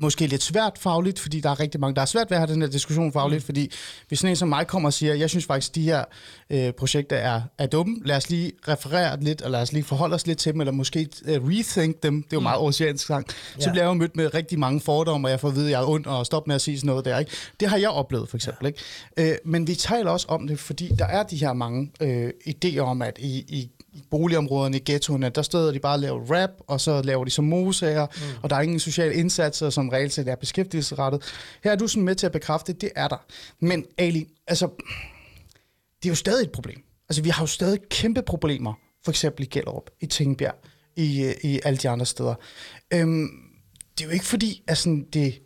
måske 0.00 0.26
lidt 0.26 0.42
svært 0.42 0.78
fagligt, 0.78 1.18
fordi 1.18 1.40
der 1.40 1.50
er 1.50 1.60
rigtig 1.60 1.80
mange, 1.80 1.94
der 1.94 2.00
er 2.02 2.06
svært 2.06 2.30
ved 2.30 2.36
at 2.36 2.40
have 2.40 2.54
den 2.54 2.62
her 2.62 2.68
diskussion 2.68 3.12
fagligt, 3.12 3.42
mm. 3.42 3.46
fordi 3.46 3.70
hvis 4.08 4.18
sådan 4.18 4.30
en 4.32 4.36
som 4.36 4.48
mig 4.48 4.66
kommer 4.66 4.88
og 4.88 4.92
siger, 4.92 5.14
jeg 5.14 5.30
synes 5.30 5.44
faktisk, 5.46 5.74
de 5.74 5.82
her 5.82 6.04
øh, 6.50 6.72
projekter 6.72 7.16
er, 7.16 7.42
er 7.58 7.66
dumme, 7.66 7.96
lad 8.04 8.16
os 8.16 8.30
lige 8.30 8.52
referere 8.68 9.20
lidt, 9.20 9.42
og 9.42 9.50
lad 9.50 9.62
os 9.62 9.72
lige 9.72 9.84
forholde 9.84 10.14
os 10.14 10.26
lidt 10.26 10.38
til 10.38 10.52
dem, 10.52 10.60
eller 10.60 10.72
måske 10.72 11.08
øh, 11.24 11.40
rethink 11.48 12.02
dem, 12.02 12.22
det 12.22 12.32
er 12.32 12.36
jo 12.36 12.40
meget 12.40 12.60
oceansk 12.60 13.06
sang, 13.06 13.26
så 13.30 13.36
Ja. 13.60 13.70
bliver 13.70 13.84
jeg 13.84 13.88
jo 13.88 13.94
mødt 13.94 14.16
med 14.16 14.34
rigtig 14.34 14.58
mange 14.58 14.80
fordomme, 14.80 15.26
og 15.26 15.30
jeg 15.30 15.40
får 15.40 15.48
at 15.48 15.54
vide, 15.54 15.66
at 15.66 15.70
jeg 15.72 15.80
er 15.80 15.86
ond, 15.88 16.06
og 16.06 16.26
stop 16.26 16.46
med 16.46 16.54
at 16.54 16.60
sige 16.60 16.78
sådan 16.78 16.86
noget 16.86 17.04
der. 17.04 17.18
Ikke? 17.18 17.30
Det 17.60 17.68
har 17.68 17.76
jeg 17.76 17.90
oplevet, 17.90 18.28
for 18.28 18.36
eksempel. 18.36 18.66
Ikke? 18.66 18.80
Øh, 19.16 19.36
men 19.44 19.66
vi 19.66 19.74
taler 19.74 20.10
også 20.10 20.26
om 20.28 20.46
det, 20.46 20.58
fordi 20.60 20.88
der 20.98 21.06
er 21.06 21.22
de 21.22 21.36
her 21.36 21.52
mange 21.52 21.90
øh, 22.00 22.30
idéer 22.48 22.78
om, 22.78 23.02
at 23.02 23.18
i 23.18 23.38
i 23.38 23.70
boligområderne 24.10 24.76
i 24.76 24.82
ghettoerne, 24.86 25.28
der 25.28 25.42
steder 25.42 25.72
de 25.72 25.78
bare 25.78 25.94
og 25.94 26.00
laver 26.00 26.34
rap, 26.34 26.50
og 26.66 26.80
så 26.80 27.02
laver 27.02 27.24
de 27.24 27.30
som 27.30 27.44
mosager, 27.44 28.06
mm. 28.06 28.42
og 28.42 28.50
der 28.50 28.56
er 28.56 28.60
ingen 28.60 28.80
sociale 28.80 29.14
indsatser, 29.14 29.70
som 29.70 29.88
reelt 29.88 30.12
set 30.12 30.28
er 30.28 30.34
beskæftigelsesrettet. 30.34 31.22
Her 31.64 31.72
er 31.72 31.76
du 31.76 31.88
sådan 31.88 32.04
med 32.04 32.14
til 32.14 32.26
at 32.26 32.32
bekræfte, 32.32 32.72
det 32.72 32.90
er 32.96 33.08
der. 33.08 33.24
Men 33.60 33.84
Ali, 33.98 34.28
altså, 34.46 34.68
det 36.02 36.08
er 36.08 36.08
jo 36.08 36.14
stadig 36.14 36.44
et 36.44 36.52
problem. 36.52 36.82
Altså, 37.08 37.22
vi 37.22 37.28
har 37.28 37.42
jo 37.42 37.46
stadig 37.46 37.80
kæmpe 37.90 38.22
problemer, 38.22 38.74
for 39.04 39.10
eksempel 39.10 39.44
i 39.44 39.48
Gellerup, 39.48 39.90
i 40.00 40.06
Tingbjerg, 40.06 40.54
i, 40.96 41.24
øh, 41.24 41.34
i 41.42 41.60
alle 41.64 41.76
de 41.76 41.88
andre 41.88 42.06
steder. 42.06 42.34
Øhm, 42.94 43.28
det 43.98 44.04
er 44.04 44.08
jo 44.08 44.12
ikke 44.12 44.24
fordi, 44.24 44.62
at 44.66 44.78
sådan, 44.78 45.06
det, 45.12 45.42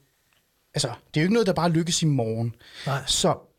altså, 0.75 0.89
det 0.89 1.21
er 1.21 1.23
jo 1.23 1.25
ikke 1.25 1.35
noget, 1.35 1.47
der 1.47 1.53
bare 1.53 1.71
lykkes 1.71 2.03
i 2.03 2.07
morgen. 2.07 2.55
Nej. 2.87 3.03
Så 3.07 3.50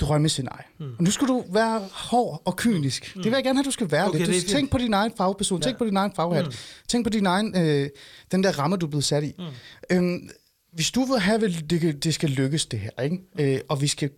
drømmescenarie. 0.00 0.64
Mm. 0.78 0.94
Og 0.98 1.04
nu 1.04 1.10
skal 1.10 1.28
du 1.28 1.44
være 1.52 1.88
hård 1.92 2.42
og 2.44 2.56
kynisk. 2.56 3.12
Mm. 3.16 3.22
Det 3.22 3.30
vil 3.30 3.36
jeg 3.36 3.44
gerne 3.44 3.58
have, 3.58 3.64
du 3.64 3.70
skal 3.70 3.90
være 3.90 4.08
Okay, 4.08 4.18
lidt. 4.18 4.28
Du, 4.28 4.32
det 4.32 4.46
tænk 4.46 4.70
på 4.70 4.78
din 4.78 4.94
egen 4.94 5.12
fagperson. 5.16 5.58
Ja. 5.58 5.64
Tænk 5.64 5.78
på 5.78 5.84
din 5.84 5.96
egen 5.96 6.12
faghat. 6.16 6.46
Mm. 6.46 6.52
Tænk 6.88 7.06
på 7.06 7.10
din 7.10 7.26
egen, 7.26 7.56
øh, 7.56 7.90
den 8.32 8.44
der 8.44 8.58
ramme, 8.58 8.76
du 8.76 8.86
er 8.86 8.90
blevet 8.90 9.04
sat 9.04 9.24
i. 9.24 9.34
Mm. 9.38 9.44
Øhm, 9.90 10.30
hvis 10.72 10.90
du 10.90 11.04
vil 11.04 11.18
have, 11.18 11.44
at 11.44 11.70
det, 11.70 12.04
det 12.04 12.14
skal 12.14 12.30
lykkes 12.30 12.66
det 12.66 12.80
her, 12.80 13.02
ikke? 13.02 13.18
Øh, 13.38 13.60
og 13.68 13.80
vi 13.80 13.86
skal 13.86 14.10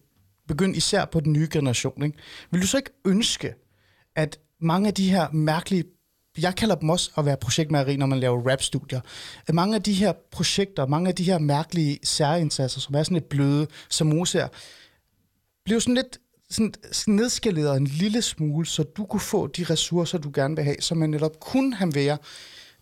begynde 0.49 0.77
især 0.77 1.05
på 1.05 1.21
den 1.21 1.33
nye 1.33 1.49
generation, 1.51 2.03
ikke? 2.03 2.19
vil 2.51 2.63
du 2.63 2.67
så 2.67 2.77
ikke 2.77 2.91
ønske, 3.05 3.55
at 4.17 4.39
mange 4.61 4.89
af 4.89 4.95
de 4.95 5.11
her 5.11 5.29
mærkelige 5.33 5.85
jeg 6.39 6.55
kalder 6.55 6.75
dem 6.75 6.91
også 6.91 7.11
at 7.19 7.25
være 7.27 7.37
projektmageri, 7.37 7.97
når 7.97 8.07
man 8.07 8.21
laver 8.21 8.51
rap-studier. 8.51 9.01
At 9.47 9.55
mange 9.55 9.75
af 9.75 9.83
de 9.83 9.93
her 9.93 10.13
projekter, 10.31 10.87
mange 10.87 11.09
af 11.09 11.15
de 11.15 11.25
her 11.25 11.39
mærkelige 11.39 11.99
særindsatser, 12.03 12.81
som 12.81 12.95
er 12.95 13.03
sådan 13.03 13.15
lidt 13.15 13.29
bløde, 13.29 13.67
som 13.89 14.07
moser, 14.07 14.49
blev 15.71 15.81
sådan 15.81 15.95
lidt 15.95 16.19
sådan 16.51 16.73
nedskaleret 17.07 17.77
en 17.77 17.87
lille 17.87 18.23
smule, 18.23 18.67
så 18.67 18.83
du 18.83 19.05
kunne 19.05 19.21
få 19.21 19.47
de 19.47 19.65
ressourcer, 19.65 20.19
du 20.19 20.31
gerne 20.35 20.57
vil 20.57 20.65
have, 20.65 20.77
så 20.81 20.95
man 20.95 21.11
netop 21.11 21.41
kunne 21.41 21.75
have 21.75 21.95
være 21.95 22.19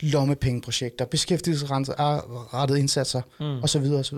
lommepengeprojekter, 0.01 1.05
beskæftigelsesrettede 1.05 2.79
indsatser, 2.79 3.23
mm. 3.41 3.63
osv. 3.63 3.83
osv. 3.83 4.17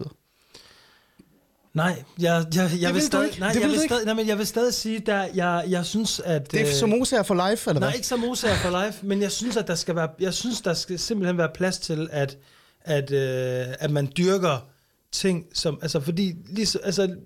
nej, 1.74 2.04
jeg, 2.18 2.46
jeg, 2.54 2.70
jeg, 2.80 2.94
vil 2.94 3.02
stadig, 3.02 3.38
nej, 3.38 3.50
jeg 3.60 3.70
vil 3.70 3.80
stadig, 3.80 4.04
nej, 4.04 4.14
men 4.14 4.28
jeg 4.28 4.38
vil 4.38 4.46
stadig 4.46 4.74
sige, 4.74 4.98
der, 4.98 5.28
jeg, 5.34 5.64
jeg 5.68 5.86
synes, 5.86 6.20
at... 6.24 6.52
Det 6.52 6.60
er 6.60 6.66
øh, 6.66 6.72
som 6.72 6.88
moser 6.88 7.22
for 7.22 7.50
life, 7.50 7.70
eller 7.70 7.80
Nej, 7.80 7.88
hvad? 7.88 7.96
ikke 7.96 8.06
som 8.06 8.20
Mosager 8.20 8.56
for 8.56 8.84
life, 8.84 9.06
men 9.06 9.22
jeg 9.22 9.32
synes, 9.32 9.56
at 9.56 9.66
der 9.66 9.74
skal 9.74 9.96
være, 9.96 10.08
jeg 10.20 10.34
synes, 10.34 10.60
der 10.60 10.74
skal 10.74 10.98
simpelthen 10.98 11.38
være 11.38 11.50
plads 11.54 11.78
til, 11.78 12.08
at, 12.12 12.38
at, 12.80 13.10
øh, 13.10 13.66
at 13.78 13.90
man 13.90 14.12
dyrker 14.16 14.66
ting, 15.12 15.46
som, 15.54 15.78
altså 15.82 16.00
fordi, 16.00 16.34
ligesom, 16.48 16.80
altså, 16.84 17.16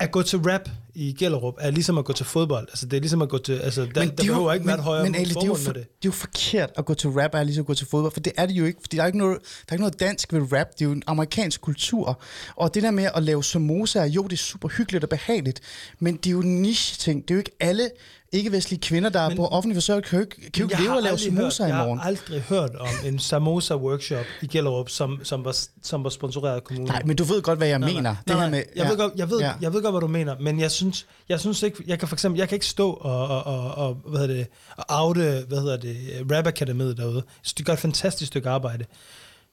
at 0.00 0.10
gå 0.10 0.22
til 0.22 0.38
rap 0.38 0.68
i 0.94 1.12
Gellerup 1.18 1.54
er 1.60 1.70
ligesom 1.70 1.98
at 1.98 2.04
gå 2.04 2.12
til 2.12 2.26
fodbold. 2.26 2.68
Altså, 2.68 2.86
det 2.86 2.96
er 2.96 3.00
ligesom 3.00 3.22
at 3.22 3.28
gå 3.28 3.38
til, 3.38 3.52
altså, 3.52 3.80
der, 3.80 3.86
der 3.92 4.00
det 4.04 4.20
er 4.20 4.24
jo- 4.26 4.32
behøver 4.32 4.52
ikke 4.52 4.66
være 4.66 4.76
et 4.76 4.82
højere 4.82 5.04
men, 5.04 5.14
Ali, 5.14 5.28
det, 5.28 5.36
er 5.36 5.46
jo 5.46 5.54
for, 5.54 5.72
det. 5.72 5.82
det 5.82 5.88
er 5.90 5.96
jo 6.04 6.10
forkert 6.10 6.70
at 6.76 6.84
gå 6.84 6.94
til 6.94 7.10
rap, 7.10 7.34
er 7.34 7.42
ligesom 7.42 7.62
at 7.62 7.66
gå 7.66 7.74
til 7.74 7.86
fodbold, 7.86 8.12
for 8.12 8.20
det 8.20 8.32
er 8.36 8.46
det 8.46 8.54
jo 8.54 8.64
ikke, 8.64 8.78
fordi 8.80 8.96
der 8.96 9.02
er 9.02 9.06
ikke 9.06 9.18
noget, 9.18 9.38
der 9.42 9.64
er 9.68 9.72
ikke 9.74 9.82
noget 9.82 10.00
dansk 10.00 10.32
ved 10.32 10.52
rap, 10.52 10.66
det 10.72 10.80
er 10.80 10.84
jo 10.86 10.92
en 10.92 11.02
amerikansk 11.06 11.60
kultur, 11.60 12.22
og 12.56 12.74
det 12.74 12.82
der 12.82 12.90
med 12.90 13.08
at 13.14 13.22
lave 13.22 13.44
samosa, 13.44 14.04
jo, 14.04 14.22
det 14.22 14.32
er 14.32 14.36
super 14.36 14.68
hyggeligt 14.68 15.04
og 15.04 15.10
behageligt, 15.10 15.60
men 15.98 16.16
det 16.16 16.26
er 16.26 16.30
jo 16.30 16.40
en 16.40 16.62
niche-ting, 16.62 17.22
det 17.22 17.30
er 17.30 17.34
jo 17.34 17.38
ikke 17.38 17.56
alle 17.60 17.90
ikke-vestlige 18.32 18.80
kvinder, 18.80 19.10
der 19.10 19.28
men, 19.28 19.32
er 19.32 19.36
på 19.36 19.46
offentlig 19.46 19.76
forsørgelse, 19.76 20.10
kan 20.10 20.18
jo 20.18 20.24
ikke, 20.24 20.50
kan 20.50 20.50
jo 20.56 20.64
ikke 20.64 20.74
Jeg 20.74 20.82
leve 20.82 20.96
og 20.96 21.02
lave 21.02 21.18
samosa 21.18 21.62
hørt, 21.62 21.70
i 21.70 21.76
morgen. 21.76 21.98
Jeg 21.98 22.02
har 22.02 22.08
aldrig 22.08 22.40
hørt 22.40 22.74
om 22.74 22.88
en 23.04 23.18
samosa-workshop 23.18 24.24
i 24.42 24.46
Gellerup, 24.46 24.88
som, 24.88 25.20
som, 25.22 25.44
var, 25.44 25.56
som 25.82 26.04
var 26.04 26.10
sponsoreret 26.10 26.54
af 26.54 26.64
kommunen. 26.64 26.88
Nej, 26.88 27.02
men 27.04 27.16
du 27.16 27.24
ved 27.24 27.42
godt, 27.42 27.58
hvad 27.58 27.68
jeg 27.68 27.78
Nej, 27.78 27.88
mener. 27.88 28.02
nej, 28.02 28.14
det 28.18 28.26
nej, 28.26 28.36
her 28.36 28.50
nej. 28.50 28.50
med, 28.50 28.64
jeg, 28.76 28.88
ved 28.88 28.96
godt, 28.96 29.12
jeg, 29.16 29.30
ved, 29.30 29.40
ja. 29.40 29.52
jeg 29.60 29.72
ved 29.72 29.82
godt, 29.82 29.92
hvad 29.92 30.00
du 30.00 30.06
mener, 30.06 30.36
men 30.40 30.60
jeg 30.60 30.70
synes, 30.70 31.06
jeg 31.28 31.40
synes 31.40 31.62
ikke, 31.62 31.84
jeg 31.86 31.98
kan 31.98 32.08
for 32.08 32.16
eksempel, 32.16 32.38
jeg 32.38 32.48
kan 32.48 32.56
ikke 32.56 32.66
stå 32.66 32.90
og, 32.90 33.28
og, 33.28 33.46
og, 33.46 33.74
og 33.74 33.94
hvad 33.94 34.20
hedder 34.20 34.34
det, 34.34 34.46
og 34.76 34.84
oute, 34.88 35.44
hvad 35.48 35.58
hedder 35.58 35.76
det, 35.76 35.96
Rap 36.32 36.46
Akademiet 36.46 36.96
derude. 36.96 37.22
Synes, 37.42 37.54
de 37.54 37.62
gør 37.62 37.72
et 37.72 37.78
fantastisk 37.78 38.26
stykke 38.26 38.48
arbejde. 38.48 38.84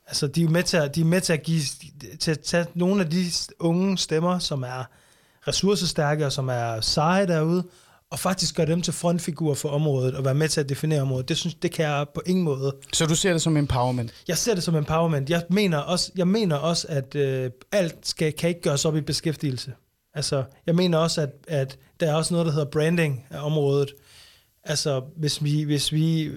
Altså, 0.07 0.27
de 0.27 0.43
er 0.43 0.49
med 0.49 0.63
til 0.63 0.77
at, 0.77 0.95
de 0.95 1.01
er 1.01 1.05
med 1.05 1.21
til 1.21 1.33
at 1.33 1.43
give, 1.43 1.61
til 2.19 2.31
at 2.31 2.39
tage 2.39 2.65
nogle 2.73 3.03
af 3.03 3.09
de 3.09 3.25
unge 3.59 3.97
stemmer, 3.97 4.39
som 4.39 4.63
er 4.63 4.83
ressourcestærke 5.47 6.25
og 6.25 6.31
som 6.31 6.49
er 6.49 6.81
seje 6.81 7.27
derude, 7.27 7.63
og 8.13 8.19
faktisk 8.19 8.55
gøre 8.55 8.65
dem 8.65 8.81
til 8.81 8.93
frontfigurer 8.93 9.55
for 9.55 9.69
området 9.69 10.15
og 10.15 10.25
være 10.25 10.33
med 10.33 10.49
til 10.49 10.59
at 10.59 10.69
definere 10.69 11.01
området. 11.01 11.29
Det 11.29 11.37
synes 11.37 11.55
det 11.55 11.71
kan 11.71 11.85
jeg 11.85 12.05
på 12.13 12.21
ingen 12.25 12.45
måde. 12.45 12.75
Så 12.93 13.05
du 13.05 13.15
ser 13.15 13.31
det 13.31 13.41
som 13.41 13.57
empowerment? 13.57 14.13
Jeg 14.27 14.37
ser 14.37 14.55
det 14.55 14.63
som 14.63 14.75
empowerment. 14.75 15.29
Jeg 15.29 15.43
mener 15.49 15.77
også, 15.77 16.11
jeg 16.15 16.27
mener 16.27 16.55
også 16.55 16.87
at 16.89 17.15
øh, 17.15 17.51
alt 17.71 18.07
skal, 18.07 18.33
kan 18.33 18.49
ikke 18.49 18.61
gøres 18.61 18.85
op 18.85 18.95
i 18.95 19.01
beskæftigelse. 19.01 19.73
Altså, 20.13 20.43
jeg 20.65 20.75
mener 20.75 20.97
også, 20.97 21.21
at, 21.21 21.29
at 21.47 21.77
der 21.99 22.11
er 22.11 22.15
også 22.15 22.33
noget, 22.33 22.45
der 22.45 22.51
hedder 22.51 22.69
branding 22.71 23.25
af 23.29 23.45
området. 23.45 23.93
Altså, 24.63 25.01
hvis 25.17 25.43
vi... 25.43 25.63
Hvis 25.63 25.91
vi 25.91 26.31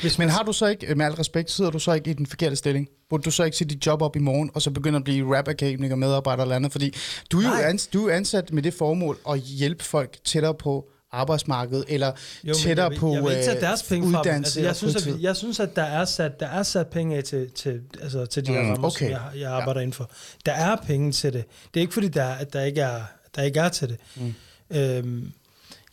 hvis 0.00 0.18
Men 0.18 0.30
har 0.30 0.42
du 0.42 0.52
så 0.52 0.66
ikke, 0.66 0.94
med 0.94 1.06
al 1.06 1.12
respekt, 1.12 1.50
sidder 1.50 1.70
du 1.70 1.78
så 1.78 1.92
ikke 1.92 2.10
i 2.10 2.14
den 2.14 2.26
forkerte 2.26 2.56
stilling? 2.56 2.88
Burde 3.14 3.24
du 3.24 3.30
så 3.30 3.44
ikke 3.44 3.56
sige 3.56 3.68
dit 3.68 3.86
job 3.86 4.02
op 4.02 4.16
i 4.16 4.18
morgen, 4.18 4.50
og 4.54 4.62
så 4.62 4.70
begynde 4.70 4.96
at 4.96 5.04
blive 5.04 5.36
rap-akademiker, 5.36 5.96
medarbejder 5.96 6.42
eller 6.42 6.56
andet? 6.56 6.72
Fordi 6.72 6.94
du 7.32 7.40
er 7.40 7.44
jo 7.44 7.68
ans, 7.68 7.86
du 7.86 8.08
er 8.08 8.14
ansat 8.16 8.52
med 8.52 8.62
det 8.62 8.74
formål 8.74 9.18
at 9.30 9.38
hjælpe 9.38 9.84
folk 9.84 10.16
tættere 10.24 10.54
på 10.54 10.88
arbejdsmarkedet, 11.12 11.84
eller 11.88 12.12
Jo, 12.44 12.54
tættere 12.54 12.84
jeg 12.84 12.90
vil, 12.90 12.98
på 12.98 13.14
jeg 13.14 13.22
vil 13.22 13.30
ikke 13.30 13.44
tage 13.44 13.56
øh, 13.56 13.62
deres 13.62 13.82
penge 13.82 14.02
fra 14.02 14.10
dem. 14.10 14.20
uddannelse 14.20 14.60
Altså, 14.66 14.86
jeg, 14.86 14.92
synes, 14.92 15.06
at, 15.06 15.22
jeg 15.22 15.36
synes, 15.36 15.60
at 15.60 15.76
der 15.76 15.82
er 15.82 16.04
sat, 16.04 16.40
der 16.40 16.46
er 16.46 16.62
sat 16.62 16.86
penge 16.86 17.16
af 17.16 17.24
til, 17.24 17.50
til, 17.50 17.80
altså, 18.02 18.26
til 18.26 18.46
de 18.46 18.52
her 18.52 18.62
Mm, 18.62 18.70
rammer, 18.70 18.86
okay. 18.88 18.98
som 18.98 19.10
jeg, 19.10 19.20
jeg 19.36 19.50
arbejder 19.50 19.80
ja. 19.80 19.82
inden 19.82 19.94
for. 19.94 20.10
Der 20.46 20.52
er 20.52 20.76
penge 20.86 21.12
til 21.12 21.32
det. 21.32 21.44
Det 21.74 21.80
er 21.80 21.82
ikke 21.82 21.94
fordi, 21.94 22.08
der, 22.08 22.26
at 22.26 22.52
der 22.52 22.62
ikke 22.62 22.80
er 22.80 23.00
der 23.36 23.42
ikke 23.42 23.60
er 23.60 23.68
til 23.68 23.88
det. 23.88 23.96
Mm. 24.16 24.34
Øhm, 24.76 25.32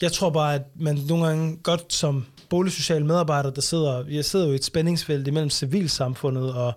jeg 0.01 0.11
tror 0.11 0.30
bare, 0.30 0.55
at 0.55 0.61
man 0.76 0.99
nogle 1.07 1.28
gange 1.28 1.57
godt 1.63 1.93
som 1.93 2.26
boligsocial 2.49 3.05
medarbejder, 3.05 3.49
der 3.49 3.61
sidder, 3.61 4.03
jeg 4.09 4.26
sidder 4.26 4.45
jo 4.45 4.51
i 4.51 4.55
et 4.55 4.65
spændingsfelt 4.65 5.28
imellem 5.28 5.49
civilsamfundet 5.49 6.53
og, 6.53 6.74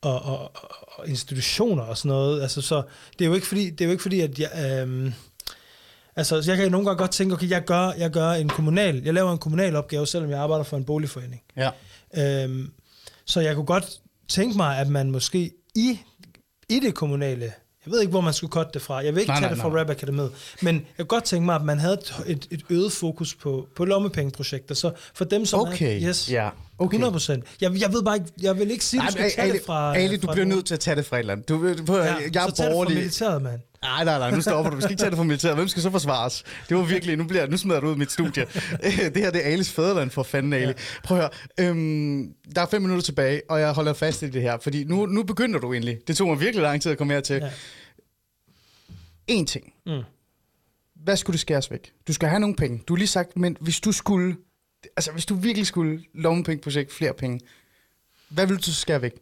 og, 0.00 0.22
og, 0.22 0.50
og 0.98 1.08
institutioner 1.08 1.82
og 1.82 1.98
sådan 1.98 2.08
noget. 2.08 2.42
Altså, 2.42 2.60
så 2.60 2.82
det 3.18 3.24
er 3.24 3.28
jo 3.28 3.34
ikke 3.34 3.46
fordi, 3.46 3.70
det 3.70 3.80
er 3.80 3.84
jo 3.84 3.90
ikke 3.90 4.02
fordi 4.02 4.20
at 4.20 4.38
jeg, 4.38 4.80
øhm, 4.82 5.12
altså, 6.16 6.42
jeg 6.46 6.56
kan 6.56 6.70
nogle 6.70 6.86
gange 6.86 6.98
godt 6.98 7.10
tænke, 7.10 7.34
okay, 7.34 7.50
jeg 7.50 7.64
gør, 7.64 7.92
jeg 7.98 8.10
gør 8.10 8.30
en 8.30 8.48
kommunal, 8.48 9.02
jeg 9.04 9.14
laver 9.14 9.32
en 9.32 9.38
kommunal 9.38 9.76
opgave, 9.76 10.06
selvom 10.06 10.30
jeg 10.30 10.38
arbejder 10.38 10.64
for 10.64 10.76
en 10.76 10.84
boligforening. 10.84 11.42
Ja. 11.56 11.70
Øhm, 12.16 12.70
så 13.24 13.40
jeg 13.40 13.54
kunne 13.54 13.66
godt 13.66 14.00
tænke 14.28 14.56
mig, 14.56 14.78
at 14.78 14.88
man 14.88 15.10
måske 15.10 15.50
i, 15.74 15.98
i 16.68 16.80
det 16.80 16.94
kommunale, 16.94 17.52
jeg 17.86 17.92
ved 17.92 18.00
ikke, 18.00 18.10
hvor 18.10 18.20
man 18.20 18.34
skulle 18.34 18.50
cutte 18.50 18.70
det 18.74 18.82
fra, 18.82 18.94
jeg 18.96 19.14
vil 19.14 19.20
ikke 19.20 19.30
Nej, 19.30 19.36
tage 19.36 19.46
nej, 19.46 19.54
det 19.54 19.62
fra 19.62 19.68
nej. 19.68 19.80
Rap 19.80 19.90
Akademiet, 19.90 20.32
men 20.62 20.74
jeg 20.74 20.82
kunne 20.98 21.06
godt 21.06 21.24
tænke 21.24 21.46
mig, 21.46 21.54
at 21.54 21.62
man 21.62 21.78
havde 21.78 21.94
et, 21.94 22.14
et, 22.26 22.46
et 22.50 22.62
øget 22.70 22.92
fokus 22.92 23.34
på, 23.34 23.68
på 23.76 23.84
lommepengeprojekter, 23.84 24.74
så 24.74 24.92
for 25.14 25.24
dem, 25.24 25.46
som 25.46 25.60
Okay, 25.60 26.02
er, 26.02 26.08
yes, 26.08 26.30
ja, 26.30 26.50
okay. 26.78 26.94
100 26.94 27.12
procent. 27.12 27.44
Jeg, 27.60 27.80
jeg 27.80 27.92
ved 27.92 28.02
bare 28.02 28.16
ikke, 28.16 28.28
jeg 28.42 28.58
vil 28.58 28.70
ikke 28.70 28.84
sige, 28.84 29.00
at 29.02 29.06
du 29.06 29.12
skal 29.12 29.30
tage 29.30 29.40
Ali, 29.48 29.52
det 29.52 29.62
fra... 29.66 29.96
Ali, 29.96 30.16
du 30.16 30.26
fra 30.26 30.32
bliver 30.32 30.46
nødt 30.46 30.66
til 30.66 30.74
at 30.74 30.80
tage 30.80 30.96
det 30.96 31.06
fra 31.06 31.16
et 31.16 31.20
eller 31.20 31.32
andet. 31.32 31.48
Du, 31.48 31.74
du, 31.86 31.96
Ja, 31.96 32.02
jeg 32.02 32.14
er 32.14 32.18
så 32.18 32.46
det 32.46 32.56
fra 32.56 32.70
borgerlig. 32.70 32.96
militæret, 32.96 33.42
mand. 33.42 33.60
Nej, 33.82 34.04
nej, 34.04 34.18
nej, 34.18 34.30
nu 34.30 34.40
stopper 34.40 34.70
du. 34.70 34.76
Du 34.76 34.80
skal 34.80 34.92
ikke 34.92 35.00
tage 35.00 35.10
det 35.10 35.16
fra 35.16 35.24
militæret. 35.24 35.56
Hvem 35.56 35.68
skal 35.68 35.82
så 35.82 35.90
forsvares? 35.90 36.44
Det 36.68 36.76
var 36.76 36.82
virkelig, 36.82 37.16
nu, 37.16 37.24
bliver, 37.24 37.46
nu 37.46 37.56
smider 37.56 37.80
du 37.80 37.86
ud 37.86 37.92
af 37.92 37.98
mit 37.98 38.12
studie. 38.12 38.46
det 39.14 39.16
her, 39.16 39.30
det 39.30 39.46
er 39.46 39.52
Alis 39.52 39.70
fædreland 39.72 40.10
for 40.10 40.22
fanden, 40.22 40.52
Ali. 40.52 40.72
Prøv 41.04 41.18
at 41.18 41.30
høre, 41.58 41.68
øhm, 41.68 42.32
der 42.54 42.60
er 42.62 42.66
fem 42.66 42.82
minutter 42.82 43.02
tilbage, 43.04 43.42
og 43.48 43.60
jeg 43.60 43.72
holder 43.72 43.92
fast 43.92 44.22
i 44.22 44.30
det 44.30 44.42
her, 44.42 44.58
fordi 44.62 44.84
nu, 44.84 45.06
nu 45.06 45.22
begynder 45.22 45.58
du 45.60 45.72
endelig. 45.72 45.98
Det 46.08 46.16
tog 46.16 46.28
mig 46.28 46.40
virkelig 46.40 46.62
lang 46.62 46.82
tid 46.82 46.90
at 46.92 46.98
komme 46.98 47.12
her 47.12 47.20
til. 47.20 47.36
Ja. 47.36 47.50
En 49.26 49.46
ting. 49.46 49.72
Mm. 49.86 50.02
Hvad 51.04 51.16
skulle 51.16 51.34
det 51.34 51.40
skæres 51.40 51.70
væk? 51.70 51.92
Du 52.08 52.12
skal 52.12 52.28
have 52.28 52.40
nogle 52.40 52.56
penge. 52.56 52.82
Du 52.88 52.94
har 52.94 52.98
lige 52.98 53.08
sagt, 53.08 53.36
men 53.36 53.56
hvis 53.60 53.80
du 53.80 53.92
skulle, 53.92 54.36
altså 54.96 55.12
hvis 55.12 55.26
du 55.26 55.34
virkelig 55.34 55.66
skulle 55.66 56.04
lommepengeprojekt 56.14 56.92
flere 56.92 57.12
penge, 57.14 57.40
hvad 58.28 58.46
vil 58.46 58.56
du 58.56 58.62
så 58.62 58.74
skære 58.74 59.02
væk? 59.02 59.12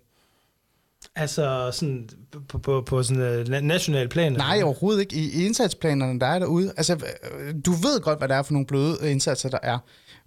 Altså 1.17 1.71
sådan 1.73 2.09
på, 2.49 2.59
på, 2.59 2.81
på 2.81 3.03
sådan 3.03 3.41
uh, 3.41 3.63
national 3.63 4.09
plan? 4.09 4.33
Nej, 4.33 4.63
overhovedet 4.63 5.01
ikke. 5.01 5.17
I, 5.17 5.43
i 5.43 5.45
indsatsplanerne, 5.47 6.21
der 6.21 6.27
er 6.27 6.39
derude. 6.39 6.73
Altså, 6.77 6.95
øh, 6.95 7.55
du 7.67 7.73
ved 7.73 8.01
godt, 8.01 8.19
hvad 8.19 8.29
der 8.29 8.35
er 8.35 8.43
for 8.43 8.53
nogle 8.53 8.67
bløde 8.67 8.99
øh, 9.03 9.11
indsatser, 9.11 9.49
der 9.49 9.59
er. 9.63 9.79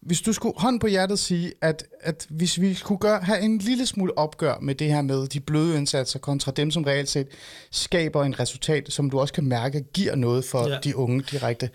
Hvis 0.01 0.21
du 0.21 0.33
skulle 0.33 0.55
hånd 0.57 0.79
på 0.79 0.87
hjertet 0.87 1.19
sige, 1.19 1.53
at, 1.61 1.83
at 2.01 2.25
hvis 2.29 2.61
vi 2.61 2.79
kunne 2.83 2.97
gøre, 2.97 3.19
have 3.19 3.39
en 3.39 3.57
lille 3.57 3.85
smule 3.85 4.17
opgør 4.17 4.59
med 4.61 4.75
det 4.75 4.87
her 4.87 5.01
med 5.01 5.27
de 5.27 5.39
bløde 5.39 5.77
indsatser 5.77 6.19
kontra 6.19 6.51
dem, 6.51 6.71
som 6.71 6.83
reelt 6.83 7.09
set 7.09 7.27
skaber 7.71 8.23
en 8.23 8.39
resultat, 8.39 8.91
som 8.93 9.09
du 9.09 9.19
også 9.19 9.33
kan 9.33 9.45
mærke, 9.45 9.83
giver 9.93 10.15
noget 10.15 10.45
for 10.45 10.69
ja. 10.69 10.77
de 10.83 10.95
unge 10.95 11.23
direkte. 11.31 11.69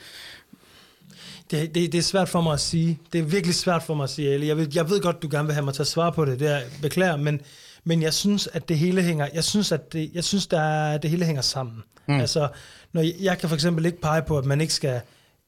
Det, 1.53 1.75
det, 1.75 1.93
det 1.93 1.99
er 1.99 2.03
svært 2.03 2.29
for 2.29 2.41
mig 2.41 2.53
at 2.53 2.61
sige. 2.61 2.99
Det 3.13 3.19
er 3.19 3.23
virkelig 3.23 3.55
svært 3.55 3.83
for 3.83 3.95
mig 3.95 4.05
at 4.05 4.11
sige, 4.11 4.35
Ali. 4.35 4.49
Jeg 4.49 4.57
ved, 4.57 4.69
jeg 4.75 4.91
ved 4.91 5.01
godt, 5.01 5.23
du 5.23 5.29
gerne 5.31 5.47
vil 5.47 5.55
have 5.55 5.65
mig 5.65 5.75
til 5.75 5.83
at 5.83 5.87
svare 5.87 6.13
på 6.13 6.25
det. 6.25 6.41
Det 6.41 6.51
er 6.51 6.61
beklager, 6.83 7.17
men, 7.17 7.41
men 7.85 8.03
jeg 8.03 8.15
synes, 8.15 8.49
at 8.53 8.69
det 8.69 8.79
hele 8.79 9.03
hænger, 9.03 9.29
jeg 9.35 9.45
synes, 9.45 9.73
at 9.73 9.93
det, 9.93 10.11
jeg 10.15 10.25
synes, 10.25 10.47
der 10.47 10.61
er, 10.61 10.99
det 10.99 11.11
hele 11.11 11.25
hænger 11.25 11.43
sammen. 11.43 11.83
Mm. 12.09 12.21
Altså, 12.21 12.49
når 12.93 13.03
jeg, 13.03 13.15
jeg 13.21 13.39
kan 13.39 13.49
for 13.49 13.57
eksempel 13.57 13.87
ikke 13.87 14.01
pege 14.01 14.23
på, 14.23 14.39
at 14.39 14.45
man 14.45 14.61
ikke 14.61 14.75
skal 14.75 15.01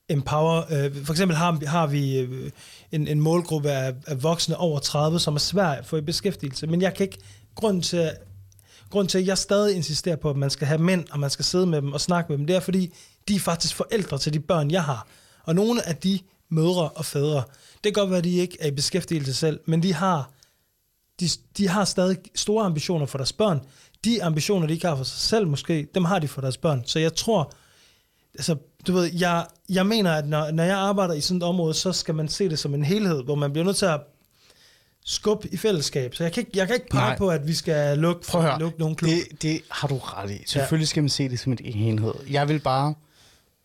empower. 0.09 0.63
Øh, 0.71 1.05
for 1.05 1.13
eksempel 1.13 1.37
har, 1.37 1.67
har 1.67 1.87
vi 1.87 2.19
øh, 2.19 2.51
en, 2.93 3.09
en 3.09 3.21
målgruppe 3.21 3.71
af, 3.71 3.95
af 4.07 4.23
voksne 4.23 4.57
over 4.57 4.79
30, 4.79 5.21
som 5.21 5.35
er 5.35 5.39
svær 5.39 5.67
at 5.67 5.87
få 5.87 5.97
i 5.97 6.01
beskæftigelse. 6.01 6.67
Men 6.67 6.83
jeg 6.83 6.95
kan 6.95 7.05
ikke, 7.05 7.19
grund 7.55 7.83
til, 7.83 8.11
grund 8.91 9.09
til, 9.09 9.19
at 9.19 9.27
jeg 9.27 9.39
stadig 9.39 9.77
insisterer 9.77 10.17
på, 10.17 10.31
at 10.31 10.37
man 10.37 10.51
skal 10.51 10.67
have 10.67 10.79
mænd, 10.79 11.05
og 11.11 11.21
man 11.21 11.31
skal 11.31 11.45
sidde 11.45 11.67
med 11.67 11.83
dem 11.83 11.93
og 11.93 12.01
snakke 12.01 12.33
med 12.33 12.39
dem, 12.39 12.47
det 12.47 12.57
er, 12.57 12.61
fordi 12.61 12.95
de 13.29 13.35
er 13.35 13.41
faktisk 13.41 13.75
forældre 13.75 14.19
til 14.19 14.33
de 14.33 14.41
børn, 14.41 14.71
jeg 14.71 14.83
har. 14.83 15.07
Og 15.45 15.55
nogle 15.55 15.89
af 15.89 15.97
de 15.97 16.19
mødre 16.49 16.89
og 16.89 17.05
fædre, 17.05 17.43
det 17.85 17.95
kan 17.95 18.03
godt 18.03 18.11
være, 18.11 18.19
at 18.19 18.25
de 18.25 18.37
ikke 18.37 18.57
er 18.61 18.67
i 18.67 18.71
beskæftigelse 18.71 19.35
selv, 19.35 19.61
men 19.67 19.83
de 19.83 19.95
har, 19.95 20.31
de, 21.21 21.29
de 21.59 21.69
har 21.69 21.85
stadig 21.85 22.19
store 22.35 22.65
ambitioner 22.65 23.07
for 23.07 23.19
deres 23.19 23.33
børn. 23.33 23.61
De 24.05 24.23
ambitioner, 24.25 24.67
de 24.67 24.73
ikke 24.73 24.87
har 24.87 24.97
for 24.97 25.05
sig 25.05 25.21
selv 25.21 25.47
måske, 25.47 25.87
dem 25.95 26.05
har 26.05 26.19
de 26.19 26.29
for 26.29 26.41
deres 26.41 26.57
børn. 26.57 26.83
Så 26.87 26.99
jeg 26.99 27.15
tror, 27.15 27.53
altså, 28.35 28.57
du 28.87 28.93
ved, 28.93 29.11
jeg, 29.15 29.47
jeg 29.69 29.87
mener, 29.87 30.13
at 30.13 30.29
når, 30.29 30.51
når 30.51 30.65
jeg 30.65 30.77
arbejder 30.77 31.15
i 31.15 31.21
sådan 31.21 31.37
et 31.37 31.43
område, 31.43 31.75
så 31.75 31.93
skal 31.93 32.15
man 32.15 32.29
se 32.29 32.49
det 32.49 32.59
som 32.59 32.75
en 32.75 32.85
helhed, 32.85 33.23
hvor 33.23 33.35
man 33.35 33.53
bliver 33.53 33.65
nødt 33.65 33.77
til 33.77 33.87
at 33.87 34.01
skubbe 35.05 35.49
i 35.53 35.57
fællesskab. 35.57 36.15
Så 36.15 36.25
jeg 36.25 36.33
kan 36.33 36.41
ikke, 36.41 36.51
jeg 36.55 36.67
kan 36.67 36.75
ikke 36.77 36.89
pege 36.89 37.09
Nej. 37.09 37.19
på, 37.19 37.29
at 37.29 37.47
vi 37.47 37.55
skal 37.55 37.99
lukke, 37.99 38.27
Prøv 38.27 38.41
at 38.41 38.47
høre, 38.51 38.61
lukke 38.61 38.79
nogle 38.79 38.97
klubber. 38.97 39.17
det, 39.31 39.43
det 39.43 39.61
har 39.71 39.89
du 39.89 39.97
ret 39.97 40.31
i. 40.31 40.43
Selvfølgelig 40.47 40.89
skal 40.89 41.03
man 41.03 41.11
se 41.11 41.29
det 41.29 41.41
som 41.41 41.53
en 41.53 41.59
enhed. 41.63 42.15
Jeg 42.31 42.49
vil 42.49 42.59
bare 42.59 42.95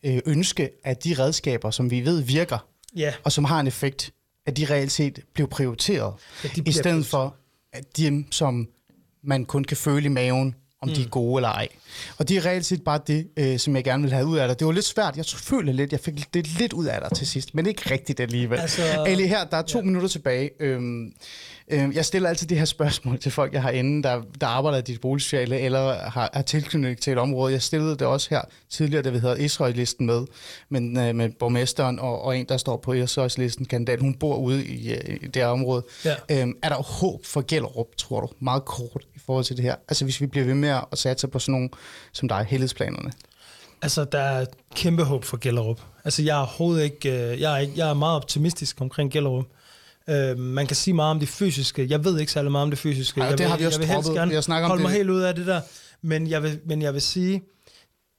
ønske, 0.04 0.70
at 0.84 1.04
de 1.04 1.14
redskaber, 1.18 1.70
som 1.70 1.90
vi 1.90 2.04
ved 2.04 2.20
virker, 2.20 2.58
Ja, 2.96 3.14
og 3.24 3.32
som 3.32 3.44
har 3.44 3.60
en 3.60 3.66
effekt, 3.66 4.10
at 4.46 4.56
de 4.56 4.64
reelt 4.64 4.92
set 4.92 5.20
bliver 5.34 5.48
prioriteret, 5.48 6.14
Ja, 6.44 6.48
de 6.48 6.62
i 6.66 6.72
stedet 6.72 7.06
for 7.06 7.36
at 7.72 7.96
de, 7.96 8.24
som 8.30 8.68
man 9.22 9.44
kun 9.44 9.64
kan 9.64 9.76
føle 9.76 10.04
i 10.04 10.08
maven, 10.08 10.54
om 10.82 10.88
mm. 10.88 10.94
de 10.94 11.02
er 11.02 11.08
gode 11.08 11.38
eller 11.38 11.48
ej. 11.48 11.68
Og 12.18 12.28
det 12.28 12.36
er 12.36 12.46
reelt 12.46 12.66
set 12.66 12.84
bare 12.84 13.00
det, 13.06 13.28
øh, 13.36 13.58
som 13.58 13.76
jeg 13.76 13.84
gerne 13.84 14.02
vil 14.02 14.12
have 14.12 14.26
ud 14.26 14.38
af 14.38 14.48
dig. 14.48 14.58
Det 14.58 14.66
var 14.66 14.72
lidt 14.72 14.84
svært. 14.84 15.16
Jeg 15.16 15.24
føler 15.26 15.72
lidt, 15.72 15.92
jeg 15.92 16.00
fik 16.00 16.34
det 16.34 16.46
lidt 16.46 16.72
ud 16.72 16.86
af 16.86 17.00
dig 17.00 17.18
til 17.18 17.26
sidst, 17.26 17.54
men 17.54 17.66
ikke 17.66 17.90
rigtigt 17.90 18.20
alligevel. 18.20 18.58
Altså, 18.58 18.82
Ali, 18.82 19.26
her, 19.26 19.44
der 19.44 19.56
er 19.56 19.62
to 19.62 19.78
ja. 19.78 19.84
minutter 19.84 20.08
tilbage. 20.08 20.50
Øhm, 20.60 21.12
øhm, 21.70 21.92
jeg 21.92 22.04
stiller 22.04 22.28
altid 22.28 22.46
det 22.46 22.58
her 22.58 22.64
spørgsmål 22.64 23.18
til 23.18 23.32
folk, 23.32 23.52
jeg 23.52 23.62
har 23.62 23.70
inde, 23.70 24.02
der, 24.02 24.22
der 24.40 24.46
arbejder 24.46 24.78
i 24.78 24.82
dit 24.82 25.00
boligsociale, 25.00 25.60
eller 25.60 25.94
har, 25.94 26.30
har 26.32 26.42
tilknytning 26.42 27.00
til 27.00 27.12
et 27.12 27.18
område. 27.18 27.52
Jeg 27.52 27.62
stillede 27.62 27.90
det 27.90 28.02
også 28.06 28.26
her 28.30 28.42
tidligere, 28.70 29.02
da 29.02 29.10
vi 29.10 29.18
havde 29.18 29.44
Israel-listen 29.44 30.06
med, 30.06 30.26
men, 30.68 30.98
øh, 30.98 31.14
med 31.14 31.30
borgmesteren 31.38 31.98
og, 31.98 32.22
og 32.22 32.38
en, 32.38 32.46
der 32.48 32.56
står 32.56 32.76
på 32.76 32.92
Israel-listen, 32.92 33.64
kandidat. 33.64 34.00
Hun 34.00 34.14
bor 34.14 34.36
ude 34.36 34.66
i, 34.66 34.92
øh, 34.92 35.14
i 35.22 35.26
det 35.26 35.36
her 35.36 35.46
område. 35.46 35.82
Ja. 36.04 36.14
Øhm, 36.30 36.54
er 36.62 36.68
der 36.68 36.82
håb 36.82 37.26
for 37.26 37.44
Gellerup, 37.48 37.96
tror 37.98 38.20
du? 38.20 38.28
Meget 38.40 38.64
kort 38.64 39.06
i 39.14 39.18
forhold 39.26 39.44
til 39.44 39.56
det 39.56 39.64
her. 39.64 39.74
Altså 39.88 40.04
hvis 40.04 40.20
vi 40.20 40.26
bliver 40.26 40.46
ved 40.46 40.54
med 40.54 40.68
at 40.68 40.98
satse 40.98 41.28
på 41.28 41.38
sådan 41.38 41.52
nogle 41.52 41.68
som 42.12 42.28
dig, 42.28 42.46
helhedsplanerne. 42.48 43.12
Altså, 43.82 44.04
der 44.04 44.20
er 44.20 44.46
kæmpe 44.74 45.04
håb 45.04 45.24
for 45.24 45.36
Gellerup. 45.36 45.80
Altså, 46.04 46.22
jeg 46.22 46.36
er 46.36 46.38
overhovedet 46.38 46.84
ikke, 46.84 47.32
øh, 47.32 47.40
jeg 47.40 47.54
er, 47.54 47.58
ikke, 47.58 47.72
jeg 47.76 47.90
er 47.90 47.94
meget 47.94 48.16
optimistisk 48.16 48.80
omkring 48.80 49.12
Gellerup. 49.12 49.44
Øh, 50.10 50.38
man 50.38 50.66
kan 50.66 50.76
sige 50.76 50.94
meget 50.94 51.10
om 51.10 51.18
det 51.20 51.28
fysiske. 51.28 51.86
Jeg 51.90 52.04
ved 52.04 52.18
ikke 52.20 52.32
særlig 52.32 52.52
meget 52.52 52.62
om 52.62 52.70
det 52.70 52.78
fysiske. 52.78 53.20
Ej, 53.20 53.26
jeg 53.26 53.38
det 53.38 53.44
vil, 53.44 53.50
har 53.50 53.56
vi 53.58 53.66
også 53.66 53.80
jeg 53.80 53.88
vil 53.88 53.94
helst 53.94 54.08
gerne 54.10 54.30
Vi 54.30 54.34
har 54.34 54.66
holde 54.68 54.82
mig 54.82 54.90
det. 54.90 54.96
helt 54.96 55.10
ud 55.10 55.20
af 55.20 55.34
det 55.34 55.46
der. 55.46 55.60
Men 56.02 56.26
jeg 56.26 56.42
vil, 56.42 56.60
men 56.66 56.82
jeg 56.82 56.94
vil 56.94 57.02
sige, 57.02 57.42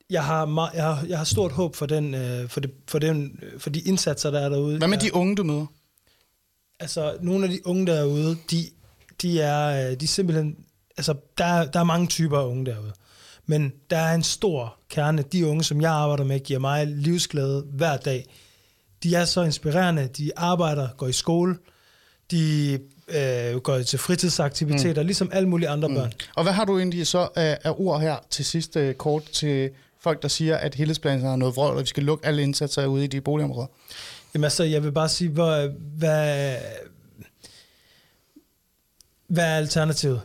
jeg 0.10 0.24
har, 0.26 0.46
meget, 0.46 0.70
jeg 0.74 0.84
har, 0.84 1.06
jeg 1.08 1.18
har 1.18 1.26
stort 1.26 1.52
håb 1.52 1.76
for, 1.76 1.86
den, 1.86 2.14
øh, 2.16 2.50
for, 2.50 2.60
det, 2.60 2.72
for, 2.88 3.00
den, 3.00 3.40
for 3.58 3.70
de 3.70 3.80
indsatser, 3.80 4.32
der 4.32 4.40
er 4.40 4.50
derude. 4.50 4.78
Hvad 4.78 4.88
med 4.88 4.98
de 4.98 5.16
unge, 5.16 5.36
du 5.36 5.44
møder? 5.44 5.66
altså 6.80 7.16
nogle 7.22 7.46
af 7.46 7.52
de 7.52 7.68
unge 7.68 7.88
derude, 7.88 8.38
de, 8.52 8.66
de 9.22 9.42
er, 9.42 9.90
øh, 9.92 10.00
de 10.00 10.04
er 10.06 10.08
simpelthen, 10.08 10.56
altså 10.98 11.16
der, 11.38 11.46
er- 11.46 11.66
der 11.72 11.80
er 11.80 11.84
mange 11.84 12.08
typer 12.08 12.40
af 12.40 12.46
unge 12.46 12.66
derude. 12.66 12.92
Men 13.46 13.74
der 13.90 13.98
er 13.98 14.16
en 14.16 14.24
stor 14.24 14.76
kerne, 14.90 15.22
de 15.22 15.48
unge, 15.48 15.64
som 15.64 15.82
jeg 15.82 15.92
arbejder 15.92 16.24
med, 16.24 16.40
giver 16.40 16.60
mig 16.60 16.88
livsglæde 16.88 17.66
hver 17.74 17.98
dag. 17.98 18.26
De 19.04 19.16
er 19.16 19.26
så 19.26 19.42
inspirerende, 19.44 20.08
de 20.18 20.32
arbejder, 20.38 20.88
går 20.98 21.08
i 21.08 21.12
skole, 21.14 21.56
de 22.32 22.80
øh, 23.08 23.60
går 23.60 23.82
til 23.82 24.00
fritidsaktiviteter, 24.00 25.02
mm. 25.02 25.06
ligesom 25.06 25.30
alle 25.34 25.50
mulige 25.50 25.70
andre 25.70 25.88
mm. 25.88 25.96
børn. 25.96 26.12
Og 26.36 26.44
hvad 26.44 26.54
har 26.54 26.66
du 26.66 26.78
egentlig 26.78 27.08
så 27.08 27.28
af, 27.36 27.58
af 27.64 27.74
ord 27.78 28.02
her 28.02 28.16
til 28.30 28.46
sidst 28.46 28.78
øh, 28.78 28.94
kort 28.96 29.24
til 29.26 29.70
folk, 30.00 30.22
der 30.22 30.28
siger, 30.28 30.58
at 30.58 30.76
helhedsplanen 30.76 31.26
er 31.26 31.36
noget 31.36 31.56
vrøvl, 31.56 31.76
og 31.76 31.82
vi 31.82 31.88
skal 31.88 32.04
lukke 32.04 32.26
alle 32.26 32.42
indsatser 32.44 32.86
ude 32.86 33.04
i 33.04 33.08
de 33.08 33.22
boligområder? 33.22 33.68
Jamen 34.34 34.44
altså, 34.44 34.64
jeg 34.64 34.84
vil 34.84 34.92
bare 34.92 35.10
sige, 35.10 35.30
hvor, 35.30 35.68
hvad, 35.98 36.56
hvad 39.28 39.44
er 39.46 39.56
alternativet? 39.56 40.22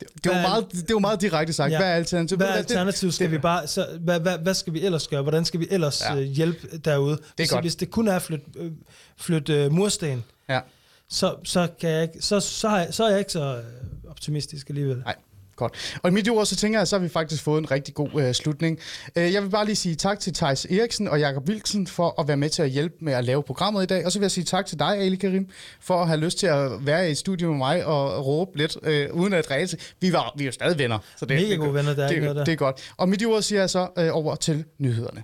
Det, 0.00 0.08
det, 0.24 0.26
er 0.26 0.32
Hvad- 0.34 0.42
meget, 0.42 0.66
det 0.72 0.80
er 0.82 0.84
jo 0.90 0.98
meget 0.98 1.20
direkte 1.20 1.52
sagt. 1.52 1.72
Ja. 1.72 1.78
Hvad 1.78 1.86
er 1.88 1.94
alternativet? 1.94 2.38
Hvad 2.38 2.48
er 2.48 2.52
det- 2.52 2.58
alternativet? 2.58 3.14
Skal 3.14 3.24
det- 3.24 3.32
vi 3.32 3.38
bare, 3.38 3.66
så, 3.66 3.86
hvad, 4.00 4.20
hvad, 4.20 4.38
hvad 4.38 4.54
skal 4.54 4.72
vi 4.72 4.84
ellers 4.84 5.08
gøre? 5.08 5.22
Hvordan 5.22 5.44
skal 5.44 5.60
vi 5.60 5.66
ellers 5.70 6.00
Ja. 6.00 6.14
ja. 6.14 6.20
hjælpe 6.22 6.78
derude? 6.78 7.18
hvis, 7.36 7.50
godt. 7.50 7.64
hvis 7.64 7.76
det 7.76 7.90
kun 7.90 8.08
er 8.08 8.16
at 8.16 8.22
flytte, 8.22 8.44
øh, 8.56 8.72
flytte 9.16 9.64
øh, 9.64 9.72
mursten, 9.72 10.24
Ja. 10.48 10.60
så, 11.08 11.34
så, 11.44 11.68
kan 11.80 11.90
jeg, 11.90 12.02
ikke- 12.02 12.22
så, 12.22 12.40
så, 12.40 12.86
så 12.90 13.04
er 13.04 13.10
jeg 13.10 13.18
ikke 13.18 13.32
så 13.32 13.56
øh, 13.56 14.10
optimistisk 14.10 14.68
alligevel. 14.68 14.96
Nej, 15.04 15.14
godt. 15.56 15.98
Og 16.02 16.10
i 16.10 16.12
mit 16.12 16.28
ord, 16.28 16.46
så 16.46 16.56
tænker 16.56 16.78
jeg, 16.80 16.88
så 16.88 16.96
har 16.96 17.02
vi 17.02 17.08
faktisk 17.08 17.42
fået 17.42 17.58
en 17.58 17.70
rigtig 17.70 17.94
god 17.94 18.10
øh, 18.14 18.34
slutning. 18.34 18.78
Øh, 19.16 19.32
jeg 19.32 19.42
vil 19.42 19.50
bare 19.50 19.64
lige 19.64 19.76
sige 19.76 19.94
tak 19.94 20.20
til 20.20 20.34
Thijs 20.34 20.64
Eriksen 20.64 21.08
og 21.08 21.20
Jakob 21.20 21.48
Wilksen 21.48 21.86
for 21.86 22.20
at 22.20 22.28
være 22.28 22.36
med 22.36 22.48
til 22.50 22.62
at 22.62 22.70
hjælpe 22.70 22.94
med 23.00 23.12
at 23.12 23.24
lave 23.24 23.42
programmet 23.42 23.82
i 23.82 23.86
dag. 23.86 24.06
Og 24.06 24.12
så 24.12 24.18
vil 24.18 24.24
jeg 24.24 24.30
sige 24.30 24.44
tak 24.44 24.66
til 24.66 24.78
dig, 24.78 24.98
Ali 24.98 25.16
Karim, 25.16 25.48
for 25.80 26.00
at 26.02 26.06
have 26.08 26.20
lyst 26.20 26.38
til 26.38 26.46
at 26.46 26.86
være 26.86 27.08
i 27.08 27.10
et 27.10 27.18
studie 27.18 27.46
med 27.46 27.56
mig 27.56 27.84
og 27.84 28.26
råbe 28.26 28.58
lidt, 28.58 28.76
øh, 28.82 29.12
uden 29.12 29.32
at 29.32 29.50
ræse. 29.50 29.76
Vi, 30.00 30.12
var, 30.12 30.32
vi 30.36 30.42
er 30.44 30.46
jo 30.46 30.52
stadig 30.52 30.78
venner. 30.78 30.98
Så 31.16 31.26
det, 31.26 31.36
Mega 31.36 31.50
det, 31.50 31.58
gode 31.58 31.74
venner, 31.74 31.94
der 31.94 32.04
er 32.04 32.08
det, 32.08 32.20
noget 32.22 32.36
der. 32.36 32.44
det 32.44 32.52
er 32.52 32.56
godt. 32.56 32.92
Og 32.96 33.08
mit 33.08 33.26
ord 33.26 33.42
siger 33.42 33.60
jeg 33.60 33.70
så 33.70 33.88
øh, 33.98 34.08
over 34.16 34.34
til 34.34 34.64
nyhederne. 34.78 35.22